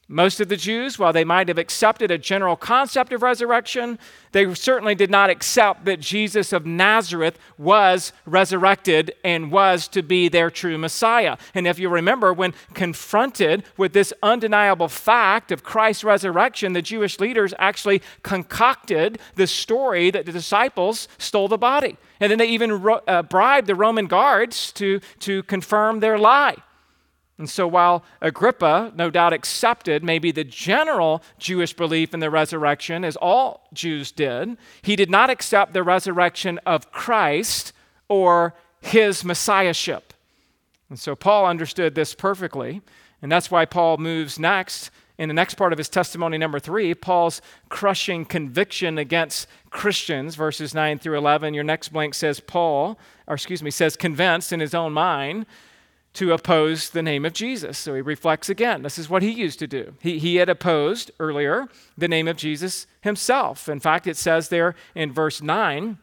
Most 0.10 0.40
of 0.40 0.48
the 0.48 0.56
Jews, 0.56 0.98
while 0.98 1.12
they 1.12 1.26
might 1.26 1.50
have 1.50 1.58
accepted 1.58 2.12
a 2.12 2.18
general 2.18 2.56
concept 2.56 3.12
of 3.12 3.22
resurrection, 3.22 4.00
they 4.32 4.54
certainly 4.54 4.96
did 4.96 5.12
not 5.12 5.30
accept 5.30 5.84
that 5.84 6.00
Jesus 6.00 6.54
of 6.54 6.66
Nazareth 6.66 7.38
was 7.58 8.14
resurrected 8.26 9.14
and 9.26 9.52
was 9.52 9.90
to 9.90 10.02
be 10.02 10.30
their 10.30 10.50
true 10.50 10.78
Messiah. 10.78 11.36
And 11.54 11.68
if 11.68 11.78
you 11.78 11.90
remember, 11.90 12.32
when 12.32 12.54
confronted 12.74 13.66
with 13.76 13.92
this 13.92 14.14
undeniable 14.24 14.88
fact 14.88 15.52
of 15.52 15.66
Christ's 15.66 16.06
resurrection, 16.06 16.72
the 16.72 16.82
Jewish 16.82 17.20
leaders 17.20 17.54
actually 17.60 18.02
concocted 18.24 19.20
the 19.36 19.48
story 19.48 20.10
that 20.12 20.26
the 20.26 20.32
disciples 20.32 21.10
stole 21.18 21.50
the 21.50 21.58
body. 21.58 21.98
And 22.22 22.32
then 22.32 22.40
they 22.40 22.48
even 22.48 22.82
ro- 22.82 23.02
uh, 23.10 23.24
bribed 23.24 23.68
the 23.68 23.76
Roman 23.76 24.08
guards 24.08 24.72
to, 24.74 25.02
to 25.20 25.44
confirm 25.44 26.00
their 26.00 26.18
lie. 26.18 26.56
And 27.40 27.50
so, 27.50 27.68
while 27.68 28.04
Agrippa 28.20 28.92
no 28.96 29.12
doubt 29.12 29.32
accepted 29.32 30.04
maybe 30.04 30.32
the 30.32 30.44
general 30.44 31.22
Jewish 31.38 31.74
belief 31.74 32.14
in 32.14 32.20
the 32.20 32.32
resurrection, 32.32 33.06
as 33.06 33.16
all 33.16 33.68
Jews 33.74 34.12
did, 34.12 34.58
he 34.82 34.96
did 34.96 35.12
not 35.12 35.30
accept 35.30 35.74
the 35.74 35.84
resurrection 35.84 36.60
of 36.66 36.92
Christ 36.92 37.74
or 38.08 38.56
his 38.82 39.24
messiahship. 39.24 40.14
And 40.90 41.00
so, 41.00 41.16
Paul 41.16 41.46
understood 41.46 41.94
this 41.94 42.16
perfectly. 42.16 42.82
And 43.22 43.32
that's 43.32 43.52
why 43.52 43.66
Paul 43.66 43.98
moves 43.98 44.40
next. 44.40 44.90
In 45.18 45.30
the 45.30 45.34
next 45.34 45.56
part 45.56 45.74
of 45.74 45.80
his 45.80 45.90
testimony, 45.90 46.38
number 46.38 46.60
three, 46.60 46.94
Paul's 46.94 47.42
crushing 47.70 48.24
conviction 48.24 49.00
against 49.00 49.48
Christians, 49.72 50.36
verses 50.36 50.76
9 50.76 51.00
through 51.00 51.18
11. 51.18 51.56
Your 51.56 51.64
next 51.64 51.90
blank 51.90 52.14
says, 52.14 52.40
Paul, 52.40 53.00
or 53.26 53.34
excuse 53.34 53.64
me, 53.64 53.72
says 53.72 53.96
convinced 53.96 54.54
in 54.54 54.60
his 54.60 54.76
own 54.76 54.94
mind 54.94 55.48
to 56.18 56.34
oppose 56.34 56.90
the 56.90 57.04
name 57.04 57.26
of 57.26 57.34
Jesus. 57.34 57.78
So 57.78 57.94
he 57.94 58.02
reflects 58.02 58.50
again. 58.50 58.82
This 58.82 58.98
is 58.98 59.08
what 59.08 59.22
he 59.22 59.30
used 59.30 59.60
to 59.60 59.68
do. 59.68 59.94
He, 60.02 60.18
he 60.18 60.38
had 60.38 60.50
opposed 60.50 61.12
earlier 61.20 61.68
the 61.96 62.08
name 62.08 62.28
of 62.28 62.38
Jesus 62.38 62.88
himself. 63.02 63.70
In 63.70 63.80
fact, 63.80 64.08
it 64.08 64.18
says 64.18 64.50
there 64.50 64.74
in 64.96 65.14
verse 65.14 65.44
9, 65.44 66.00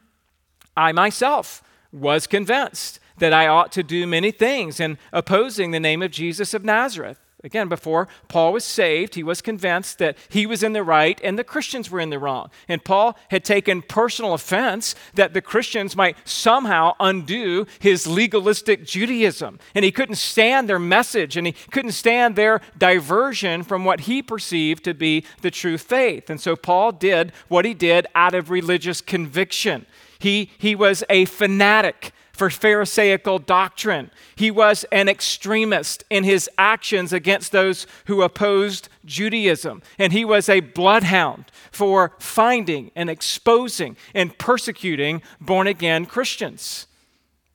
I 0.77 0.93
myself 0.93 1.65
was 1.93 2.29
convinced 2.29 3.01
that 3.19 3.33
I 3.33 3.49
ought 3.49 3.73
to 3.73 3.83
do 3.83 4.07
many 4.07 4.31
things 4.31 4.79
in 4.79 4.99
opposing 5.13 5.73
the 5.73 5.81
name 5.81 6.01
of 6.01 6.13
Jesus 6.13 6.55
of 6.55 6.65
Nazareth. 6.65 7.19
Again, 7.45 7.69
before 7.69 8.09
Paul 8.29 8.55
was 8.55 8.65
saved, 8.65 9.15
he 9.15 9.23
was 9.23 9.43
convinced 9.43 9.99
that 9.99 10.17
he 10.31 10.47
was 10.47 10.63
in 10.63 10.73
the 10.73 10.83
right 10.83 11.21
and 11.23 11.39
the 11.39 11.45
Christians 11.45 11.91
were 11.91 12.01
in 12.01 12.09
the 12.09 12.19
wrong. 12.19 12.49
And 12.69 12.83
Paul 12.83 13.19
had 13.31 13.45
taken 13.45 13.83
personal 13.83 14.33
offense 14.33 14.95
that 15.13 15.35
the 15.35 15.43
Christians 15.43 15.95
might 15.95 16.17
somehow 16.25 16.95
undo 16.99 17.67
his 17.81 18.07
legalistic 18.07 18.87
Judaism. 18.87 19.59
And 19.75 19.85
he 19.85 19.93
couldn't 19.93 20.15
stand 20.15 20.71
their 20.71 20.79
message 20.79 21.37
and 21.37 21.47
he 21.47 21.53
couldn't 21.53 21.93
stand 21.93 22.35
their 22.35 22.63
diversion 22.79 23.63
from 23.63 23.85
what 23.85 24.01
he 24.01 24.23
perceived 24.23 24.83
to 24.85 24.95
be 24.95 25.27
the 25.43 25.51
true 25.51 25.77
faith. 25.77 26.31
And 26.31 26.41
so 26.41 26.57
Paul 26.57 26.93
did 26.93 27.31
what 27.49 27.67
he 27.67 27.75
did 27.75 28.07
out 28.15 28.35
of 28.35 28.49
religious 28.49 29.03
conviction. 29.03 29.85
He, 30.19 30.51
he 30.57 30.75
was 30.75 31.05
a 31.11 31.27
fanatic 31.27 32.14
for 32.35 32.51
Pharisaical 32.51 33.39
doctrine. 33.39 34.11
He 34.37 34.51
was 34.51 34.85
an 34.93 35.09
extremist 35.09 36.05
in 36.11 36.25
his 36.25 36.51
actions 36.59 37.13
against 37.13 37.53
those 37.53 37.87
who 38.07 38.23
opposed 38.23 38.89
Judaism. 39.05 39.83
And 39.99 40.13
he 40.13 40.25
was 40.25 40.49
a 40.49 40.61
bloodhound 40.61 41.47
for 41.71 42.13
finding 42.19 42.91
and 42.97 43.09
exposing 43.09 43.97
and 44.15 44.37
persecuting 44.37 45.23
born 45.41 45.67
again 45.67 46.07
Christians. 46.07 46.87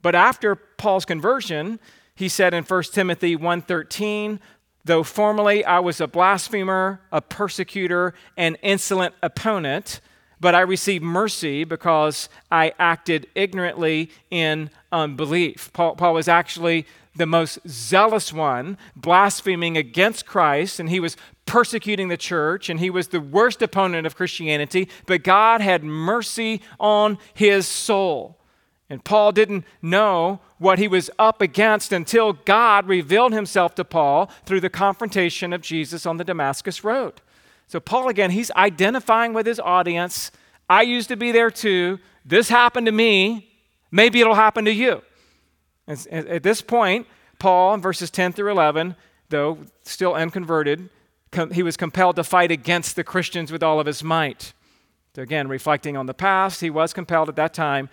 But 0.02 0.16
after 0.16 0.56
Paul's 0.56 1.06
conversion, 1.06 1.80
he 2.16 2.30
said 2.30 2.54
in 2.54 2.64
1 2.64 2.94
Timothy 2.94 3.36
1:13, 3.36 4.40
though 4.86 5.04
formerly 5.04 5.66
I 5.66 5.80
was 5.80 6.00
a 6.00 6.08
blasphemer, 6.08 7.02
a 7.12 7.22
persecutor, 7.22 8.14
an 8.38 8.56
insolent 8.62 9.14
opponent, 9.22 10.00
but 10.40 10.56
I 10.56 10.62
received 10.62 11.04
mercy 11.04 11.64
because 11.64 12.30
I 12.52 12.74
acted 12.80 13.28
ignorantly 13.36 14.10
in 14.30 14.70
unbelief. 14.92 15.72
Paul, 15.74 15.96
Paul 15.96 16.14
was 16.14 16.28
actually 16.28 16.86
the 17.16 17.26
most 17.26 17.60
zealous 17.68 18.32
one, 18.32 18.78
blaspheming 18.96 19.78
against 19.78 20.26
Christ, 20.26 20.80
and 20.80 20.90
he 20.90 21.00
was 21.00 21.18
persecuting 21.46 22.08
the 22.08 22.18
church, 22.18 22.70
and 22.70 22.80
he 22.80 22.90
was 22.90 23.10
the 23.10 23.20
worst 23.20 23.62
opponent 23.62 24.08
of 24.08 24.16
Christianity, 24.16 24.88
but 25.06 25.24
God 25.24 25.62
had 25.62 25.84
mercy 25.84 26.62
on 26.80 27.18
his 27.34 27.68
soul. 27.68 28.38
And 28.90 29.04
Paul 29.04 29.32
didn't 29.32 29.66
know 29.82 30.40
what 30.58 30.80
he 30.80 30.88
was 30.88 31.10
up 31.20 31.42
against 31.42 31.92
until 31.92 32.34
God 32.34 32.88
revealed 32.88 33.34
himself 33.34 33.76
to 33.76 33.86
Paul 33.86 34.32
through 34.46 34.62
the 34.62 34.70
confrontation 34.70 35.54
of 35.54 35.62
Jesus 35.62 36.06
on 36.06 36.18
the 36.18 36.24
Damascus 36.24 36.84
Road. 36.84 37.22
So, 37.70 37.80
Paul, 37.80 38.10
again, 38.10 38.32
he's 38.32 38.50
identifying 38.52 39.32
with 39.32 39.46
his 39.46 39.60
audience. 39.60 40.32
I 40.68 40.82
used 40.82 41.08
to 41.10 41.16
be 41.16 41.32
there 41.32 41.52
too. 41.52 42.00
This 42.26 42.50
happened 42.50 42.88
to 42.88 42.92
me. 42.92 43.52
Maybe 43.92 44.20
it'll 44.20 44.34
happen 44.34 44.66
to 44.66 44.74
you. 44.74 45.04
At 45.88 46.44
this 46.44 46.62
point, 46.62 47.06
Paul, 47.38 47.76
in 47.76 47.82
verses 47.82 48.10
10 48.10 48.34
through 48.34 48.52
11, 48.52 48.96
though 49.30 49.60
still 49.84 50.16
unconverted, 50.16 50.90
he 51.52 51.62
was 51.62 51.78
compelled 51.78 52.16
to 52.16 52.24
fight 52.24 52.52
against 52.52 52.96
the 52.96 53.04
Christians 53.04 53.52
with 53.52 53.62
all 53.62 53.80
of 53.80 53.86
his 53.86 54.04
might. 54.04 54.54
So, 55.16 55.22
again, 55.22 55.48
reflecting 55.48 55.96
on 55.96 56.08
the 56.08 56.14
past, 56.16 56.62
he 56.62 56.72
was 56.72 56.92
compelled 56.92 57.30
at 57.30 57.36
that 57.36 57.54
time 57.54 57.90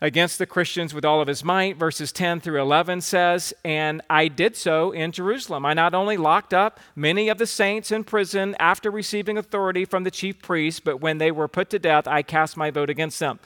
against 0.00 0.38
the 0.38 0.46
Christians 0.46 0.92
with 0.92 1.04
all 1.04 1.20
of 1.20 1.28
his 1.28 1.44
might. 1.44 1.76
Verses 1.76 2.12
10 2.12 2.40
through 2.40 2.60
11 2.60 3.00
says, 3.00 3.54
And 3.64 4.02
I 4.10 4.28
did 4.28 4.56
so 4.56 4.92
in 4.92 5.12
Jerusalem. 5.12 5.64
I 5.64 5.74
not 5.74 5.94
only 5.94 6.16
locked 6.16 6.52
up 6.52 6.80
many 6.94 7.28
of 7.28 7.38
the 7.38 7.46
saints 7.46 7.90
in 7.90 8.04
prison 8.04 8.54
after 8.58 8.90
receiving 8.90 9.38
authority 9.38 9.84
from 9.84 10.04
the 10.04 10.10
chief 10.10 10.42
priests, 10.42 10.80
but 10.80 11.00
when 11.00 11.18
they 11.18 11.30
were 11.30 11.48
put 11.48 11.70
to 11.70 11.78
death, 11.78 12.06
I 12.06 12.22
cast 12.22 12.56
my 12.56 12.70
vote 12.70 12.90
against 12.90 13.18
them. 13.18 13.38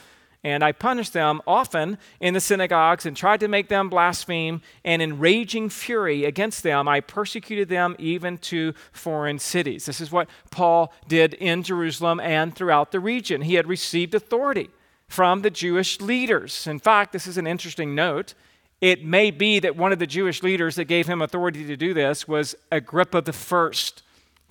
And 0.45 0.63
I 0.63 0.71
punished 0.71 1.13
them 1.13 1.43
often 1.49 1.99
in 2.21 2.33
the 2.33 2.41
synagogues 2.41 3.05
and 3.05 3.17
tried 3.17 3.41
to 3.41 3.49
make 3.49 3.69
them 3.69 3.89
blaspheme. 3.89 4.63
And 4.85 5.03
in 5.03 5.19
raging 5.19 5.69
fury 5.69 6.25
against 6.25 6.63
them, 6.63 6.87
I 6.87 7.01
persecuted 7.01 7.69
them 7.69 7.97
even 7.99 8.39
to 8.39 8.73
foreign 8.93 9.41
cities. 9.41 9.87
This 9.87 10.01
is 10.01 10.13
what 10.13 10.29
Paul 10.51 10.93
did 11.09 11.35
in 11.35 11.65
Jerusalem 11.65 12.21
and 12.21 12.55
throughout 12.55 12.93
the 12.93 13.01
region. 13.01 13.43
He 13.43 13.55
had 13.55 13.67
received 13.67 14.15
authority 14.15 14.71
from 15.09 15.43
the 15.43 15.51
Jewish 15.51 16.01
leaders. 16.01 16.67
In 16.67 16.79
fact, 16.79 17.13
this 17.13 17.27
is 17.27 17.39
an 17.39 17.47
interesting 17.47 17.95
note. 17.95 18.35
It 18.81 19.05
may 19.05 19.31
be 19.31 19.59
that 19.59 19.77
one 19.77 19.93
of 19.93 19.99
the 19.99 20.07
Jewish 20.07 20.43
leaders 20.43 20.77
that 20.77 20.85
gave 20.85 21.07
him 21.07 21.21
authority 21.21 21.67
to 21.67 21.77
do 21.77 21.93
this 21.93 22.29
was 22.29 22.55
Agrippa 22.71 23.25
I, 23.27 23.73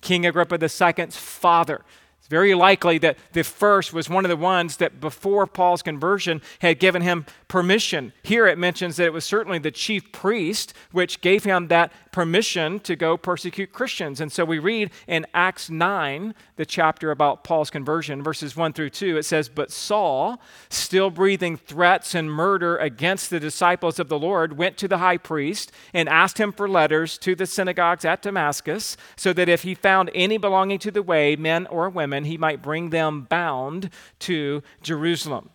King 0.00 0.26
Agrippa 0.26 0.58
II's 0.60 1.16
father. 1.16 1.82
It's 2.18 2.28
very 2.28 2.54
likely 2.54 2.98
that 2.98 3.16
the 3.32 3.44
first 3.44 3.94
was 3.94 4.10
one 4.10 4.24
of 4.24 4.28
the 4.28 4.36
ones 4.36 4.76
that 4.78 5.00
before 5.00 5.46
Paul's 5.46 5.82
conversion 5.82 6.42
had 6.58 6.78
given 6.78 7.00
him 7.00 7.24
permission. 7.48 8.12
Here 8.22 8.46
it 8.46 8.58
mentions 8.58 8.96
that 8.96 9.06
it 9.06 9.12
was 9.12 9.24
certainly 9.24 9.58
the 9.58 9.70
chief 9.70 10.12
priest 10.12 10.74
which 10.92 11.22
gave 11.22 11.44
him 11.44 11.68
that 11.68 11.92
permission 12.12 12.78
to 12.80 12.94
go 12.94 13.16
persecute 13.16 13.72
Christians. 13.72 14.20
And 14.20 14.30
so 14.30 14.44
we 14.44 14.58
read 14.58 14.90
in 15.06 15.26
Acts 15.32 15.70
9, 15.70 16.34
the 16.56 16.66
chapter 16.66 17.10
about 17.10 17.44
Paul's 17.44 17.70
conversion, 17.70 18.22
verses 18.22 18.54
1 18.54 18.74
through 18.74 18.90
2, 18.90 19.16
it 19.16 19.24
says, 19.24 19.48
But 19.48 19.72
Saul, 19.72 20.40
still 20.68 21.10
breathing 21.10 21.56
threats 21.56 22.14
and 22.14 22.30
murder 22.30 22.76
against 22.76 23.30
the 23.30 23.40
disciples 23.40 23.98
of 23.98 24.08
the 24.08 24.18
Lord, 24.18 24.58
went 24.58 24.76
to 24.78 24.88
the 24.88 24.98
high 24.98 25.18
priest 25.18 25.72
and 25.94 26.08
asked 26.08 26.38
him 26.38 26.52
for 26.52 26.68
letters 26.68 27.16
to 27.18 27.34
the 27.34 27.46
synagogues 27.46 28.04
at 28.04 28.22
Damascus, 28.22 28.96
so 29.16 29.32
that 29.32 29.48
if 29.48 29.62
he 29.62 29.74
found 29.74 30.10
any 30.14 30.36
belonging 30.36 30.78
to 30.80 30.90
the 30.90 31.02
way, 31.02 31.34
men 31.34 31.66
or 31.68 31.88
women, 31.88 32.24
he 32.24 32.36
might 32.36 32.62
bring 32.62 32.90
them 32.90 33.22
bound 33.22 33.88
to 34.20 34.62
Jerusalem. 34.82 35.50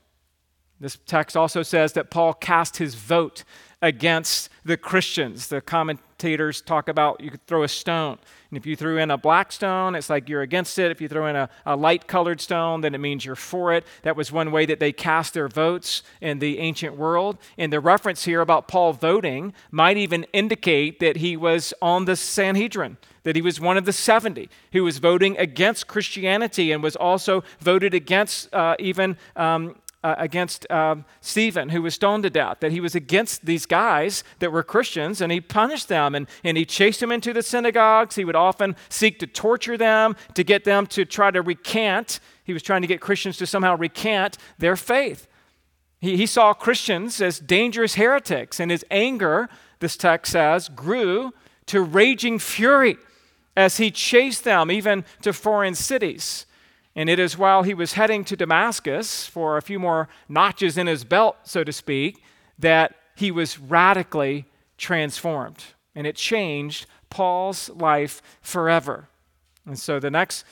This 0.80 0.98
text 1.06 1.38
also 1.38 1.64
says 1.64 1.94
that 1.94 2.10
Paul 2.10 2.34
cast 2.34 2.78
his 2.78 2.96
vote 2.96 3.44
against 3.82 4.50
the 4.64 4.78
Christians. 4.78 5.48
The 5.48 5.60
commentators 5.62 6.62
talk 6.62 6.88
about 6.88 7.20
you 7.20 7.30
could 7.30 7.46
throw 7.46 7.64
a 7.64 7.68
stone. 7.68 8.18
And 8.50 8.58
if 8.58 8.66
you 8.66 8.78
threw 8.78 8.98
in 8.98 9.12
a 9.12 9.18
black 9.18 9.52
stone, 9.52 9.94
it's 9.94 10.10
like 10.10 10.30
you're 10.30 10.42
against 10.42 10.80
it. 10.80 10.90
If 10.90 11.02
you 11.02 11.10
throw 11.10 11.28
in 11.28 11.36
a, 11.36 11.50
a 11.66 11.76
light 11.76 12.08
colored 12.08 12.40
stone, 12.40 12.80
then 12.82 12.96
it 12.96 13.00
means 13.00 13.26
you're 13.26 13.36
for 13.36 13.74
it. 13.74 13.86
That 14.04 14.16
was 14.16 14.32
one 14.32 14.52
way 14.52 14.66
that 14.66 14.80
they 14.80 14.94
cast 14.94 15.34
their 15.34 15.50
votes 15.50 16.02
in 16.22 16.40
the 16.40 16.60
ancient 16.60 16.96
world. 16.96 17.38
And 17.58 17.74
the 17.74 17.82
reference 17.82 18.24
here 18.24 18.40
about 18.40 18.70
Paul 18.70 18.94
voting 18.94 19.54
might 19.70 19.98
even 19.98 20.26
indicate 20.32 21.02
that 21.02 21.18
he 21.18 21.36
was 21.36 21.74
on 21.82 22.06
the 22.06 22.16
Sanhedrin 22.16 22.98
that 23.24 23.38
he 23.38 23.42
was 23.42 23.60
one 23.60 23.78
of 23.78 23.86
the 23.86 23.94
70 23.94 24.50
who 24.74 24.84
was 24.84 24.98
voting 24.98 25.38
against 25.38 25.88
Christianity 25.88 26.74
and 26.74 26.84
was 26.84 26.98
also 26.98 27.42
voted 27.60 27.94
against 27.94 28.54
uh, 28.54 28.76
even 28.80 29.18
um, 29.38 29.76
uh, 30.04 30.16
against 30.18 30.70
um, 30.70 31.06
Stephen, 31.22 31.70
who 31.70 31.82
was 31.82 31.96
stoned 31.96 32.24
to 32.24 32.30
death, 32.30 32.58
that 32.60 32.72
he 32.72 32.82
was 32.82 32.96
against 32.96 33.46
these 33.46 33.66
guys 33.66 34.24
that 34.40 34.52
were 34.52 34.64
Christians 34.64 35.22
and 35.22 35.32
he 35.32 35.40
punished 35.40 35.88
them 35.88 36.14
and, 36.16 36.28
and 36.44 36.58
he 36.58 36.66
chased 36.66 37.00
them 37.00 37.12
into 37.12 37.34
the 37.34 37.42
synagogues. 37.42 38.16
He 38.16 38.26
would 38.26 38.36
often 38.36 38.76
seek 38.90 39.20
to 39.20 39.28
torture 39.28 39.78
them, 39.78 40.16
to 40.34 40.44
get 40.44 40.64
them 40.64 40.88
to 40.88 41.06
try 41.06 41.32
to 41.32 41.42
recant. 41.42 42.20
He 42.44 42.54
was 42.54 42.64
trying 42.64 42.82
to 42.82 42.88
get 42.88 43.02
Christians 43.02 43.38
to 43.38 43.48
somehow 43.48 43.78
recant 43.78 44.38
their 44.58 44.76
faith. 44.76 45.28
He, 46.00 46.18
he 46.18 46.26
saw 46.26 46.54
Christians 46.54 47.22
as 47.22 47.40
dangerous 47.40 47.96
heretics, 47.96 48.60
and 48.60 48.70
his 48.70 48.84
anger, 48.92 49.48
this 49.80 49.96
text 49.96 50.34
says, 50.34 50.68
grew 50.68 51.32
to 51.68 51.82
raging 51.82 52.40
fury 52.40 52.98
as 53.56 53.78
he 53.78 53.90
chased 53.90 54.44
them 54.44 54.70
even 54.70 55.06
to 55.22 55.32
foreign 55.32 55.76
cities. 55.76 56.46
And 56.96 57.10
it 57.10 57.20
is 57.20 57.38
while 57.38 57.64
he 57.64 57.74
was 57.74 57.94
heading 57.94 58.24
to 58.26 58.36
Damascus 58.36 59.26
for 59.26 59.58
a 59.58 59.62
few 59.62 59.80
more 59.80 60.08
notches 60.30 60.78
in 60.78 60.88
his 60.88 61.04
belt, 61.04 61.38
so 61.44 61.64
to 61.64 61.74
speak, 61.74 62.24
that 62.60 62.96
he 63.16 63.32
was 63.32 63.60
radically 63.60 64.46
transformed. 64.78 65.64
And 65.96 66.06
it 66.06 66.16
changed 66.16 66.86
Paul's 67.10 67.70
life 67.70 68.22
forever. 68.42 69.10
And 69.66 69.78
so 69.80 70.00
the 70.00 70.12
next 70.12 70.46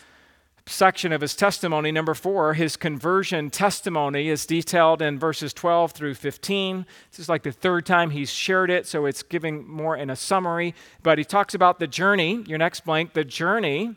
section 0.67 1.11
of 1.11 1.21
his 1.21 1.35
testimony, 1.35 1.91
number 1.91 2.13
four, 2.13 2.53
his 2.53 2.77
conversion 2.77 3.49
testimony, 3.49 4.29
is 4.29 4.45
detailed 4.45 5.01
in 5.01 5.19
verses 5.19 5.53
12 5.53 5.91
through 5.91 6.13
15. 6.13 6.85
This 7.09 7.19
is 7.19 7.29
like 7.29 7.43
the 7.43 7.51
third 7.51 7.85
time 7.85 8.11
he's 8.11 8.31
shared 8.31 8.69
it, 8.69 8.87
so 8.87 9.05
it's 9.05 9.23
giving 9.23 9.67
more 9.67 9.95
in 9.95 10.09
a 10.09 10.15
summary. 10.15 10.73
But 11.03 11.17
he 11.17 11.23
talks 11.23 11.53
about 11.53 11.79
the 11.79 11.87
journey, 11.87 12.43
your 12.47 12.57
next 12.57 12.85
blank, 12.85 13.13
the 13.13 13.25
journey 13.25 13.95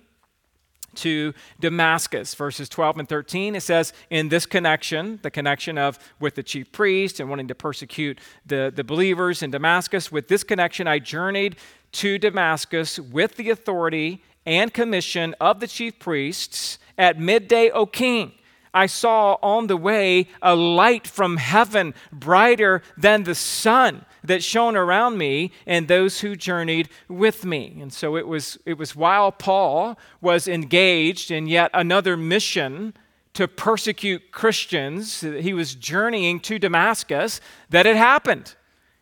to 0.95 1.35
Damascus. 1.61 2.35
Verses 2.35 2.69
12 2.69 2.99
and 2.99 3.09
13, 3.09 3.57
it 3.57 3.63
says, 3.63 3.93
In 4.11 4.29
this 4.29 4.47
connection, 4.47 5.19
the 5.23 5.31
connection 5.31 5.79
of 5.79 5.99
with 6.21 6.35
the 6.35 6.43
chief 6.43 6.73
priest 6.73 7.21
and 7.21 7.29
wanting 7.29 7.49
to 7.49 7.55
persecute 7.55 8.19
the, 8.47 8.73
the 8.75 8.85
believers 8.85 9.43
in 9.43 9.51
Damascus, 9.51 10.11
with 10.11 10.29
this 10.29 10.45
connection, 10.45 10.87
I 10.87 10.99
journeyed 10.99 11.57
to 11.93 12.19
Damascus 12.19 12.99
with 12.99 13.37
the 13.37 13.51
authority 13.51 14.23
and 14.47 14.73
commission 14.73 15.35
of 15.41 15.61
the 15.61 15.67
chief 15.67 15.99
priests 15.99 16.79
at 16.99 17.19
midday, 17.19 17.71
O 17.71 17.87
king. 17.87 18.33
I 18.75 18.87
saw 18.87 19.37
on 19.41 19.69
the 19.69 19.77
way 19.77 20.29
a 20.43 20.57
light 20.57 21.07
from 21.07 21.37
heaven, 21.37 21.95
brighter 22.13 22.83
than 22.97 23.23
the 23.23 23.37
sun, 23.37 24.05
that 24.25 24.43
shone 24.43 24.75
around 24.75 25.19
me 25.19 25.53
and 25.67 25.87
those 25.87 26.21
who 26.21 26.35
journeyed 26.35 26.89
with 27.09 27.45
me. 27.45 27.79
And 27.81 27.93
so 27.93 28.17
it 28.17 28.27
was, 28.27 28.59
it 28.65 28.79
was 28.79 28.97
while 28.97 29.31
Paul 29.31 29.99
was 30.21 30.49
engaged 30.49 31.31
in 31.31 31.47
yet 31.47 31.71
another 31.75 32.17
mission 32.17 32.95
to 33.35 33.47
persecute 33.47 34.31
Christians, 34.31 35.21
he 35.21 35.53
was 35.53 35.75
journeying 35.75 36.41
to 36.41 36.59
Damascus, 36.59 37.41
that 37.69 37.85
it 37.85 37.97
happened. 37.97 38.55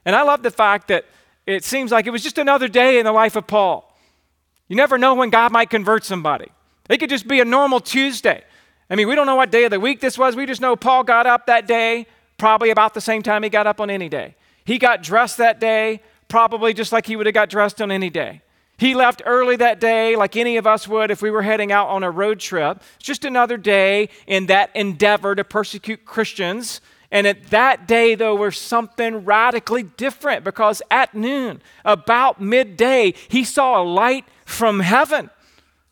And 0.05 0.17
I 0.17 0.23
love 0.23 0.43
the 0.43 0.51
fact 0.51 0.89
that 0.89 1.05
it 1.47 1.65
seems 1.65 1.93
like 1.93 2.07
it 2.07 2.11
was 2.11 2.23
just 2.23 2.39
another 2.39 2.67
day 2.67 2.99
in 2.99 3.05
the 3.05 3.13
life 3.13 3.37
of 3.37 3.47
Paul. 3.47 3.97
You 4.69 4.77
never 4.77 4.97
know 4.97 5.15
when 5.15 5.31
God 5.31 5.53
might 5.53 5.71
convert 5.71 6.05
somebody. 6.05 6.49
It 6.89 6.99
could 6.99 7.11
just 7.11 7.29
be 7.29 7.41
a 7.41 7.45
normal 7.45 7.79
Tuesday. 7.79 8.43
I 8.89 8.97
mean, 8.97 9.07
we 9.07 9.15
don't 9.15 9.27
know 9.27 9.37
what 9.37 9.51
day 9.51 9.65
of 9.65 9.71
the 9.71 9.79
week 9.79 10.01
this 10.01 10.19
was. 10.19 10.35
We 10.35 10.47
just 10.47 10.61
know 10.61 10.77
Paul 10.77 11.05
got 11.05 11.27
up 11.27 11.47
that 11.47 11.67
day, 11.67 12.07
probably 12.39 12.71
about 12.71 12.95
the 12.95 13.01
same 13.01 13.23
time 13.23 13.43
he 13.43 13.51
got 13.51 13.67
up 13.67 13.81
on 13.81 13.91
any 13.91 14.09
day. 14.09 14.35
He 14.65 14.79
got 14.79 15.03
dressed 15.03 15.39
that 15.39 15.61
day, 15.61 16.03
probably 16.29 16.75
just 16.75 16.93
like 16.93 17.07
he 17.07 17.17
would 17.17 17.27
have 17.27 17.35
got 17.35 17.49
dressed 17.49 17.81
on 17.83 17.91
any 17.91 18.11
day. 18.11 18.43
He 18.79 18.95
left 18.95 19.23
early 19.25 19.57
that 19.57 19.81
day, 19.81 20.17
like 20.17 20.37
any 20.37 20.57
of 20.57 20.67
us 20.67 20.89
would 20.89 21.11
if 21.11 21.23
we 21.23 21.31
were 21.31 21.43
heading 21.43 21.71
out 21.71 21.89
on 21.89 22.03
a 22.03 22.11
road 22.11 22.41
trip. 22.41 22.83
It's 22.97 23.05
just 23.05 23.25
another 23.25 23.57
day 23.57 24.09
in 24.27 24.47
that 24.47 24.75
endeavor 24.75 25.35
to 25.35 25.45
persecute 25.45 26.05
Christians. 26.05 26.81
And 27.13 27.27
at 27.27 27.51
that 27.51 27.87
day, 27.87 28.15
though, 28.15 28.35
was 28.35 28.57
something 28.57 29.25
radically 29.25 29.83
different 29.83 30.45
because 30.45 30.83
at 30.91 31.15
noon, 31.15 31.63
about 31.85 32.41
midday, 32.41 33.15
he 33.29 33.45
saw 33.45 33.81
a 33.81 33.85
light 33.85 34.25
from 34.47 34.81
heaven. 34.81 35.31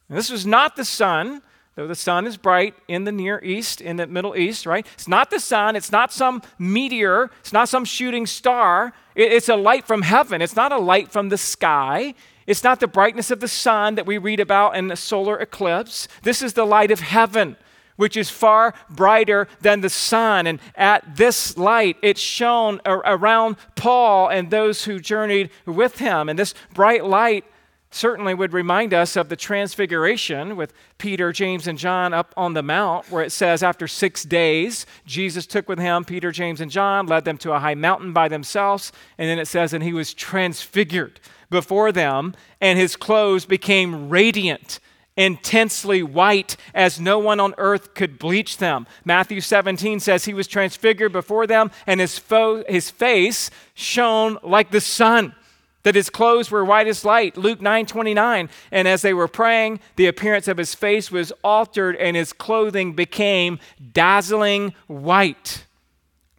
This 0.09 0.31
was 0.31 0.45
not 0.45 0.75
the 0.75 0.85
sun, 0.85 1.43
though 1.81 1.87
the 1.87 1.95
sun 1.95 2.27
is 2.27 2.37
bright 2.37 2.75
in 2.89 3.05
the 3.05 3.13
Near 3.13 3.43
East, 3.43 3.81
in 3.81 3.97
the 3.97 4.07
Middle 4.07 4.37
East, 4.37 4.67
right? 4.67 4.87
It's 4.93 5.09
not 5.09 5.31
the 5.31 5.41
sun, 5.41 5.77
it's 5.77 5.91
not 5.91 6.13
some 6.13 6.43
meteor, 6.59 7.31
it's 7.41 7.55
not 7.55 7.71
some 7.71 7.87
shooting 7.87 8.27
star. 8.27 8.93
It's 9.15 9.49
a 9.49 9.57
light 9.57 9.87
from 9.87 10.03
heaven, 10.03 10.43
it's 10.43 10.55
not 10.55 10.73
a 10.73 10.79
light 10.79 11.11
from 11.11 11.31
the 11.31 11.39
sky. 11.39 12.15
It's 12.47 12.63
not 12.63 12.81
the 12.81 12.87
brightness 12.87 13.31
of 13.31 13.41
the 13.41 13.49
sun 13.49 13.95
that 13.95 14.05
we 14.05 14.19
read 14.19 14.41
about 14.41 14.77
in 14.77 14.89
the 14.89 14.97
solar 14.97 15.39
eclipse. 15.39 16.07
This 16.23 16.43
is 16.43 16.53
the 16.53 16.67
light 16.67 16.91
of 16.91 17.01
heaven, 17.01 17.57
which 17.97 18.15
is 18.15 18.29
far 18.29 18.75
brighter 18.91 19.49
than 19.63 19.81
the 19.81 19.89
sun. 19.89 20.47
And 20.47 20.61
at 20.75 21.17
this 21.17 21.57
light, 21.57 21.97
it 22.03 22.19
shone 22.19 22.83
around 22.85 23.57
Paul 23.75 24.29
and 24.29 24.51
those 24.51 24.85
who 24.85 24.99
journeyed 24.99 25.49
with 25.65 25.97
him. 25.97 26.29
And 26.29 26.39
this 26.39 26.53
bright 26.75 27.07
light 27.07 27.47
certainly 27.91 28.35
would 28.35 28.53
remind 28.53 28.95
us 28.95 29.17
of 29.17 29.29
the 29.29 29.37
transfiguration 29.37 30.57
with 30.57 30.73
Peter, 30.99 31.33
James, 31.33 31.67
and 31.67 31.79
John 31.79 32.15
up 32.15 32.33
on 32.37 32.55
the 32.55 32.63
mount, 32.63 33.11
where 33.11 33.25
it 33.25 33.33
says, 33.33 33.63
after 33.63 33.89
six 33.89 34.23
days, 34.23 34.87
Jesus 35.05 35.47
took 35.47 35.69
with 35.69 35.79
him 35.79 36.05
Peter, 36.05 36.31
James, 36.31 36.61
and 36.61 36.71
John, 36.71 37.07
led 37.07 37.25
them 37.25 37.39
to 37.39 37.53
a 37.53 37.59
high 37.59 37.75
mountain 37.75 38.13
by 38.13 38.29
themselves, 38.29 38.93
and 39.19 39.29
then 39.29 39.39
it 39.39 39.49
says, 39.49 39.73
and 39.73 39.83
he 39.83 39.93
was 39.93 40.15
transfigured 40.15 41.21
before 41.51 41.91
them, 41.91 42.35
and 42.61 42.79
his 42.79 42.95
clothes 42.95 43.45
became 43.45 44.09
radiant. 44.09 44.79
Intensely 45.17 46.03
white, 46.03 46.57
as 46.73 47.01
no 47.01 47.19
one 47.19 47.41
on 47.41 47.55
earth 47.59 47.95
could 47.95 48.19
bleach 48.19 48.59
them. 48.59 48.87
Matthew 49.05 49.41
17 49.41 49.99
says 49.99 50.25
he 50.25 50.33
was 50.33 50.47
transfigured 50.47 51.13
before 51.13 51.49
them, 51.49 51.73
and 51.87 52.01
his, 52.01 52.19
fo- 52.19 52.65
his 52.69 52.91
face 52.91 53.51
shone 53.75 54.39
like 54.45 54.71
the 54.71 54.81
sun 54.81 55.35
that 55.83 55.95
his 55.95 56.11
clothes 56.11 56.51
were 56.51 56.65
white 56.65 56.87
as 56.87 57.05
light 57.05 57.37
luke 57.37 57.61
9 57.61 57.87
29 57.87 58.49
and 58.71 58.89
as 58.89 59.03
they 59.03 59.15
were 59.15 59.29
praying 59.29 59.81
the 59.97 60.07
appearance 60.07 60.49
of 60.49 60.59
his 60.59 60.75
face 60.75 61.11
was 61.11 61.33
altered 61.43 61.97
and 61.97 62.17
his 62.17 62.33
clothing 62.33 62.93
became 62.93 63.59
dazzling 63.93 64.75
white. 64.87 65.67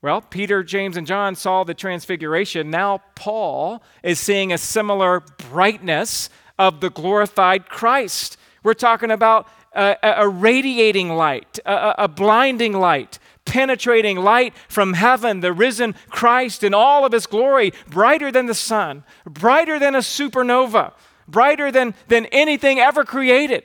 Well 0.02 0.22
peter 0.22 0.64
james 0.64 0.98
and 0.98 1.08
john 1.08 1.36
saw 1.36 1.64
the 1.64 1.74
transfiguration. 1.74 2.70
Now 2.70 3.02
paul 3.16 3.84
is 4.04 4.20
seeing 4.20 4.52
a 4.52 4.58
similar 4.58 5.22
brightness 5.50 6.30
of 6.58 6.82
the 6.82 6.90
glorified 6.90 7.68
christ. 7.70 8.38
We're 8.64 8.74
talking 8.76 9.12
about 9.12 9.48
a, 9.74 9.98
a 10.04 10.28
radiating 10.28 11.10
light 11.10 11.60
a, 11.66 11.96
a 12.00 12.08
blinding 12.08 12.74
light 12.74 13.20
penetrating 13.46 14.18
light 14.18 14.54
from 14.68 14.94
heaven, 14.94 15.40
the 15.40 15.54
risen 15.54 15.96
Christ 16.10 16.64
in 16.64 16.74
all 16.74 17.06
of 17.06 17.12
his 17.12 17.26
glory, 17.26 17.74
brighter 17.90 18.32
than 18.32 18.46
the 18.46 18.54
sun, 18.54 19.04
brighter 19.26 19.80
than 19.80 19.96
a 19.96 20.00
supernova, 20.00 20.94
brighter 21.28 21.72
than, 21.72 21.94
than 22.08 22.26
anything 22.28 22.80
ever 22.80 23.04
created. 23.04 23.64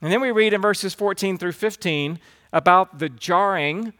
And 0.00 0.12
then 0.12 0.20
we 0.20 0.30
read 0.30 0.52
in 0.52 0.60
verses 0.60 0.94
14 0.94 1.38
through 1.38 1.52
15 1.52 2.18
about 2.52 2.98
the 2.98 3.08
jarring 3.08 3.92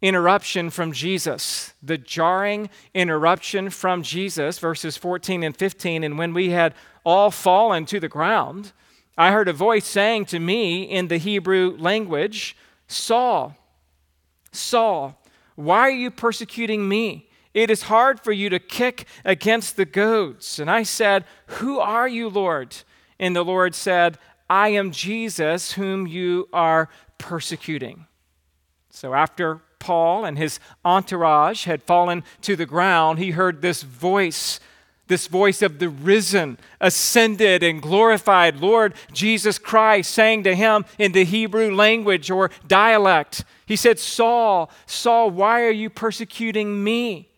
interruption 0.00 0.70
from 0.70 0.92
Jesus. 0.92 1.72
The 1.82 1.98
jarring 1.98 2.70
interruption 2.94 3.70
from 3.70 4.02
Jesus, 4.02 4.58
verses 4.58 4.96
14 4.96 5.42
and 5.42 5.56
15. 5.56 6.04
And 6.04 6.18
when 6.18 6.34
we 6.34 6.50
had 6.50 6.74
all 7.04 7.30
fallen 7.30 7.86
to 7.86 7.98
the 7.98 8.08
ground, 8.08 8.72
I 9.16 9.32
heard 9.32 9.48
a 9.48 9.52
voice 9.52 9.86
saying 9.86 10.26
to 10.26 10.38
me 10.38 10.82
in 10.82 11.08
the 11.08 11.18
Hebrew 11.18 11.76
language, 11.78 12.56
Saul, 12.86 13.56
Saul, 14.54 15.20
why 15.54 15.80
are 15.80 15.90
you 15.90 16.10
persecuting 16.10 16.88
me? 16.88 17.28
It 17.52 17.70
is 17.70 17.82
hard 17.82 18.18
for 18.20 18.32
you 18.32 18.48
to 18.50 18.58
kick 18.58 19.06
against 19.24 19.76
the 19.76 19.84
goads. 19.84 20.58
And 20.58 20.70
I 20.70 20.82
said, 20.82 21.24
Who 21.46 21.78
are 21.78 22.08
you, 22.08 22.28
Lord? 22.28 22.76
And 23.20 23.36
the 23.36 23.44
Lord 23.44 23.74
said, 23.74 24.18
I 24.50 24.70
am 24.70 24.90
Jesus, 24.90 25.72
whom 25.72 26.06
you 26.06 26.48
are 26.52 26.88
persecuting. 27.18 28.06
So 28.90 29.14
after 29.14 29.62
Paul 29.78 30.24
and 30.24 30.36
his 30.36 30.58
entourage 30.84 31.64
had 31.64 31.82
fallen 31.82 32.24
to 32.42 32.56
the 32.56 32.66
ground, 32.66 33.18
he 33.18 33.30
heard 33.32 33.62
this 33.62 33.82
voice 33.82 34.58
this 35.06 35.26
voice 35.26 35.60
of 35.60 35.78
the 35.78 35.88
risen, 35.88 36.58
ascended, 36.80 37.62
and 37.62 37.82
glorified 37.82 38.56
Lord 38.56 38.94
Jesus 39.12 39.58
Christ 39.58 40.10
saying 40.10 40.44
to 40.44 40.54
him 40.54 40.84
in 40.98 41.12
the 41.12 41.24
Hebrew 41.24 41.74
language 41.74 42.30
or 42.30 42.50
dialect, 42.66 43.44
He 43.66 43.76
said, 43.76 43.98
Saul, 43.98 44.70
Saul, 44.86 45.30
why 45.30 45.62
are 45.64 45.70
you 45.70 45.90
persecuting 45.90 46.82
me? 46.82 47.28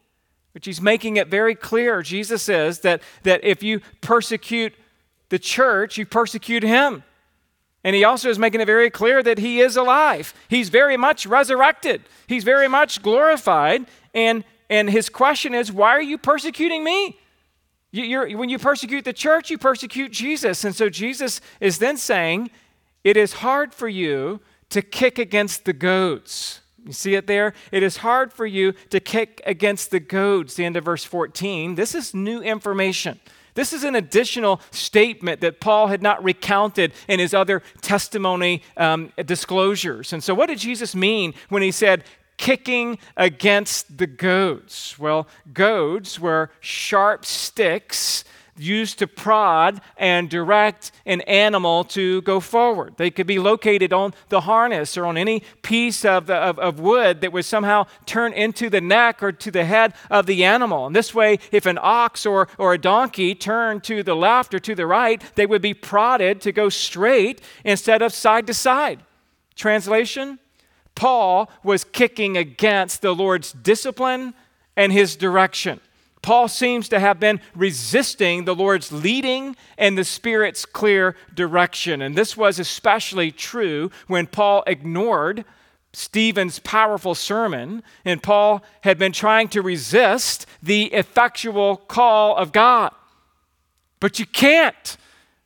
Which 0.52 0.66
he's 0.66 0.80
making 0.80 1.16
it 1.16 1.28
very 1.28 1.54
clear, 1.54 2.02
Jesus 2.02 2.42
says, 2.42 2.80
that, 2.80 3.02
that 3.24 3.44
if 3.44 3.62
you 3.62 3.80
persecute 4.00 4.72
the 5.28 5.38
church, 5.38 5.98
you 5.98 6.06
persecute 6.06 6.62
him. 6.62 7.02
And 7.84 7.94
he 7.94 8.04
also 8.04 8.30
is 8.30 8.38
making 8.38 8.60
it 8.60 8.66
very 8.66 8.90
clear 8.90 9.22
that 9.22 9.38
he 9.38 9.60
is 9.60 9.76
alive. 9.76 10.34
He's 10.48 10.70
very 10.70 10.96
much 10.96 11.26
resurrected, 11.26 12.02
he's 12.26 12.44
very 12.44 12.68
much 12.68 13.02
glorified. 13.02 13.86
And, 14.14 14.44
and 14.70 14.88
his 14.88 15.08
question 15.08 15.54
is, 15.54 15.70
Why 15.70 15.90
are 15.90 16.02
you 16.02 16.16
persecuting 16.16 16.82
me? 16.82 17.18
You, 18.04 18.38
when 18.38 18.48
you 18.48 18.58
persecute 18.58 19.04
the 19.04 19.12
church, 19.12 19.50
you 19.50 19.58
persecute 19.58 20.12
Jesus. 20.12 20.64
And 20.64 20.74
so 20.74 20.88
Jesus 20.88 21.40
is 21.60 21.78
then 21.78 21.96
saying, 21.96 22.50
It 23.04 23.16
is 23.16 23.34
hard 23.34 23.72
for 23.72 23.88
you 23.88 24.40
to 24.70 24.82
kick 24.82 25.18
against 25.18 25.64
the 25.64 25.72
goads. 25.72 26.60
You 26.84 26.92
see 26.92 27.14
it 27.14 27.26
there? 27.26 27.52
It 27.72 27.82
is 27.82 27.98
hard 27.98 28.32
for 28.32 28.46
you 28.46 28.72
to 28.90 29.00
kick 29.00 29.40
against 29.44 29.90
the 29.90 29.98
goads. 29.98 30.54
The 30.54 30.64
end 30.64 30.76
of 30.76 30.84
verse 30.84 31.04
14. 31.04 31.74
This 31.74 31.94
is 31.94 32.14
new 32.14 32.40
information. 32.40 33.18
This 33.54 33.72
is 33.72 33.84
an 33.84 33.94
additional 33.94 34.60
statement 34.70 35.40
that 35.40 35.60
Paul 35.60 35.88
had 35.88 36.02
not 36.02 36.22
recounted 36.22 36.92
in 37.08 37.18
his 37.18 37.32
other 37.32 37.62
testimony 37.80 38.62
um, 38.76 39.12
disclosures. 39.24 40.12
And 40.12 40.22
so, 40.22 40.34
what 40.34 40.46
did 40.46 40.58
Jesus 40.58 40.94
mean 40.94 41.32
when 41.48 41.62
he 41.62 41.72
said, 41.72 42.04
kicking 42.36 42.98
against 43.16 43.98
the 43.98 44.06
goads. 44.06 44.96
Well, 44.98 45.26
goads 45.52 46.20
were 46.20 46.50
sharp 46.60 47.24
sticks 47.24 48.24
used 48.58 48.98
to 48.98 49.06
prod 49.06 49.80
and 49.96 50.28
direct 50.28 50.92
an 51.04 51.20
animal 51.22 51.84
to 51.84 52.22
go 52.22 52.40
forward. 52.40 52.94
They 52.96 53.10
could 53.10 53.26
be 53.26 53.38
located 53.38 53.92
on 53.92 54.14
the 54.28 54.42
harness 54.42 54.96
or 54.96 55.06
on 55.06 55.16
any 55.16 55.42
piece 55.62 56.04
of, 56.04 56.26
the, 56.26 56.36
of, 56.36 56.58
of, 56.58 56.80
wood 56.80 57.20
that 57.20 57.32
would 57.32 57.44
somehow 57.44 57.86
turn 58.04 58.32
into 58.32 58.70
the 58.70 58.80
neck 58.80 59.22
or 59.22 59.32
to 59.32 59.50
the 59.50 59.64
head 59.64 59.94
of 60.10 60.26
the 60.26 60.44
animal. 60.44 60.86
And 60.86 60.96
this 60.96 61.14
way, 61.14 61.38
if 61.52 61.66
an 61.66 61.78
ox 61.80 62.26
or, 62.26 62.48
or 62.58 62.74
a 62.74 62.78
donkey 62.78 63.34
turned 63.34 63.84
to 63.84 64.02
the 64.02 64.16
left 64.16 64.54
or 64.54 64.58
to 64.60 64.74
the 64.74 64.86
right, 64.86 65.22
they 65.34 65.46
would 65.46 65.62
be 65.62 65.74
prodded 65.74 66.40
to 66.42 66.52
go 66.52 66.68
straight 66.68 67.40
instead 67.64 68.02
of 68.02 68.12
side 68.12 68.46
to 68.46 68.54
side. 68.54 69.02
Translation 69.54 70.38
Paul 70.96 71.48
was 71.62 71.84
kicking 71.84 72.36
against 72.36 73.02
the 73.02 73.14
Lord's 73.14 73.52
discipline 73.52 74.34
and 74.76 74.92
his 74.92 75.14
direction. 75.14 75.80
Paul 76.22 76.48
seems 76.48 76.88
to 76.88 76.98
have 76.98 77.20
been 77.20 77.40
resisting 77.54 78.44
the 78.44 78.54
Lord's 78.54 78.90
leading 78.90 79.54
and 79.78 79.96
the 79.96 80.04
Spirit's 80.04 80.64
clear 80.64 81.14
direction. 81.32 82.02
And 82.02 82.16
this 82.16 82.36
was 82.36 82.58
especially 82.58 83.30
true 83.30 83.92
when 84.08 84.26
Paul 84.26 84.64
ignored 84.66 85.44
Stephen's 85.92 86.58
powerful 86.58 87.14
sermon, 87.14 87.82
and 88.04 88.22
Paul 88.22 88.62
had 88.82 88.98
been 88.98 89.12
trying 89.12 89.48
to 89.48 89.62
resist 89.62 90.46
the 90.62 90.86
effectual 90.92 91.76
call 91.76 92.36
of 92.36 92.52
God. 92.52 92.92
But 94.00 94.18
you 94.18 94.26
can't. 94.26 94.96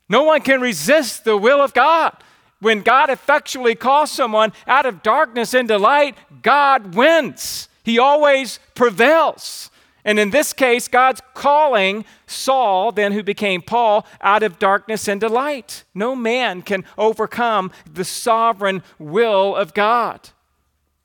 No 0.08 0.24
one 0.24 0.40
can 0.40 0.60
resist 0.60 1.24
the 1.24 1.36
will 1.36 1.60
of 1.60 1.72
God. 1.72 2.16
When 2.60 2.82
God 2.82 3.10
effectually 3.10 3.74
calls 3.74 4.10
someone 4.10 4.52
out 4.66 4.86
of 4.86 5.02
darkness 5.02 5.54
into 5.54 5.78
light, 5.78 6.16
God 6.42 6.94
wins. 6.94 7.68
He 7.82 7.98
always 7.98 8.60
prevails. 8.74 9.70
And 10.04 10.18
in 10.18 10.30
this 10.30 10.52
case, 10.52 10.88
God's 10.88 11.20
calling 11.34 12.04
Saul, 12.26 12.92
then 12.92 13.12
who 13.12 13.22
became 13.22 13.62
Paul, 13.62 14.06
out 14.20 14.42
of 14.42 14.58
darkness 14.58 15.08
into 15.08 15.28
light. 15.28 15.84
No 15.94 16.16
man 16.16 16.62
can 16.62 16.84
overcome 16.96 17.70
the 17.90 18.04
sovereign 18.04 18.82
will 18.98 19.54
of 19.54 19.74
God. 19.74 20.30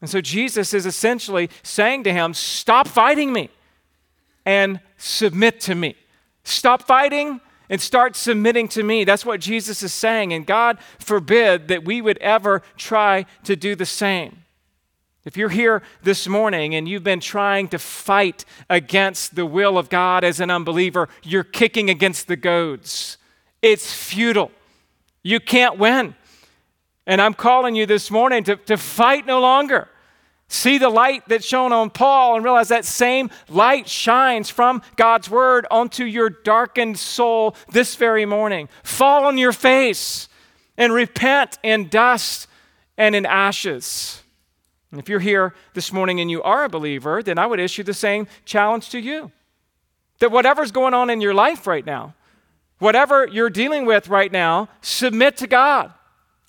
And 0.01 0.09
so 0.09 0.21
Jesus 0.21 0.73
is 0.73 0.85
essentially 0.85 1.49
saying 1.63 2.03
to 2.03 2.13
him, 2.13 2.33
Stop 2.33 2.87
fighting 2.87 3.33
me 3.33 3.49
and 4.45 4.79
submit 4.97 5.59
to 5.61 5.75
me. 5.75 5.95
Stop 6.43 6.83
fighting 6.83 7.41
and 7.69 7.81
start 7.81 8.15
submitting 8.15 8.67
to 8.69 8.83
me. 8.83 9.03
That's 9.03 9.25
what 9.25 9.39
Jesus 9.39 9.83
is 9.83 9.93
saying. 9.93 10.33
And 10.33 10.45
God 10.45 10.77
forbid 10.99 11.67
that 11.67 11.85
we 11.85 12.01
would 12.01 12.17
ever 12.19 12.61
try 12.77 13.25
to 13.43 13.55
do 13.55 13.75
the 13.75 13.85
same. 13.85 14.43
If 15.25 15.35
you're 15.35 15.49
here 15.49 15.81
this 16.03 16.27
morning 16.27 16.75
and 16.75 16.87
you've 16.87 17.03
been 17.03 17.19
trying 17.19 17.67
to 17.69 17.79
fight 17.79 18.45
against 18.69 19.35
the 19.35 19.45
will 19.45 19.77
of 19.77 19.89
God 19.89 20.23
as 20.23 20.39
an 20.39 20.51
unbeliever, 20.51 21.09
you're 21.23 21.43
kicking 21.43 21.89
against 21.89 22.27
the 22.27 22.35
goads. 22.35 23.17
It's 23.61 23.91
futile. 23.91 24.51
You 25.23 25.39
can't 25.39 25.79
win. 25.79 26.13
And 27.07 27.19
I'm 27.19 27.33
calling 27.33 27.75
you 27.75 27.87
this 27.87 28.11
morning 28.11 28.43
to, 28.43 28.55
to 28.55 28.77
fight 28.77 29.25
no 29.25 29.39
longer. 29.39 29.89
See 30.47 30.77
the 30.77 30.89
light 30.89 31.27
that 31.29 31.43
shone 31.43 31.73
on 31.73 31.89
Paul 31.89 32.35
and 32.35 32.43
realize 32.43 32.67
that 32.67 32.85
same 32.85 33.31
light 33.49 33.89
shines 33.89 34.49
from 34.49 34.81
God's 34.95 35.29
word 35.29 35.65
onto 35.71 36.05
your 36.05 36.29
darkened 36.29 36.99
soul 36.99 37.55
this 37.71 37.95
very 37.95 38.25
morning. 38.25 38.69
Fall 38.83 39.25
on 39.25 39.37
your 39.37 39.53
face 39.53 40.29
and 40.77 40.93
repent 40.93 41.57
in 41.63 41.89
dust 41.89 42.47
and 42.97 43.15
in 43.15 43.25
ashes. 43.25 44.21
And 44.91 44.99
if 44.99 45.09
you're 45.09 45.19
here 45.19 45.55
this 45.73 45.91
morning 45.91 46.19
and 46.19 46.29
you 46.29 46.43
are 46.43 46.63
a 46.63 46.69
believer, 46.69 47.23
then 47.23 47.39
I 47.39 47.47
would 47.47 47.59
issue 47.59 47.83
the 47.83 47.93
same 47.93 48.27
challenge 48.45 48.89
to 48.89 48.99
you 48.99 49.31
that 50.19 50.31
whatever's 50.31 50.71
going 50.71 50.93
on 50.93 51.09
in 51.09 51.21
your 51.21 51.33
life 51.33 51.67
right 51.67 51.85
now, 51.85 52.13
whatever 52.79 53.27
you're 53.27 53.49
dealing 53.49 53.85
with 53.85 54.07
right 54.07 54.31
now, 54.31 54.69
submit 54.81 55.37
to 55.37 55.47
God 55.47 55.91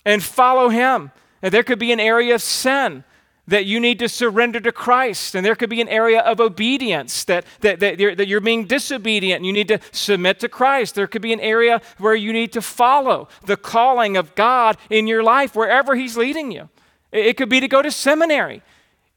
and 0.04 0.22
follow 0.22 0.68
Him. 0.68 1.10
And 1.42 1.52
there 1.52 1.64
could 1.64 1.78
be 1.78 1.92
an 1.92 2.00
area 2.00 2.36
of 2.36 2.42
sin 2.42 3.04
that 3.48 3.64
you 3.64 3.78
need 3.78 3.98
to 4.00 4.08
surrender 4.08 4.60
to 4.60 4.72
Christ. 4.72 5.34
And 5.34 5.46
there 5.46 5.54
could 5.54 5.70
be 5.70 5.80
an 5.80 5.88
area 5.88 6.20
of 6.20 6.40
obedience 6.40 7.24
that, 7.24 7.44
that, 7.60 7.80
that, 7.80 8.00
you're, 8.00 8.14
that 8.14 8.26
you're 8.26 8.40
being 8.40 8.64
disobedient 8.66 9.38
and 9.38 9.46
you 9.46 9.52
need 9.52 9.68
to 9.68 9.78
submit 9.92 10.40
to 10.40 10.48
Christ. 10.48 10.94
There 10.94 11.06
could 11.06 11.22
be 11.22 11.32
an 11.32 11.40
area 11.40 11.80
where 11.98 12.14
you 12.14 12.32
need 12.32 12.52
to 12.52 12.62
follow 12.62 13.28
the 13.44 13.56
calling 13.56 14.16
of 14.16 14.34
God 14.34 14.76
in 14.90 15.06
your 15.06 15.22
life, 15.22 15.54
wherever 15.54 15.94
He's 15.94 16.16
leading 16.16 16.50
you. 16.50 16.68
It 17.12 17.36
could 17.36 17.48
be 17.48 17.60
to 17.60 17.68
go 17.68 17.82
to 17.82 17.90
seminary, 17.90 18.62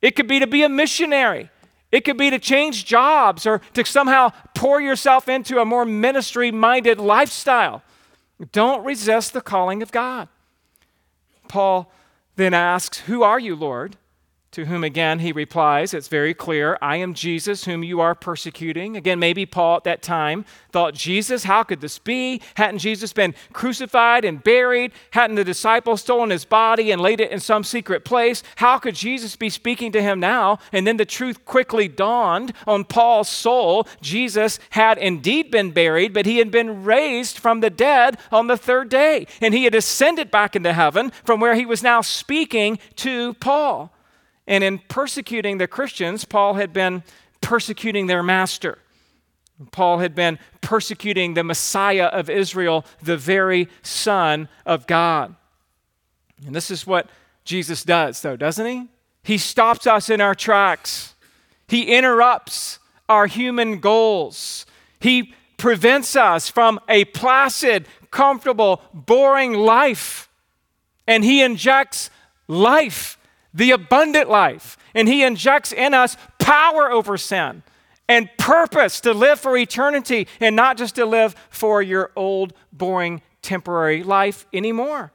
it 0.01 0.15
could 0.15 0.27
be 0.27 0.39
to 0.39 0.47
be 0.47 0.63
a 0.63 0.69
missionary. 0.69 1.49
It 1.91 2.05
could 2.05 2.17
be 2.17 2.29
to 2.29 2.37
change 2.37 2.85
jobs 2.85 3.47
or 3.47 3.61
to 3.73 3.83
somehow 3.83 4.29
pour 4.53 4.79
yourself 4.79 5.27
into 5.27 5.59
a 5.59 5.65
more 5.65 5.85
ministry 5.85 6.51
minded 6.51 6.99
lifestyle. 6.99 7.81
Don't 8.51 8.85
resist 8.85 9.33
the 9.33 9.41
calling 9.41 9.81
of 9.81 9.91
God. 9.91 10.27
Paul 11.47 11.91
then 12.35 12.53
asks, 12.53 12.99
Who 12.99 13.23
are 13.23 13.39
you, 13.39 13.55
Lord? 13.55 13.97
To 14.53 14.65
whom 14.65 14.83
again 14.83 15.19
he 15.19 15.31
replies, 15.31 15.93
it's 15.93 16.07
very 16.07 16.33
clear, 16.33 16.75
I 16.81 16.95
am 16.95 17.13
Jesus 17.13 17.65
whom 17.65 17.83
you 17.83 18.01
are 18.01 18.15
persecuting. 18.15 18.97
Again, 18.97 19.19
maybe 19.19 19.45
Paul 19.45 19.77
at 19.77 19.83
that 19.83 20.01
time 20.01 20.43
thought, 20.71 20.95
Jesus, 20.95 21.43
how 21.43 21.61
could 21.61 21.81
this 21.81 21.99
be? 21.99 22.41
Hadn't 22.55 22.79
Jesus 22.79 23.13
been 23.13 23.35
crucified 23.53 24.25
and 24.25 24.43
buried? 24.43 24.91
Hadn't 25.11 25.35
the 25.35 25.43
disciples 25.43 26.01
stolen 26.01 26.31
his 26.31 26.45
body 26.45 26.89
and 26.89 26.99
laid 26.99 27.21
it 27.21 27.29
in 27.29 27.39
some 27.39 27.63
secret 27.63 28.03
place? 28.03 28.41
How 28.55 28.79
could 28.79 28.95
Jesus 28.95 29.35
be 29.35 29.51
speaking 29.51 29.91
to 29.91 30.01
him 30.01 30.19
now? 30.19 30.57
And 30.71 30.87
then 30.87 30.97
the 30.97 31.05
truth 31.05 31.45
quickly 31.45 31.87
dawned 31.87 32.53
on 32.65 32.85
Paul's 32.85 33.29
soul. 33.29 33.87
Jesus 34.01 34.57
had 34.71 34.97
indeed 34.97 35.51
been 35.51 35.69
buried, 35.69 36.11
but 36.11 36.25
he 36.25 36.39
had 36.39 36.49
been 36.49 36.83
raised 36.83 37.37
from 37.37 37.59
the 37.59 37.69
dead 37.69 38.17
on 38.31 38.47
the 38.47 38.57
third 38.57 38.89
day. 38.89 39.27
And 39.41 39.53
he 39.53 39.65
had 39.65 39.75
ascended 39.75 40.31
back 40.31 40.55
into 40.55 40.73
heaven 40.73 41.11
from 41.23 41.39
where 41.39 41.53
he 41.53 41.67
was 41.67 41.83
now 41.83 42.01
speaking 42.01 42.79
to 42.95 43.35
Paul. 43.35 43.93
And 44.49 44.63
in 44.63 44.79
persecuting 44.79 45.59
the 45.59 45.67
Christians, 45.67 46.25
Paul 46.25 46.55
had 46.55 46.73
been 46.73 47.03
persecuting 47.39 48.07
their 48.07 48.23
master. 48.23 48.79
Paul 49.71 49.99
had 49.99 50.13
been 50.13 50.39
persecuting 50.59 51.35
the 51.35 51.43
Messiah 51.43 52.07
of 52.07 52.29
Israel, 52.29 52.85
the 53.01 53.15
very 53.15 53.69
Son 53.81 54.49
of 54.65 54.87
God. 54.87 55.35
And 56.45 56.53
this 56.53 56.69
is 56.69 56.85
what 56.85 57.07
Jesus 57.45 57.83
does, 57.83 58.21
though, 58.21 58.35
doesn't 58.35 58.65
he? 58.65 58.87
He 59.23 59.37
stops 59.37 59.87
us 59.87 60.09
in 60.09 60.19
our 60.19 60.35
tracks, 60.35 61.13
he 61.67 61.95
interrupts 61.95 62.79
our 63.07 63.27
human 63.27 63.79
goals. 63.79 64.65
He 64.99 65.33
prevents 65.57 66.15
us 66.15 66.49
from 66.49 66.79
a 66.89 67.05
placid, 67.05 67.85
comfortable, 68.09 68.81
boring 68.93 69.53
life. 69.53 70.29
And 71.07 71.23
He 71.23 71.41
injects 71.43 72.09
life, 72.47 73.18
the 73.53 73.71
abundant 73.71 74.29
life. 74.29 74.77
And 74.93 75.07
He 75.07 75.23
injects 75.23 75.71
in 75.71 75.93
us 75.93 76.17
power 76.37 76.91
over 76.91 77.17
sin 77.17 77.63
and 78.07 78.29
purpose 78.37 78.99
to 79.01 79.13
live 79.13 79.39
for 79.39 79.55
eternity 79.55 80.27
and 80.39 80.55
not 80.55 80.77
just 80.77 80.95
to 80.95 81.05
live 81.05 81.35
for 81.49 81.81
your 81.81 82.11
old, 82.15 82.53
boring, 82.73 83.21
temporary 83.41 84.03
life 84.03 84.45
anymore. 84.51 85.11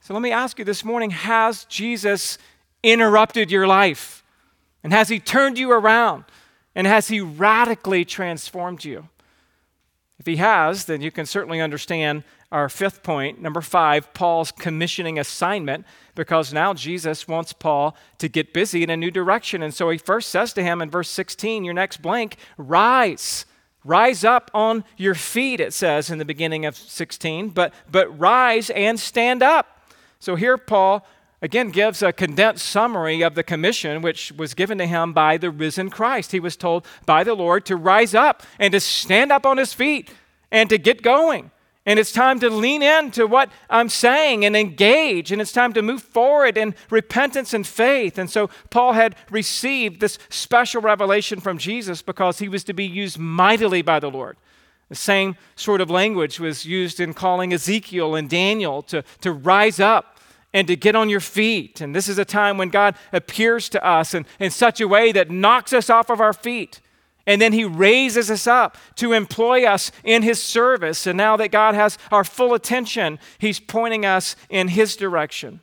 So 0.00 0.14
let 0.14 0.22
me 0.22 0.32
ask 0.32 0.58
you 0.58 0.64
this 0.64 0.84
morning 0.84 1.10
Has 1.10 1.64
Jesus 1.64 2.38
interrupted 2.82 3.50
your 3.50 3.66
life? 3.66 4.24
And 4.82 4.92
has 4.92 5.08
He 5.08 5.20
turned 5.20 5.58
you 5.58 5.70
around? 5.70 6.24
And 6.74 6.86
has 6.86 7.08
He 7.08 7.20
radically 7.20 8.04
transformed 8.04 8.84
you? 8.84 9.08
If 10.18 10.26
He 10.26 10.36
has, 10.36 10.86
then 10.86 11.00
you 11.00 11.10
can 11.10 11.26
certainly 11.26 11.60
understand 11.60 12.24
our 12.50 12.68
fifth 12.68 13.02
point, 13.02 13.42
number 13.42 13.60
five, 13.60 14.14
Paul's 14.14 14.50
commissioning 14.50 15.18
assignment, 15.18 15.84
because 16.14 16.52
now 16.52 16.72
Jesus 16.72 17.28
wants 17.28 17.52
Paul 17.52 17.94
to 18.18 18.28
get 18.28 18.54
busy 18.54 18.82
in 18.82 18.88
a 18.88 18.96
new 18.96 19.10
direction. 19.10 19.62
And 19.62 19.74
so 19.74 19.90
he 19.90 19.98
first 19.98 20.30
says 20.30 20.54
to 20.54 20.62
him 20.62 20.80
in 20.80 20.90
verse 20.90 21.10
16, 21.10 21.64
your 21.64 21.74
next 21.74 22.00
blank, 22.00 22.36
rise. 22.56 23.44
Rise 23.84 24.24
up 24.24 24.50
on 24.54 24.84
your 24.96 25.14
feet, 25.14 25.60
it 25.60 25.72
says 25.72 26.10
in 26.10 26.18
the 26.18 26.24
beginning 26.24 26.64
of 26.64 26.76
16, 26.76 27.50
but, 27.50 27.72
but 27.90 28.18
rise 28.18 28.70
and 28.70 28.98
stand 28.98 29.42
up. 29.42 29.92
So 30.18 30.34
here 30.34 30.56
Paul 30.56 31.06
again 31.40 31.70
gives 31.70 32.02
a 32.02 32.12
condensed 32.12 32.66
summary 32.66 33.22
of 33.22 33.34
the 33.34 33.42
commission 33.42 34.02
which 34.02 34.32
was 34.32 34.54
given 34.54 34.78
to 34.78 34.86
him 34.86 35.12
by 35.12 35.36
the 35.36 35.50
risen 35.50 35.90
Christ. 35.90 36.32
He 36.32 36.40
was 36.40 36.56
told 36.56 36.86
by 37.06 37.24
the 37.24 37.34
Lord 37.34 37.66
to 37.66 37.76
rise 37.76 38.14
up 38.14 38.42
and 38.58 38.72
to 38.72 38.80
stand 38.80 39.30
up 39.30 39.46
on 39.46 39.58
his 39.58 39.72
feet 39.72 40.12
and 40.50 40.68
to 40.70 40.78
get 40.78 41.02
going. 41.02 41.50
And 41.88 41.98
it's 41.98 42.12
time 42.12 42.38
to 42.40 42.50
lean 42.50 42.82
into 42.82 43.26
what 43.26 43.50
I'm 43.70 43.88
saying 43.88 44.44
and 44.44 44.54
engage. 44.54 45.32
And 45.32 45.40
it's 45.40 45.52
time 45.52 45.72
to 45.72 45.80
move 45.80 46.02
forward 46.02 46.58
in 46.58 46.74
repentance 46.90 47.54
and 47.54 47.66
faith. 47.66 48.18
And 48.18 48.28
so 48.28 48.50
Paul 48.68 48.92
had 48.92 49.16
received 49.30 49.98
this 49.98 50.18
special 50.28 50.82
revelation 50.82 51.40
from 51.40 51.56
Jesus 51.56 52.02
because 52.02 52.40
he 52.40 52.48
was 52.50 52.62
to 52.64 52.74
be 52.74 52.84
used 52.84 53.18
mightily 53.18 53.80
by 53.80 54.00
the 54.00 54.10
Lord. 54.10 54.36
The 54.90 54.96
same 54.96 55.38
sort 55.56 55.80
of 55.80 55.88
language 55.88 56.38
was 56.38 56.66
used 56.66 57.00
in 57.00 57.14
calling 57.14 57.54
Ezekiel 57.54 58.14
and 58.14 58.28
Daniel 58.28 58.82
to, 58.82 59.02
to 59.22 59.32
rise 59.32 59.80
up 59.80 60.18
and 60.52 60.68
to 60.68 60.76
get 60.76 60.94
on 60.94 61.08
your 61.08 61.20
feet. 61.20 61.80
And 61.80 61.96
this 61.96 62.06
is 62.06 62.18
a 62.18 62.24
time 62.26 62.58
when 62.58 62.68
God 62.68 62.96
appears 63.14 63.70
to 63.70 63.82
us 63.82 64.12
in, 64.12 64.26
in 64.38 64.50
such 64.50 64.82
a 64.82 64.88
way 64.88 65.10
that 65.12 65.30
knocks 65.30 65.72
us 65.72 65.88
off 65.88 66.10
of 66.10 66.20
our 66.20 66.34
feet 66.34 66.82
and 67.28 67.42
then 67.42 67.52
he 67.52 67.66
raises 67.66 68.30
us 68.30 68.46
up 68.46 68.78
to 68.94 69.12
employ 69.12 69.66
us 69.66 69.92
in 70.02 70.22
his 70.22 70.42
service. 70.42 71.06
And 71.06 71.18
now 71.18 71.36
that 71.36 71.52
God 71.52 71.74
has 71.74 71.98
our 72.10 72.24
full 72.24 72.54
attention, 72.54 73.18
he's 73.36 73.60
pointing 73.60 74.06
us 74.06 74.34
in 74.48 74.68
his 74.68 74.96
direction. 74.96 75.60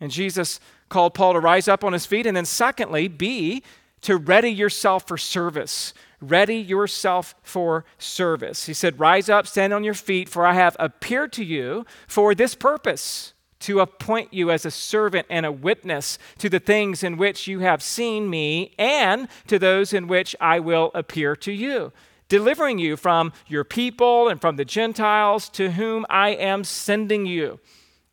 And 0.00 0.10
Jesus 0.10 0.60
called 0.90 1.14
Paul 1.14 1.32
to 1.32 1.40
rise 1.40 1.66
up 1.66 1.82
on 1.82 1.94
his 1.94 2.04
feet. 2.04 2.26
And 2.26 2.36
then, 2.36 2.44
secondly, 2.44 3.08
B, 3.08 3.62
to 4.02 4.18
ready 4.18 4.50
yourself 4.50 5.08
for 5.08 5.16
service. 5.16 5.94
Ready 6.20 6.56
yourself 6.56 7.34
for 7.42 7.86
service. 7.96 8.66
He 8.66 8.74
said, 8.74 9.00
Rise 9.00 9.30
up, 9.30 9.46
stand 9.46 9.72
on 9.72 9.82
your 9.82 9.94
feet, 9.94 10.28
for 10.28 10.44
I 10.44 10.52
have 10.52 10.76
appeared 10.78 11.32
to 11.34 11.44
you 11.44 11.86
for 12.06 12.34
this 12.34 12.54
purpose 12.54 13.32
to 13.66 13.80
appoint 13.80 14.32
you 14.32 14.52
as 14.52 14.64
a 14.64 14.70
servant 14.70 15.26
and 15.28 15.44
a 15.44 15.50
witness 15.50 16.20
to 16.38 16.48
the 16.48 16.60
things 16.60 17.02
in 17.02 17.16
which 17.16 17.48
you 17.48 17.58
have 17.58 17.82
seen 17.82 18.30
me 18.30 18.72
and 18.78 19.26
to 19.48 19.58
those 19.58 19.92
in 19.92 20.06
which 20.06 20.36
I 20.40 20.60
will 20.60 20.92
appear 20.94 21.34
to 21.34 21.50
you, 21.50 21.92
delivering 22.28 22.78
you 22.78 22.96
from 22.96 23.32
your 23.48 23.64
people 23.64 24.28
and 24.28 24.40
from 24.40 24.54
the 24.54 24.64
Gentiles 24.64 25.48
to 25.48 25.72
whom 25.72 26.06
I 26.08 26.28
am 26.28 26.62
sending 26.62 27.26
you. 27.26 27.58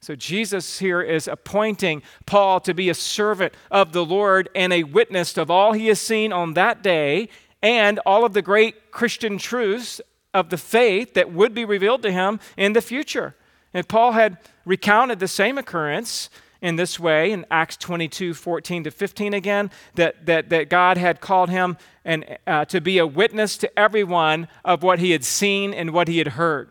So, 0.02 0.16
Jesus 0.16 0.80
here 0.80 1.04
is 1.04 1.28
appointing 1.28 2.02
Paul 2.26 2.60
to 2.62 2.74
be 2.74 2.90
a 2.90 2.96
servant 2.96 3.54
of 3.70 3.94
the 3.94 4.04
Lord 4.04 4.50
and 4.56 4.74
a 4.74 4.84
witness 4.84 5.38
of 5.38 5.52
all 5.52 5.74
he 5.74 5.88
has 5.90 6.02
seen 6.02 6.34
on 6.34 6.56
that 6.56 6.82
day 6.82 7.30
and 7.62 8.00
all 8.08 8.26
of 8.26 8.34
the 8.34 8.42
great 8.42 8.92
Christian 8.92 9.38
truths 9.38 10.02
of 10.34 10.50
the 10.50 10.58
faith 10.58 11.14
that 11.14 11.32
would 11.32 11.54
be 11.54 11.64
revealed 11.64 12.02
to 12.02 12.12
him 12.12 12.40
in 12.58 12.74
the 12.74 12.82
future. 12.82 13.36
And 13.74 13.88
Paul 13.88 14.12
had 14.12 14.38
recounted 14.66 15.20
the 15.20 15.28
same 15.28 15.58
occurrence 15.58 16.30
in 16.62 16.78
this 16.78 17.00
way 17.00 17.32
in 17.32 17.46
Acts 17.52 17.76
22 17.78 18.34
14 18.34 18.86
to 18.86 18.92
15 18.92 19.34
again, 19.34 19.70
that, 19.96 20.26
that, 20.26 20.50
that 20.50 20.70
God 20.70 20.98
had 20.98 21.20
called 21.20 21.50
him 21.50 21.78
and, 22.06 22.38
uh, 22.48 22.66
to 22.66 22.80
be 22.80 22.98
a 22.98 23.06
witness 23.06 23.58
to 23.58 23.80
everyone 23.80 24.48
of 24.64 24.82
what 24.82 25.00
he 25.00 25.12
had 25.12 25.26
seen 25.26 25.74
and 25.74 25.92
what 25.92 26.08
he 26.08 26.20
had 26.20 26.30
heard. 26.30 26.70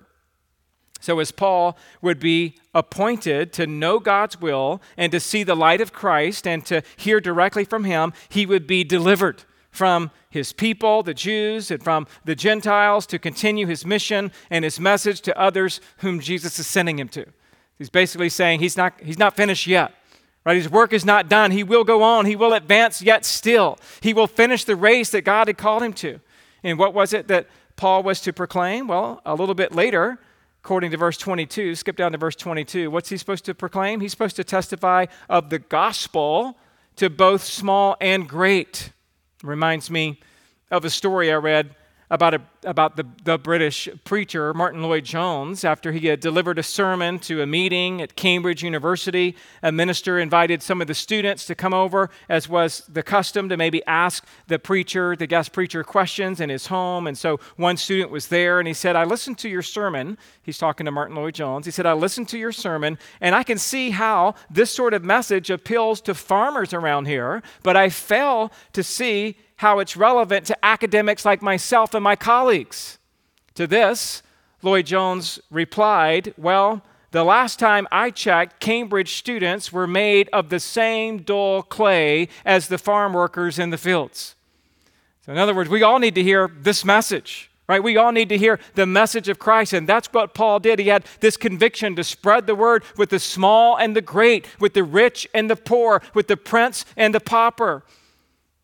So, 0.99 1.19
as 1.19 1.33
Paul 1.33 1.77
would 2.01 2.21
be 2.21 2.55
appointed 2.73 3.53
to 3.55 3.67
know 3.67 3.99
God's 3.99 4.41
will 4.41 4.81
and 4.97 5.11
to 5.11 5.19
see 5.19 5.43
the 5.43 5.57
light 5.57 5.81
of 5.81 5.93
Christ 5.93 6.47
and 6.47 6.65
to 6.67 6.83
hear 6.97 7.21
directly 7.21 7.65
from 7.65 7.85
him, 7.85 8.13
he 8.29 8.47
would 8.47 8.69
be 8.69 8.85
delivered 8.85 9.43
from 9.73 10.11
his 10.31 10.53
people, 10.53 11.03
the 11.03 11.15
Jews, 11.15 11.71
and 11.71 11.83
from 11.83 12.07
the 12.25 12.37
Gentiles 12.37 13.07
to 13.07 13.19
continue 13.19 13.67
his 13.67 13.85
mission 13.85 14.31
and 14.51 14.65
his 14.65 14.79
message 14.79 15.23
to 15.23 15.37
others 15.39 15.81
whom 15.99 16.21
Jesus 16.21 16.59
is 16.59 16.67
sending 16.67 16.99
him 16.99 17.09
to. 17.09 17.27
He's 17.79 17.91
basically 17.91 18.29
saying 18.29 18.61
he's 18.61 18.77
not, 18.77 19.01
he's 19.03 19.19
not 19.19 19.35
finished 19.35 19.67
yet. 19.67 19.93
Right? 20.45 20.57
His 20.57 20.71
work 20.71 20.93
is 20.93 21.05
not 21.05 21.29
done. 21.29 21.53
He 21.53 21.63
will 21.63 21.85
go 21.85 22.03
on. 22.03 22.27
He 22.27 22.37
will 22.37 22.53
advance 22.53 23.01
yet 23.01 23.25
still. 23.25 23.79
He 24.01 24.13
will 24.13 24.27
finish 24.27 24.65
the 24.65 24.77
race 24.77 25.11
that 25.11 25.23
God 25.23 25.49
had 25.49 25.57
called 25.57 25.83
him 25.83 25.93
to. 25.95 26.21
And 26.63 26.79
what 26.79 26.95
was 26.95 27.13
it 27.13 27.29
that 27.29 27.47
Paul 27.77 28.03
was 28.03 28.21
to 28.23 28.33
proclaim? 28.33 28.89
Well, 28.89 29.23
a 29.25 29.35
little 29.35 29.55
bit 29.55 29.73
later, 29.73 30.19
according 30.63 30.91
to 30.91 30.97
verse 30.97 31.17
22, 31.17 31.77
skip 31.77 31.97
down 31.97 32.13
to 32.13 32.19
verse 32.19 32.37
22. 32.37 32.91
What's 32.91 33.09
he 33.09 33.17
supposed 33.17 33.45
to 33.47 33.55
proclaim? 33.55 34.01
He's 34.01 34.11
supposed 34.11 34.37
to 34.37 34.45
testify 34.45 35.07
of 35.29 35.51
the 35.51 35.61
gospel 35.61 36.59
to 36.97 37.09
both 37.09 37.43
small 37.45 37.97
and 38.01 38.29
great. 38.29 38.93
Reminds 39.43 39.91
me 39.91 40.21
of 40.71 40.85
a 40.85 40.91
story 40.91 41.33
I 41.33 41.37
read 41.37 41.75
about, 42.13 42.35
a, 42.35 42.43
about 42.65 42.97
the, 42.97 43.07
the 43.25 43.39
British 43.39 43.89
preacher, 44.05 44.53
Martyn 44.53 44.83
Lloyd-Jones, 44.83 45.65
after 45.65 45.93
he 45.93 46.09
had 46.09 46.21
delivered 46.21 46.59
a 46.59 46.63
sermon 46.63 47.19
to 47.21 47.41
a 47.41 47.47
meeting 47.47 48.03
at 48.03 48.17
Cambridge 48.17 48.63
University. 48.63 49.35
A 49.63 49.73
minister 49.73 50.19
invited 50.19 50.63
some 50.63 50.83
of 50.83 50.89
the 50.89 50.95
students 50.95 51.47
to 51.47 51.55
come 51.55 51.73
over, 51.73 52.11
as 52.29 52.51
was 52.51 52.83
the 52.87 53.03
custom, 53.03 53.49
to 53.49 53.57
maybe 53.57 53.83
ask 53.87 54.27
the 54.47 54.59
preacher, 54.59 55.17
the 55.17 55.27
guest 55.27 55.55
preacher, 55.55 55.83
questions 55.83 56.39
in 56.39 56.51
his 56.51 56.67
home. 56.67 57.07
And 57.07 57.17
so 57.17 57.41
one 57.57 57.79
student 57.79 58.11
was 58.11 58.29
there 58.29 58.59
and 58.59 58.69
he 58.69 58.75
said, 58.75 58.95
I 58.95 59.05
listened 59.05 59.39
to 59.39 59.49
your 59.49 59.63
sermon. 59.63 60.19
He's 60.43 60.59
talking 60.59 60.85
to 60.85 60.93
Martyn 60.93 61.17
Lloyd-Jones. 61.17 61.65
He 61.65 61.73
said, 61.73 61.87
I 61.87 61.95
listened 61.95 62.29
to 62.29 62.39
your 62.39 62.53
sermon 62.53 62.99
and 63.23 63.35
I 63.35 63.43
can 63.43 63.57
see 63.57 63.89
how 63.89 64.35
this 64.51 64.71
sort 64.71 64.93
of 64.93 65.03
message 65.03 65.49
appeals 65.49 66.03
to 66.03 66.13
farmers 66.13 66.75
around 66.75 67.07
here, 67.07 67.43
but 67.63 67.75
I 67.75 67.89
fail 67.89 68.53
to 68.75 68.83
see 68.83 69.39
how 69.63 69.79
it's 69.79 69.97
relevant 69.97 70.45
to 70.45 70.65
academics 70.65 71.25
like 71.25 71.41
myself 71.41 71.95
and 71.95 72.03
my 72.03 72.17
colleagues. 72.17 72.99
To 73.55 73.67
this, 73.67 74.23
Lloyd-Jones 74.61 75.41
replied, 75.51 76.35
Well, 76.37 76.83
the 77.13 77.25
last 77.25 77.61
time 77.61 77.87
I 77.93 78.11
checked, 78.11 78.59
Cambridge 78.59 79.15
students 79.15 79.73
were 79.73 79.87
made 79.87 80.29
of 80.33 80.49
the 80.49 80.59
same 80.59 81.19
dull 81.19 81.63
clay 81.63 82.29
as 82.45 82.67
the 82.67 82.77
farm 82.77 83.13
workers 83.13 83.59
in 83.59 83.71
the 83.71 83.79
fields. 83.79 84.35
So, 85.25 85.31
in 85.31 85.39
other 85.39 85.55
words, 85.55 85.71
we 85.71 85.85
all 85.85 86.01
need 86.01 86.17
to 86.17 86.23
hear 86.25 86.51
this 86.59 86.85
message, 86.85 87.49
right? 87.69 87.83
We 87.83 87.97
all 87.97 88.11
need 88.11 88.31
to 88.31 88.39
hear 88.39 88.59
the 88.75 88.87
message 88.87 89.29
of 89.29 89.39
Christ. 89.39 89.75
And 89.75 89.89
that's 89.89 90.09
what 90.09 90.35
Paul 90.35 90.59
did. 90.59 90.81
He 90.81 90.89
had 90.89 91.05
this 91.21 91.37
conviction 91.37 91.95
to 91.97 92.03
spread 92.03 92.49
the 92.49 92.57
word 92.57 92.83
with 92.97 93.11
the 93.11 93.21
small 93.21 93.77
and 93.77 93.95
the 93.95 94.03
great, 94.03 94.47
with 94.59 94.75
the 94.75 94.83
rich 94.83 95.29
and 95.33 95.49
the 95.49 95.55
poor, 95.55 96.03
with 96.15 96.27
the 96.27 96.37
prince 96.37 96.85
and 96.97 97.15
the 97.15 97.21
pauper. 97.21 97.85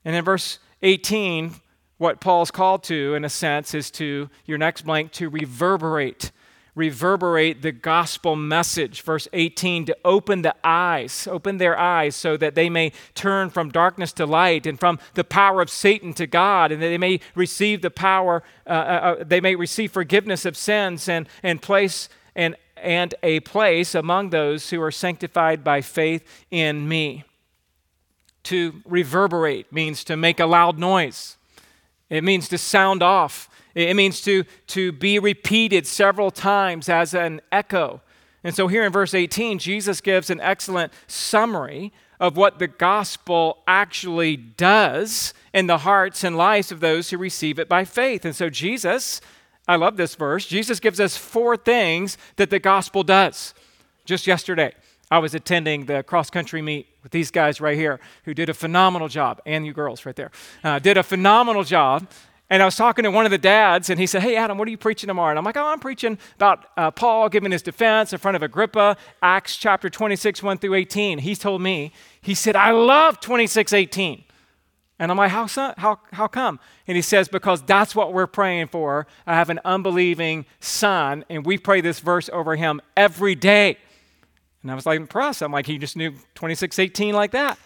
And 0.04 0.16
in 0.16 0.24
verse 0.24 0.58
18, 0.82 1.54
what 1.98 2.20
Paul's 2.20 2.50
called 2.50 2.84
to, 2.84 3.14
in 3.14 3.24
a 3.24 3.28
sense, 3.28 3.74
is 3.74 3.90
to, 3.92 4.30
your 4.46 4.58
next 4.58 4.82
blank, 4.82 5.12
to 5.12 5.28
reverberate. 5.28 6.30
Reverberate 6.74 7.62
the 7.62 7.72
gospel 7.72 8.36
message. 8.36 9.02
Verse 9.02 9.26
18, 9.32 9.86
to 9.86 9.96
open 10.04 10.42
the 10.42 10.54
eyes, 10.62 11.26
open 11.26 11.58
their 11.58 11.76
eyes 11.76 12.14
so 12.14 12.36
that 12.36 12.54
they 12.54 12.70
may 12.70 12.92
turn 13.14 13.50
from 13.50 13.70
darkness 13.70 14.12
to 14.12 14.26
light 14.26 14.64
and 14.64 14.78
from 14.78 15.00
the 15.14 15.24
power 15.24 15.60
of 15.60 15.70
Satan 15.70 16.14
to 16.14 16.26
God, 16.28 16.70
and 16.70 16.80
that 16.80 16.86
they 16.86 16.98
may 16.98 17.18
receive 17.34 17.82
the 17.82 17.90
power, 17.90 18.44
uh, 18.64 18.70
uh, 18.70 18.74
uh 18.74 19.24
they 19.24 19.40
may 19.40 19.56
receive 19.56 19.90
forgiveness 19.90 20.44
of 20.44 20.56
sins 20.56 21.08
and, 21.08 21.28
and 21.42 21.60
place 21.60 22.08
and, 22.36 22.54
and 22.76 23.16
a 23.24 23.40
place 23.40 23.96
among 23.96 24.30
those 24.30 24.70
who 24.70 24.80
are 24.80 24.92
sanctified 24.92 25.64
by 25.64 25.80
faith 25.80 26.24
in 26.52 26.88
me. 26.88 27.24
To 28.44 28.82
reverberate 28.84 29.72
means 29.72 30.04
to 30.04 30.16
make 30.16 30.40
a 30.40 30.46
loud 30.46 30.78
noise, 30.78 31.36
it 32.08 32.24
means 32.24 32.48
to 32.48 32.58
sound 32.58 33.02
off, 33.02 33.50
it 33.74 33.94
means 33.94 34.20
to, 34.22 34.44
to 34.68 34.92
be 34.92 35.18
repeated 35.18 35.86
several 35.86 36.30
times 36.30 36.88
as 36.88 37.14
an 37.14 37.40
echo. 37.52 38.00
And 38.42 38.54
so 38.54 38.68
here 38.68 38.84
in 38.84 38.92
verse 38.92 39.14
18, 39.14 39.58
Jesus 39.58 40.00
gives 40.00 40.30
an 40.30 40.40
excellent 40.40 40.92
summary 41.06 41.92
of 42.18 42.36
what 42.36 42.58
the 42.58 42.66
gospel 42.66 43.58
actually 43.66 44.36
does 44.36 45.34
in 45.52 45.66
the 45.66 45.78
hearts 45.78 46.24
and 46.24 46.36
lives 46.36 46.72
of 46.72 46.80
those 46.80 47.10
who 47.10 47.18
receive 47.18 47.58
it 47.58 47.68
by 47.68 47.84
faith. 47.84 48.24
And 48.24 48.34
so 48.34 48.48
Jesus 48.48 49.20
I 49.68 49.76
love 49.76 49.98
this 49.98 50.14
verse. 50.14 50.46
Jesus 50.46 50.80
gives 50.80 50.98
us 50.98 51.18
four 51.18 51.56
things 51.56 52.16
that 52.36 52.48
the 52.48 52.58
gospel 52.58 53.04
does. 53.04 53.52
Just 54.06 54.26
yesterday, 54.26 54.72
I 55.10 55.18
was 55.18 55.34
attending 55.34 55.86
the 55.86 56.02
cross 56.02 56.30
country 56.30 56.60
meet 56.60 56.86
with 57.02 57.12
these 57.12 57.30
guys 57.30 57.60
right 57.60 57.76
here 57.76 57.98
who 58.24 58.34
did 58.34 58.48
a 58.48 58.54
phenomenal 58.54 59.08
job, 59.08 59.40
and 59.46 59.64
you 59.64 59.72
girls 59.72 60.04
right 60.04 60.16
there, 60.16 60.30
uh, 60.64 60.78
did 60.78 60.96
a 60.96 61.02
phenomenal 61.02 61.64
job. 61.64 62.06
And 62.50 62.62
I 62.62 62.64
was 62.64 62.76
talking 62.76 63.02
to 63.02 63.10
one 63.10 63.26
of 63.26 63.30
the 63.30 63.38
dads, 63.38 63.90
and 63.90 64.00
he 64.00 64.06
said, 64.06 64.22
Hey, 64.22 64.36
Adam, 64.36 64.56
what 64.56 64.66
are 64.68 64.70
you 64.70 64.78
preaching 64.78 65.08
tomorrow? 65.08 65.30
And 65.30 65.38
I'm 65.38 65.44
like, 65.44 65.56
Oh, 65.56 65.66
I'm 65.66 65.80
preaching 65.80 66.18
about 66.36 66.66
uh, 66.76 66.90
Paul 66.90 67.28
giving 67.28 67.52
his 67.52 67.62
defense 67.62 68.12
in 68.12 68.18
front 68.18 68.36
of 68.36 68.42
Agrippa, 68.42 68.96
Acts 69.22 69.56
chapter 69.56 69.90
26, 69.90 70.42
1 70.42 70.58
through 70.58 70.74
18. 70.74 71.18
He 71.18 71.34
told 71.36 71.60
me, 71.60 71.92
He 72.22 72.34
said, 72.34 72.56
I 72.56 72.70
love 72.70 73.20
26, 73.20 73.72
18. 73.72 74.24
And 74.98 75.10
I'm 75.12 75.16
like, 75.16 75.30
how, 75.30 75.46
son? 75.46 75.74
how, 75.76 76.00
how 76.12 76.26
come? 76.26 76.58
And 76.88 76.96
he 76.96 77.02
says, 77.02 77.28
because 77.28 77.62
that's 77.62 77.94
what 77.94 78.12
we're 78.12 78.26
praying 78.26 78.68
for. 78.68 79.06
I 79.26 79.34
have 79.34 79.48
an 79.48 79.60
unbelieving 79.64 80.44
son, 80.58 81.24
and 81.30 81.46
we 81.46 81.56
pray 81.56 81.80
this 81.80 82.00
verse 82.00 82.28
over 82.32 82.56
him 82.56 82.80
every 82.96 83.36
day. 83.36 83.78
And 84.62 84.70
I 84.70 84.74
was 84.74 84.86
like 84.86 84.96
impressed. 84.96 85.42
I'm 85.42 85.52
like, 85.52 85.66
he 85.66 85.78
just 85.78 85.96
knew 85.96 86.10
2618 86.10 87.14
like 87.14 87.32
that. 87.32 87.58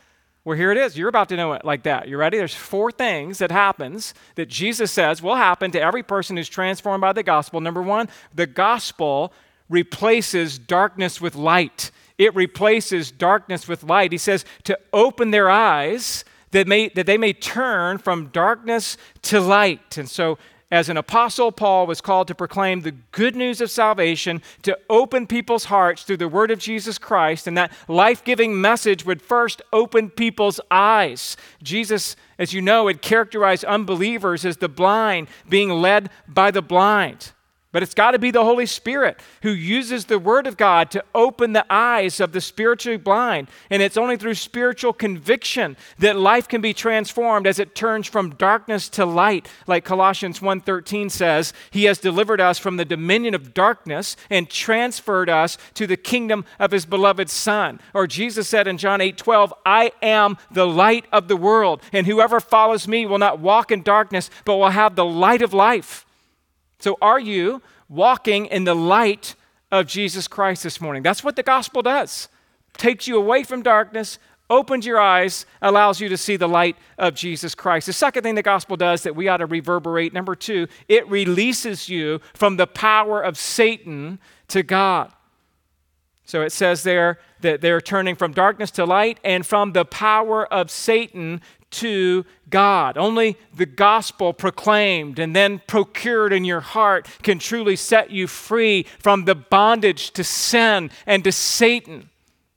Well, 0.44 0.56
here 0.56 0.72
it 0.72 0.78
is. 0.78 0.98
You're 0.98 1.08
about 1.08 1.28
to 1.28 1.36
know 1.36 1.52
it 1.52 1.64
like 1.64 1.84
that. 1.84 2.08
You 2.08 2.16
ready? 2.16 2.36
There's 2.36 2.54
four 2.54 2.90
things 2.90 3.38
that 3.38 3.52
happens 3.52 4.12
that 4.34 4.48
Jesus 4.48 4.90
says 4.90 5.22
will 5.22 5.36
happen 5.36 5.70
to 5.70 5.80
every 5.80 6.02
person 6.02 6.36
who's 6.36 6.48
transformed 6.48 7.00
by 7.00 7.12
the 7.12 7.22
gospel. 7.22 7.60
Number 7.60 7.80
one, 7.80 8.08
the 8.34 8.46
gospel 8.46 9.32
replaces 9.68 10.58
darkness 10.58 11.20
with 11.20 11.36
light. 11.36 11.92
It 12.18 12.34
replaces 12.34 13.12
darkness 13.12 13.68
with 13.68 13.84
light. 13.84 14.10
He 14.10 14.18
says 14.18 14.44
to 14.64 14.78
open 14.92 15.30
their 15.30 15.48
eyes 15.48 16.24
that, 16.50 16.66
may, 16.66 16.88
that 16.90 17.06
they 17.06 17.18
may 17.18 17.32
turn 17.32 17.98
from 17.98 18.26
darkness 18.26 18.96
to 19.22 19.40
light. 19.40 19.96
And 19.96 20.10
so, 20.10 20.38
as 20.72 20.88
an 20.88 20.96
apostle, 20.96 21.52
Paul 21.52 21.86
was 21.86 22.00
called 22.00 22.28
to 22.28 22.34
proclaim 22.34 22.80
the 22.80 22.96
good 23.12 23.36
news 23.36 23.60
of 23.60 23.70
salvation, 23.70 24.40
to 24.62 24.76
open 24.88 25.26
people's 25.26 25.66
hearts 25.66 26.02
through 26.02 26.16
the 26.16 26.28
word 26.28 26.50
of 26.50 26.58
Jesus 26.58 26.96
Christ. 26.96 27.46
And 27.46 27.58
that 27.58 27.70
life 27.88 28.24
giving 28.24 28.58
message 28.58 29.04
would 29.04 29.20
first 29.20 29.60
open 29.70 30.08
people's 30.08 30.60
eyes. 30.70 31.36
Jesus, 31.62 32.16
as 32.38 32.54
you 32.54 32.62
know, 32.62 32.86
had 32.86 33.02
characterized 33.02 33.66
unbelievers 33.66 34.46
as 34.46 34.56
the 34.56 34.68
blind 34.68 35.28
being 35.46 35.68
led 35.68 36.08
by 36.26 36.50
the 36.50 36.62
blind. 36.62 37.32
But 37.72 37.82
it's 37.82 37.94
got 37.94 38.10
to 38.10 38.18
be 38.18 38.30
the 38.30 38.44
Holy 38.44 38.66
Spirit 38.66 39.18
who 39.42 39.50
uses 39.50 40.04
the 40.04 40.18
Word 40.18 40.46
of 40.46 40.58
God 40.58 40.90
to 40.90 41.02
open 41.14 41.54
the 41.54 41.64
eyes 41.70 42.20
of 42.20 42.32
the 42.32 42.40
spiritually 42.42 42.98
blind. 42.98 43.48
And 43.70 43.80
it's 43.80 43.96
only 43.96 44.18
through 44.18 44.34
spiritual 44.34 44.92
conviction 44.92 45.78
that 45.98 46.18
life 46.18 46.46
can 46.46 46.60
be 46.60 46.74
transformed 46.74 47.46
as 47.46 47.58
it 47.58 47.74
turns 47.74 48.06
from 48.06 48.34
darkness 48.34 48.90
to 48.90 49.06
light. 49.06 49.48
Like 49.66 49.86
Colossians 49.86 50.40
1:13 50.40 51.10
says, 51.10 51.54
He 51.70 51.84
has 51.84 51.96
delivered 51.98 52.42
us 52.42 52.58
from 52.58 52.76
the 52.76 52.84
dominion 52.84 53.34
of 53.34 53.54
darkness 53.54 54.16
and 54.28 54.50
transferred 54.50 55.30
us 55.30 55.56
to 55.72 55.86
the 55.86 55.96
kingdom 55.96 56.44
of 56.58 56.72
His 56.72 56.84
beloved 56.84 57.30
Son. 57.30 57.80
Or 57.94 58.06
Jesus 58.06 58.48
said 58.48 58.68
in 58.68 58.76
John 58.76 59.00
8:12, 59.00 59.50
I 59.64 59.92
am 60.02 60.36
the 60.50 60.66
light 60.66 61.06
of 61.10 61.26
the 61.26 61.36
world, 61.36 61.80
and 61.90 62.06
whoever 62.06 62.38
follows 62.38 62.86
me 62.86 63.06
will 63.06 63.18
not 63.18 63.40
walk 63.40 63.70
in 63.70 63.82
darkness, 63.82 64.28
but 64.44 64.56
will 64.56 64.68
have 64.68 64.94
the 64.94 65.06
light 65.06 65.40
of 65.40 65.54
life. 65.54 66.04
So, 66.82 66.98
are 67.00 67.20
you 67.20 67.62
walking 67.88 68.46
in 68.46 68.64
the 68.64 68.74
light 68.74 69.36
of 69.70 69.86
Jesus 69.86 70.26
Christ 70.26 70.64
this 70.64 70.80
morning? 70.80 71.04
That's 71.04 71.22
what 71.22 71.36
the 71.36 71.44
gospel 71.44 71.80
does. 71.80 72.28
Takes 72.76 73.06
you 73.06 73.16
away 73.16 73.44
from 73.44 73.62
darkness, 73.62 74.18
opens 74.50 74.84
your 74.84 74.98
eyes, 74.98 75.46
allows 75.60 76.00
you 76.00 76.08
to 76.08 76.16
see 76.16 76.34
the 76.34 76.48
light 76.48 76.76
of 76.98 77.14
Jesus 77.14 77.54
Christ. 77.54 77.86
The 77.86 77.92
second 77.92 78.24
thing 78.24 78.34
the 78.34 78.42
gospel 78.42 78.76
does 78.76 79.04
that 79.04 79.14
we 79.14 79.28
ought 79.28 79.36
to 79.36 79.46
reverberate, 79.46 80.12
number 80.12 80.34
two, 80.34 80.66
it 80.88 81.08
releases 81.08 81.88
you 81.88 82.20
from 82.34 82.56
the 82.56 82.66
power 82.66 83.22
of 83.22 83.38
Satan 83.38 84.18
to 84.48 84.64
God. 84.64 85.12
So 86.24 86.42
it 86.42 86.50
says 86.50 86.82
there 86.82 87.20
that 87.42 87.60
they're 87.60 87.80
turning 87.80 88.16
from 88.16 88.32
darkness 88.32 88.72
to 88.72 88.84
light 88.84 89.20
and 89.22 89.46
from 89.46 89.72
the 89.72 89.84
power 89.84 90.52
of 90.52 90.68
Satan 90.68 91.42
to 91.72 92.24
God. 92.48 92.96
Only 92.96 93.36
the 93.54 93.66
gospel 93.66 94.32
proclaimed 94.32 95.18
and 95.18 95.34
then 95.34 95.60
procured 95.66 96.32
in 96.32 96.44
your 96.44 96.60
heart 96.60 97.08
can 97.22 97.38
truly 97.38 97.76
set 97.76 98.10
you 98.10 98.26
free 98.26 98.84
from 98.98 99.24
the 99.24 99.34
bondage 99.34 100.10
to 100.12 100.24
sin 100.24 100.90
and 101.06 101.24
to 101.24 101.32
Satan. 101.32 102.10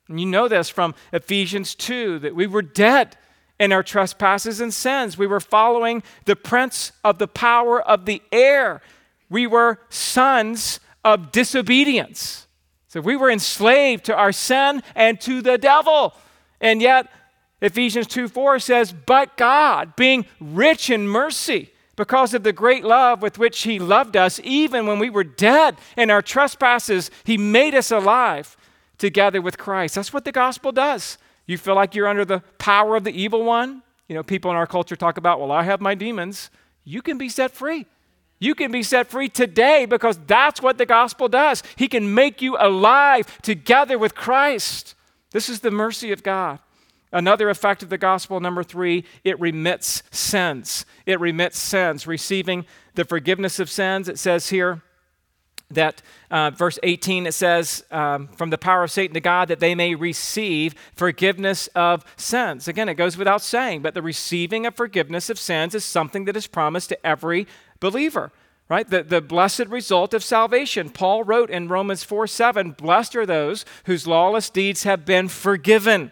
And 0.07 0.19
you 0.19 0.25
know 0.25 0.47
this 0.47 0.69
from 0.69 0.93
Ephesians 1.11 1.73
2 1.75 2.19
that 2.19 2.35
we 2.35 2.47
were 2.47 2.61
dead 2.61 3.17
in 3.59 3.71
our 3.71 3.83
trespasses 3.83 4.59
and 4.59 4.73
sins. 4.73 5.17
We 5.17 5.27
were 5.27 5.39
following 5.39 6.03
the 6.25 6.35
prince 6.35 6.91
of 7.03 7.17
the 7.17 7.27
power 7.27 7.81
of 7.81 8.05
the 8.05 8.21
air. 8.31 8.81
We 9.29 9.47
were 9.47 9.79
sons 9.89 10.79
of 11.03 11.31
disobedience. 11.31 12.47
So 12.87 13.01
we 13.01 13.15
were 13.15 13.29
enslaved 13.29 14.05
to 14.05 14.15
our 14.15 14.31
sin 14.31 14.83
and 14.93 15.19
to 15.21 15.41
the 15.41 15.57
devil. 15.57 16.13
And 16.61 16.81
yet, 16.81 17.11
Ephesians 17.61 18.07
2 18.07 18.27
4 18.27 18.59
says, 18.59 18.93
But 18.93 19.37
God, 19.37 19.95
being 19.95 20.25
rich 20.39 20.89
in 20.89 21.07
mercy, 21.07 21.71
because 21.95 22.33
of 22.33 22.43
the 22.43 22.53
great 22.53 22.83
love 22.83 23.21
with 23.21 23.37
which 23.37 23.63
He 23.63 23.79
loved 23.79 24.17
us, 24.17 24.39
even 24.43 24.85
when 24.85 24.99
we 24.99 25.09
were 25.09 25.23
dead 25.23 25.77
in 25.97 26.09
our 26.11 26.21
trespasses, 26.21 27.09
He 27.23 27.37
made 27.37 27.73
us 27.73 27.91
alive 27.91 28.57
together 28.97 29.41
with 29.41 29.57
Christ. 29.57 29.95
That's 29.95 30.13
what 30.13 30.25
the 30.25 30.31
gospel 30.31 30.71
does. 30.71 31.17
You 31.45 31.57
feel 31.57 31.75
like 31.75 31.95
you're 31.95 32.07
under 32.07 32.25
the 32.25 32.41
power 32.57 32.95
of 32.95 33.03
the 33.03 33.11
evil 33.11 33.43
one? 33.43 33.83
You 34.07 34.15
know, 34.15 34.23
people 34.23 34.51
in 34.51 34.57
our 34.57 34.67
culture 34.67 34.95
talk 34.95 35.17
about, 35.17 35.39
well, 35.39 35.51
I 35.51 35.63
have 35.63 35.81
my 35.81 35.95
demons. 35.95 36.49
You 36.83 37.01
can 37.01 37.17
be 37.17 37.29
set 37.29 37.51
free. 37.51 37.85
You 38.39 38.53
can 38.53 38.71
be 38.71 38.83
set 38.83 39.07
free 39.07 39.29
today 39.29 39.85
because 39.85 40.19
that's 40.27 40.61
what 40.61 40.77
the 40.77 40.85
gospel 40.85 41.27
does. 41.27 41.63
He 41.75 41.87
can 41.87 42.13
make 42.13 42.41
you 42.41 42.57
alive 42.59 43.41
together 43.41 43.97
with 43.97 44.13
Christ. 44.13 44.95
This 45.31 45.49
is 45.49 45.61
the 45.61 45.71
mercy 45.71 46.11
of 46.11 46.21
God. 46.21 46.59
Another 47.11 47.49
effect 47.49 47.83
of 47.83 47.89
the 47.89 47.97
gospel, 47.97 48.39
number 48.39 48.63
three, 48.63 49.05
it 49.23 49.39
remits 49.39 50.03
sins. 50.11 50.85
It 51.05 51.19
remits 51.19 51.57
sins. 51.57 52.07
Receiving 52.07 52.65
the 52.95 53.05
forgiveness 53.05 53.59
of 53.59 53.69
sins, 53.69 54.09
it 54.09 54.19
says 54.19 54.49
here 54.49 54.81
that 55.71 56.01
uh, 56.29 56.51
verse 56.51 56.77
18 56.83 57.25
it 57.25 57.33
says 57.33 57.83
um, 57.91 58.27
from 58.27 58.49
the 58.51 58.57
power 58.57 58.83
of 58.83 58.91
satan 58.91 59.13
to 59.13 59.19
god 59.19 59.47
that 59.47 59.59
they 59.59 59.73
may 59.73 59.95
receive 59.95 60.75
forgiveness 60.93 61.67
of 61.73 62.05
sins 62.15 62.67
again 62.67 62.87
it 62.87 62.93
goes 62.93 63.17
without 63.17 63.41
saying 63.41 63.81
but 63.81 63.93
the 63.93 64.01
receiving 64.01 64.65
of 64.65 64.75
forgiveness 64.75 65.29
of 65.29 65.39
sins 65.39 65.73
is 65.73 65.83
something 65.83 66.25
that 66.25 66.37
is 66.37 66.47
promised 66.47 66.89
to 66.89 67.05
every 67.05 67.47
believer 67.79 68.31
right 68.69 68.89
the, 68.91 69.01
the 69.01 69.21
blessed 69.21 69.65
result 69.65 70.13
of 70.13 70.23
salvation 70.23 70.89
paul 70.89 71.23
wrote 71.23 71.49
in 71.49 71.67
romans 71.67 72.03
4 72.03 72.27
7 72.27 72.71
blessed 72.71 73.15
are 73.15 73.25
those 73.25 73.65
whose 73.85 74.05
lawless 74.05 74.51
deeds 74.51 74.83
have 74.83 75.03
been 75.03 75.27
forgiven 75.27 76.11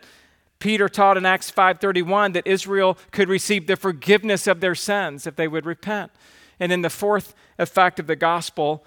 Peter 0.64 0.88
taught 0.88 1.18
in 1.18 1.26
Acts 1.26 1.52
5:31 1.52 2.32
that 2.32 2.48
Israel 2.48 2.98
could 3.12 3.28
receive 3.28 3.68
the 3.68 3.76
forgiveness 3.76 4.48
of 4.48 4.62
their 4.62 4.76
sins 4.76 5.28
if 5.28 5.36
they 5.36 5.46
would 5.46 5.66
repent. 5.66 6.10
And 6.58 6.72
then 6.72 6.82
the 6.82 6.90
fourth 6.90 7.36
effect 7.60 8.00
of 8.00 8.08
the 8.08 8.16
gospel 8.16 8.86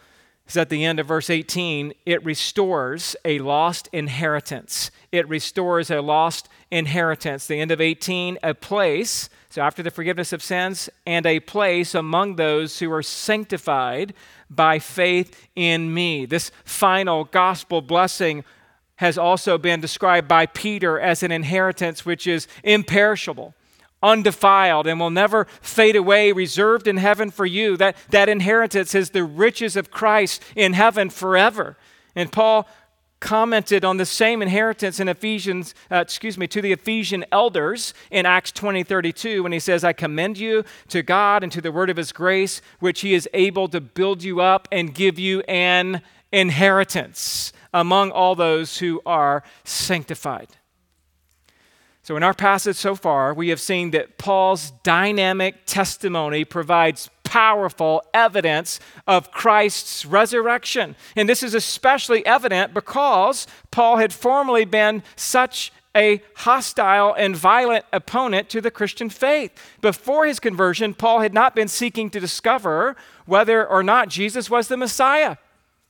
is 0.48 0.56
at 0.56 0.70
the 0.70 0.86
end 0.86 0.98
of 0.98 1.06
verse 1.06 1.28
18, 1.28 1.92
it 2.06 2.24
restores 2.24 3.14
a 3.26 3.40
lost 3.40 3.90
inheritance. 3.92 4.90
It 5.12 5.28
restores 5.28 5.90
a 5.90 6.00
lost 6.00 6.48
inheritance. 6.70 7.46
The 7.46 7.60
end 7.60 7.70
of 7.70 7.82
18, 7.82 8.38
a 8.42 8.54
place, 8.54 9.28
so 9.50 9.60
after 9.60 9.82
the 9.82 9.90
forgiveness 9.90 10.32
of 10.32 10.42
sins, 10.42 10.88
and 11.06 11.26
a 11.26 11.40
place 11.40 11.94
among 11.94 12.36
those 12.36 12.78
who 12.78 12.90
are 12.90 13.02
sanctified 13.02 14.14
by 14.48 14.78
faith 14.78 15.46
in 15.54 15.92
me. 15.92 16.24
This 16.24 16.50
final 16.64 17.24
gospel 17.24 17.82
blessing 17.82 18.44
has 18.96 19.18
also 19.18 19.58
been 19.58 19.80
described 19.80 20.26
by 20.26 20.46
Peter 20.46 20.98
as 20.98 21.22
an 21.22 21.30
inheritance 21.30 22.04
which 22.04 22.26
is 22.26 22.48
imperishable, 22.64 23.54
undefiled, 24.02 24.86
and 24.86 24.98
will 24.98 25.10
never 25.10 25.46
fade 25.60 25.96
away, 25.96 26.32
reserved 26.32 26.86
in 26.86 26.96
heaven 26.96 27.30
for 27.30 27.46
you. 27.46 27.76
That, 27.76 27.96
that 28.10 28.28
inheritance 28.28 28.94
is 28.94 29.10
the 29.10 29.24
riches 29.24 29.76
of 29.76 29.90
Christ 29.90 30.42
in 30.54 30.72
heaven 30.72 31.10
forever. 31.10 31.76
And 32.14 32.32
Paul 32.32 32.66
commented 33.20 33.84
on 33.84 33.96
the 33.96 34.06
same 34.06 34.42
inheritance 34.42 35.00
in 35.00 35.08
Ephesians, 35.08 35.74
uh, 35.90 35.96
excuse 35.96 36.36
me, 36.36 36.46
to 36.46 36.60
the 36.60 36.72
Ephesian 36.72 37.24
elders 37.32 37.94
in 38.10 38.26
Acts 38.26 38.52
20 38.52 38.82
32 38.82 39.42
when 39.42 39.52
he 39.52 39.58
says, 39.58 39.84
I 39.84 39.92
commend 39.92 40.38
you 40.38 40.64
to 40.88 41.02
God 41.02 41.42
and 41.42 41.50
to 41.52 41.60
the 41.60 41.72
word 41.72 41.90
of 41.90 41.96
his 41.96 42.12
grace, 42.12 42.60
which 42.78 43.00
he 43.00 43.14
is 43.14 43.28
able 43.34 43.68
to 43.68 43.80
build 43.80 44.22
you 44.22 44.40
up 44.40 44.68
and 44.70 44.94
give 44.94 45.18
you 45.18 45.40
an 45.40 46.02
inheritance 46.30 47.52
among 47.72 48.10
all 48.10 48.34
those 48.34 48.78
who 48.78 49.00
are 49.04 49.42
sanctified. 49.64 50.48
So, 52.02 52.16
in 52.16 52.22
our 52.22 52.34
passage 52.34 52.76
so 52.76 52.94
far, 52.94 53.34
we 53.34 53.48
have 53.48 53.60
seen 53.60 53.90
that 53.90 54.16
Paul's 54.16 54.70
dynamic 54.84 55.66
testimony 55.66 56.44
provides 56.44 57.10
powerful 57.24 58.00
evidence 58.14 58.78
of 59.08 59.32
Christ's 59.32 60.06
resurrection. 60.06 60.94
And 61.16 61.28
this 61.28 61.42
is 61.42 61.52
especially 61.52 62.24
evident 62.24 62.72
because 62.72 63.48
Paul 63.72 63.96
had 63.96 64.12
formerly 64.12 64.64
been 64.64 65.02
such 65.16 65.72
a 65.96 66.22
hostile 66.36 67.12
and 67.14 67.34
violent 67.34 67.84
opponent 67.92 68.50
to 68.50 68.60
the 68.60 68.70
Christian 68.70 69.10
faith. 69.10 69.50
Before 69.80 70.26
his 70.26 70.38
conversion, 70.38 70.94
Paul 70.94 71.20
had 71.20 71.34
not 71.34 71.56
been 71.56 71.68
seeking 71.68 72.10
to 72.10 72.20
discover 72.20 72.94
whether 73.24 73.66
or 73.66 73.82
not 73.82 74.08
Jesus 74.08 74.48
was 74.48 74.68
the 74.68 74.76
Messiah. 74.76 75.38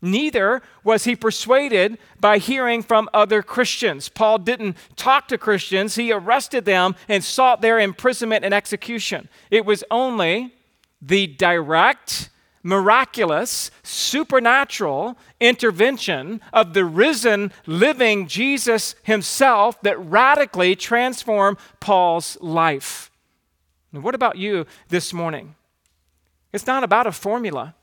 Neither 0.03 0.63
was 0.85 1.05
he 1.05 1.17
persuaded 1.17 1.99
by 2.21 2.39
hearing 2.39 2.83
from 2.83 3.09
other 3.15 3.43
Christians. 3.43 4.09
Paul 4.09 4.39
didn't 4.39 4.77
talk 4.95 5.27
to 5.29 5.39
Christians, 5.39 5.95
he 5.95 6.13
arrested 6.13 6.65
them 6.65 6.95
and 7.09 7.25
sought 7.25 7.63
their 7.63 7.81
imprisonment 7.81 8.45
and 8.45 8.53
execution. 8.53 9.29
It 9.51 9.65
was 9.65 9.83
only 9.91 10.55
the 11.01 11.27
direct, 11.27 12.29
miraculous, 12.63 13.71
supernatural 13.83 15.17
intervention 15.41 16.43
of 16.53 16.75
the 16.75 16.85
risen, 16.85 17.53
living 17.65 18.27
Jesus 18.27 18.97
himself 19.03 19.81
that 19.81 19.99
radically 19.99 20.77
transformed 20.77 21.57
Paul's 21.81 22.37
life. 22.43 23.11
And 23.93 24.03
what 24.03 24.15
about 24.15 24.37
you 24.37 24.67
this 24.89 25.15
morning? 25.15 25.55
It's 26.53 26.67
not 26.67 26.85
about 26.85 27.07
a 27.07 27.13
formula, 27.13 27.75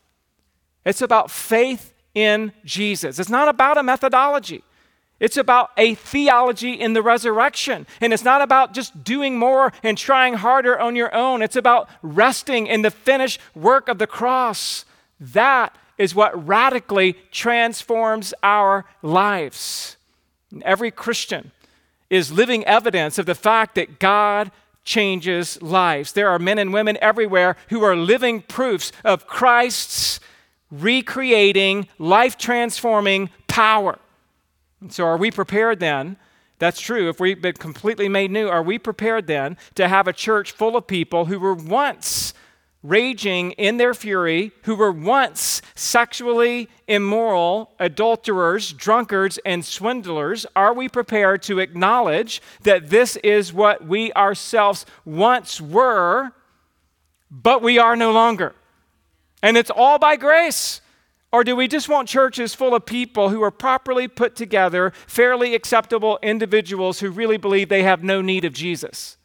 it's 0.86 1.02
about 1.02 1.32
faith 1.32 1.94
in 2.14 2.52
Jesus. 2.64 3.20
It's 3.20 3.30
not 3.30 3.48
about 3.48 3.78
a 3.78 3.84
methodology. 3.84 4.64
It's 5.20 5.38
about 5.38 5.72
a 5.78 5.96
theology 5.96 6.74
in 6.74 6.94
the 6.94 7.02
resurrection. 7.02 7.88
And 8.02 8.12
it's 8.12 8.26
not 8.26 8.42
about 8.42 8.74
just 8.74 9.04
doing 9.04 9.38
more 9.38 9.72
and 9.82 9.98
trying 9.98 10.34
harder 10.34 10.78
on 10.78 10.96
your 10.96 11.14
own. 11.16 11.42
It's 11.42 11.56
about 11.56 11.90
resting 12.02 12.68
in 12.68 12.82
the 12.82 12.92
finished 12.92 13.40
work 13.56 13.88
of 13.88 14.00
the 14.00 14.08
cross. 14.08 14.86
That 15.20 15.78
is 15.98 16.14
what 16.14 16.48
radically 16.48 17.14
transforms 17.32 18.34
our 18.44 18.86
lives. 19.02 19.96
And 20.52 20.62
every 20.64 20.92
Christian 20.92 21.52
is 22.10 22.32
living 22.32 22.66
evidence 22.66 23.18
of 23.18 23.26
the 23.26 23.36
fact 23.36 23.76
that 23.76 24.00
God 24.00 24.52
changes 24.84 25.62
lives. 25.62 26.12
There 26.12 26.30
are 26.30 26.40
men 26.40 26.60
and 26.60 26.74
women 26.74 26.98
everywhere 27.02 27.56
who 27.70 27.84
are 27.84 27.96
living 27.96 28.42
proofs 28.42 28.92
of 29.06 29.26
Christ's 29.26 30.20
recreating, 30.74 31.88
life 32.00 32.38
transforming 32.38 33.30
power. 33.48 34.00
And 34.82 34.92
so, 34.92 35.06
are 35.06 35.18
we 35.18 35.32
prepared 35.32 35.80
then? 35.80 36.18
That's 36.60 36.80
true. 36.80 37.10
If 37.10 37.20
we've 37.20 37.42
been 37.42 37.54
completely 37.54 38.10
made 38.10 38.32
new, 38.32 38.48
are 38.48 38.64
we 38.64 38.80
prepared 38.80 39.28
then 39.28 39.58
to 39.76 39.88
have 39.88 40.08
a 40.08 40.14
church 40.14 40.52
full 40.52 40.76
of 40.76 40.88
people 40.88 41.26
who 41.26 41.40
were 41.40 41.54
once 41.54 42.34
raging 42.82 43.52
in 43.52 43.78
their 43.78 43.94
fury, 43.94 44.52
who 44.64 44.76
were 44.76 44.92
once 44.92 45.62
sexually 45.74 46.70
immoral, 46.88 47.72
adulterers, 47.80 48.74
drunkards, 48.74 49.40
and 49.46 49.64
swindlers? 49.64 50.46
Are 50.56 50.74
we 50.74 50.90
prepared 50.90 51.44
to 51.44 51.60
acknowledge 51.60 52.42
that 52.64 52.90
this 52.90 53.16
is 53.18 53.54
what 53.54 53.86
we 53.86 54.12
ourselves 54.14 54.86
once 55.06 55.62
were, 55.62 56.32
but 57.32 57.62
we 57.62 57.78
are 57.78 57.96
no 57.96 58.12
longer? 58.12 58.54
And 59.44 59.58
it's 59.58 59.70
all 59.70 60.00
by 60.00 60.16
grace. 60.16 60.82
Or 61.32 61.44
do 61.44 61.56
we 61.56 61.68
just 61.68 61.90
want 61.90 62.08
churches 62.08 62.56
full 62.56 62.74
of 62.74 62.86
people 62.86 63.30
who 63.30 63.44
are 63.44 63.52
properly 63.52 64.08
put 64.08 64.36
together, 64.36 64.94
fairly 65.06 65.54
acceptable 65.54 66.18
individuals 66.24 67.00
who 67.00 67.12
really 67.12 67.38
believe 67.38 67.70
they 67.70 67.84
have 67.84 68.04
no 68.04 68.22
need 68.22 68.46
of 68.46 68.54
Jesus? 68.54 69.18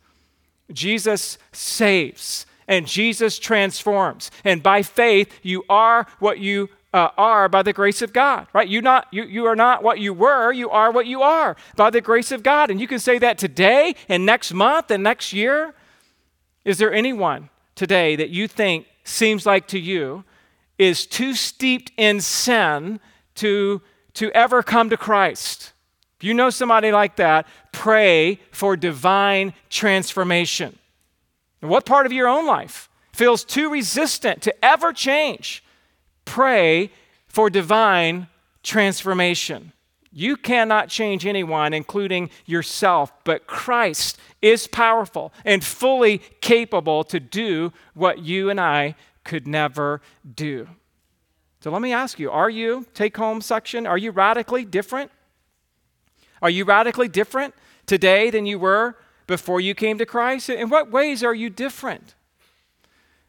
Jesus 0.73 1.39
saves 1.53 2.47
and 2.67 2.87
Jesus 2.87 3.39
transforms. 3.39 4.31
And 4.45 4.63
by 4.63 4.83
faith, 4.83 5.33
you 5.43 5.65
are 5.69 6.07
what 6.19 6.39
you 6.39 6.69
uh, 6.93 7.11
are 7.17 7.49
by 7.49 7.63
the 7.63 7.73
grace 7.73 8.03
of 8.03 8.13
God, 8.13 8.47
right? 8.53 8.67
You 8.67 8.81
not 8.81 9.07
you 9.11 9.25
you 9.25 9.45
are 9.45 9.57
not 9.57 9.83
what 9.83 9.99
you 9.99 10.15
were. 10.15 10.53
You 10.53 10.71
are 10.71 10.91
what 10.91 11.07
you 11.07 11.23
are 11.23 11.57
by 11.77 11.91
the 11.91 12.01
grace 12.01 12.33
of 12.33 12.43
God, 12.43 12.71
and 12.71 12.81
you 12.81 12.89
can 12.89 12.99
say 12.99 13.19
that 13.19 13.37
today 13.37 13.95
and 14.09 14.25
next 14.25 14.55
month 14.55 14.91
and 14.91 15.03
next 15.03 15.33
year. 15.33 15.75
Is 16.65 16.79
there 16.79 16.93
anyone 16.93 17.51
today 17.75 18.17
that 18.17 18.31
you 18.31 18.49
think 18.49 18.87
seems 19.09 19.47
like 19.47 19.69
to 19.69 19.79
you 19.79 20.25
is 20.79 21.07
too 21.07 21.35
steeped 21.35 21.91
in 21.97 22.21
sin 22.21 23.01
to, 23.37 23.83
to 24.15 24.31
ever 24.33 24.63
come 24.63 24.91
to 24.91 24.97
Christ. 24.97 25.73
If 26.19 26.25
you 26.25 26.35
know 26.35 26.51
somebody 26.51 26.93
like 26.93 27.17
that, 27.17 27.47
pray 27.73 28.41
for 28.51 28.77
divine 28.77 29.55
transformation. 29.71 30.79
And 31.61 31.71
what 31.71 31.87
part 31.87 32.07
of 32.07 32.13
your 32.13 32.29
own 32.29 32.47
life 32.47 32.89
feels 33.13 33.45
too 33.45 33.71
resistant 33.71 34.43
to 34.43 34.65
ever 34.65 34.93
change? 34.93 35.65
Pray 36.25 36.91
for 37.27 37.51
divine 37.51 38.29
transformation. 38.63 39.73
You 40.13 40.37
cannot 40.37 40.89
change 40.89 41.27
anyone, 41.27 41.75
including 41.75 42.31
yourself, 42.47 43.13
but 43.25 43.47
Christ 43.47 44.19
is 44.41 44.67
powerful 44.67 45.33
and 45.45 45.63
fully 45.63 46.19
capable 46.41 47.05
to 47.05 47.21
do 47.21 47.73
what 47.95 48.21
you 48.21 48.49
and 48.49 48.61
I 48.61 48.95
could 49.25 49.47
never 49.47 50.01
do. 50.35 50.69
So 51.61 51.71
let 51.71 51.83
me 51.83 51.93
ask 51.93 52.19
you 52.19 52.31
are 52.31 52.49
you, 52.49 52.87
take 52.95 53.17
home 53.17 53.41
section, 53.41 53.87
are 53.87 53.99
you 53.99 54.11
radically 54.11 54.65
different? 54.65 55.11
Are 56.41 56.51
you 56.51 56.65
radically 56.65 57.09
different 57.09 57.55
today 57.85 58.31
than 58.31 58.47
you 58.47 58.59
were 58.59 58.97
before 59.27 59.61
you 59.61 59.75
came 59.75 59.99
to 59.99 60.07
Christ? 60.07 60.49
In 60.49 60.71
what 60.71 60.91
ways 60.91 61.23
are 61.23 61.35
you 61.35 61.51
different? 61.51 62.15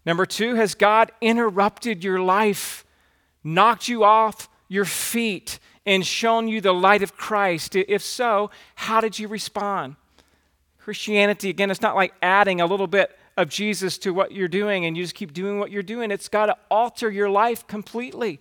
Number 0.06 0.26
two, 0.26 0.56
has 0.56 0.76
God 0.76 1.12
interrupted 1.22 2.04
your 2.04 2.22
life, 2.22 2.86
knocked 3.44 3.88
you 3.88 4.04
off 4.04 4.48
your 4.68 4.86
feet, 4.86 5.60
and 5.86 6.06
shown 6.06 6.48
you 6.48 6.62
the 6.62 6.74
light 6.74 7.04
of 7.04 7.16
Christ? 7.18 7.76
If 7.76 8.02
so, 8.02 8.52
how 8.76 9.02
did 9.02 9.20
you 9.20 9.28
respond? 9.28 9.96
Christianity, 10.80 11.50
again, 11.50 11.72
it's 11.72 11.82
not 11.82 11.96
like 11.96 12.14
adding 12.22 12.62
a 12.62 12.66
little 12.66 12.88
bit 12.88 13.18
of 13.38 13.50
Jesus 13.50 13.98
to 14.00 14.14
what 14.14 14.32
you're 14.32 14.48
doing 14.48 14.86
and 14.86 14.98
you 14.98 15.04
just 15.04 15.16
keep 15.16 15.34
doing 15.34 15.60
what 15.60 15.72
you're 15.72 15.84
doing. 15.84 16.12
It's 16.12 16.28
got 16.28 16.48
to 16.48 16.58
alter 16.70 17.10
your 17.10 17.30
life 17.30 17.66
completely. 17.68 18.40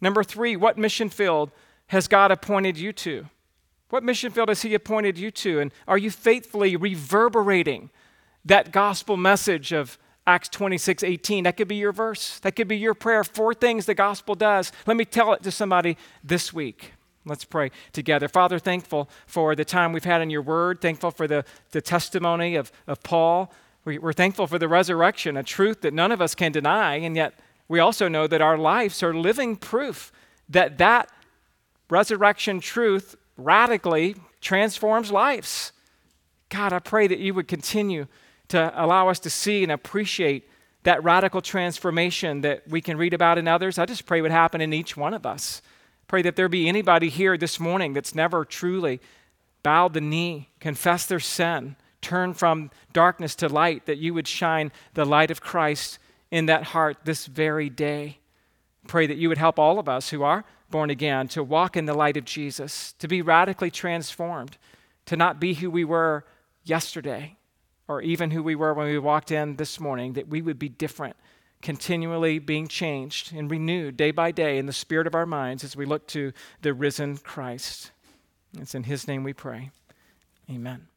Number 0.00 0.24
three, 0.24 0.56
what 0.56 0.78
mission 0.78 1.10
field 1.10 1.50
has 1.88 2.08
God 2.08 2.30
appointed 2.30 2.78
you 2.78 2.92
to? 2.92 3.26
What 3.90 4.04
mission 4.04 4.30
field 4.30 4.48
has 4.48 4.62
He 4.62 4.74
appointed 4.74 5.18
you 5.18 5.30
to? 5.32 5.60
And 5.60 5.72
are 5.86 5.98
you 5.98 6.10
faithfully 6.10 6.76
reverberating 6.76 7.90
that 8.44 8.72
gospel 8.72 9.16
message 9.16 9.72
of 9.72 9.98
Acts 10.30 10.48
26, 10.50 11.02
18. 11.02 11.42
That 11.42 11.56
could 11.56 11.66
be 11.66 11.74
your 11.74 11.90
verse. 11.90 12.38
That 12.40 12.54
could 12.54 12.68
be 12.68 12.78
your 12.78 12.94
prayer. 12.94 13.24
Four 13.24 13.52
things 13.52 13.86
the 13.86 13.94
gospel 13.94 14.36
does. 14.36 14.70
Let 14.86 14.96
me 14.96 15.04
tell 15.04 15.32
it 15.32 15.42
to 15.42 15.50
somebody 15.50 15.96
this 16.22 16.52
week. 16.52 16.92
Let's 17.26 17.44
pray 17.44 17.72
together. 17.92 18.28
Father, 18.28 18.60
thankful 18.60 19.10
for 19.26 19.56
the 19.56 19.64
time 19.64 19.92
we've 19.92 20.04
had 20.04 20.22
in 20.22 20.30
your 20.30 20.42
word, 20.42 20.80
thankful 20.80 21.10
for 21.10 21.26
the, 21.26 21.44
the 21.72 21.82
testimony 21.82 22.54
of, 22.54 22.70
of 22.86 23.02
Paul. 23.02 23.52
We, 23.84 23.98
we're 23.98 24.12
thankful 24.12 24.46
for 24.46 24.56
the 24.56 24.68
resurrection, 24.68 25.36
a 25.36 25.42
truth 25.42 25.80
that 25.80 25.92
none 25.92 26.12
of 26.12 26.22
us 26.22 26.36
can 26.36 26.52
deny, 26.52 26.94
and 26.94 27.16
yet 27.16 27.34
we 27.66 27.80
also 27.80 28.06
know 28.06 28.28
that 28.28 28.40
our 28.40 28.56
lives 28.56 29.02
are 29.02 29.12
living 29.12 29.56
proof 29.56 30.12
that 30.48 30.78
that 30.78 31.10
resurrection 31.88 32.60
truth 32.60 33.16
radically 33.36 34.14
transforms 34.40 35.10
lives. 35.10 35.72
God, 36.50 36.72
I 36.72 36.78
pray 36.78 37.08
that 37.08 37.18
you 37.18 37.34
would 37.34 37.48
continue 37.48 38.06
to 38.50 38.72
allow 38.76 39.08
us 39.08 39.18
to 39.20 39.30
see 39.30 39.62
and 39.62 39.72
appreciate 39.72 40.48
that 40.82 41.02
radical 41.02 41.40
transformation 41.40 42.40
that 42.42 42.66
we 42.68 42.80
can 42.80 42.96
read 42.96 43.14
about 43.14 43.38
in 43.38 43.48
others. 43.48 43.78
I 43.78 43.86
just 43.86 44.06
pray 44.06 44.20
would 44.20 44.30
happen 44.30 44.60
in 44.60 44.72
each 44.72 44.96
one 44.96 45.14
of 45.14 45.26
us. 45.26 45.62
Pray 46.08 46.22
that 46.22 46.36
there 46.36 46.48
be 46.48 46.68
anybody 46.68 47.08
here 47.08 47.36
this 47.36 47.60
morning 47.60 47.92
that's 47.92 48.14
never 48.14 48.44
truly 48.44 49.00
bowed 49.62 49.92
the 49.92 50.00
knee, 50.00 50.48
confessed 50.58 51.08
their 51.08 51.20
sin, 51.20 51.76
turned 52.00 52.36
from 52.36 52.70
darkness 52.92 53.34
to 53.36 53.48
light, 53.48 53.86
that 53.86 53.98
you 53.98 54.14
would 54.14 54.26
shine 54.26 54.72
the 54.94 55.04
light 55.04 55.30
of 55.30 55.40
Christ 55.40 55.98
in 56.30 56.46
that 56.46 56.64
heart 56.64 56.98
this 57.04 57.26
very 57.26 57.68
day. 57.68 58.18
Pray 58.88 59.06
that 59.06 59.18
you 59.18 59.28
would 59.28 59.38
help 59.38 59.58
all 59.58 59.78
of 59.78 59.88
us 59.88 60.10
who 60.10 60.22
are 60.22 60.44
born 60.70 60.88
again 60.88 61.28
to 61.28 61.44
walk 61.44 61.76
in 61.76 61.84
the 61.84 61.94
light 61.94 62.16
of 62.16 62.24
Jesus, 62.24 62.94
to 62.98 63.06
be 63.06 63.20
radically 63.20 63.70
transformed, 63.70 64.56
to 65.04 65.16
not 65.16 65.38
be 65.38 65.54
who 65.54 65.70
we 65.70 65.84
were 65.84 66.24
yesterday 66.64 67.36
or 67.90 68.00
even 68.00 68.30
who 68.30 68.40
we 68.40 68.54
were 68.54 68.72
when 68.72 68.86
we 68.86 68.98
walked 69.00 69.32
in 69.32 69.56
this 69.56 69.80
morning, 69.80 70.12
that 70.12 70.28
we 70.28 70.40
would 70.40 70.60
be 70.60 70.68
different 70.68 71.16
continually 71.60 72.38
being 72.38 72.68
changed 72.68 73.34
and 73.34 73.50
renewed 73.50 73.96
day 73.96 74.12
by 74.12 74.30
day 74.30 74.58
in 74.58 74.66
the 74.66 74.72
spirit 74.72 75.08
of 75.08 75.14
our 75.14 75.26
minds 75.26 75.64
as 75.64 75.76
we 75.76 75.84
look 75.84 76.06
to 76.06 76.32
the 76.62 76.72
risen 76.72 77.18
Christ. 77.18 77.90
It's 78.56 78.76
in 78.76 78.84
His 78.84 79.08
name 79.08 79.24
we 79.24 79.32
pray. 79.32 79.70
Amen. 80.48 80.89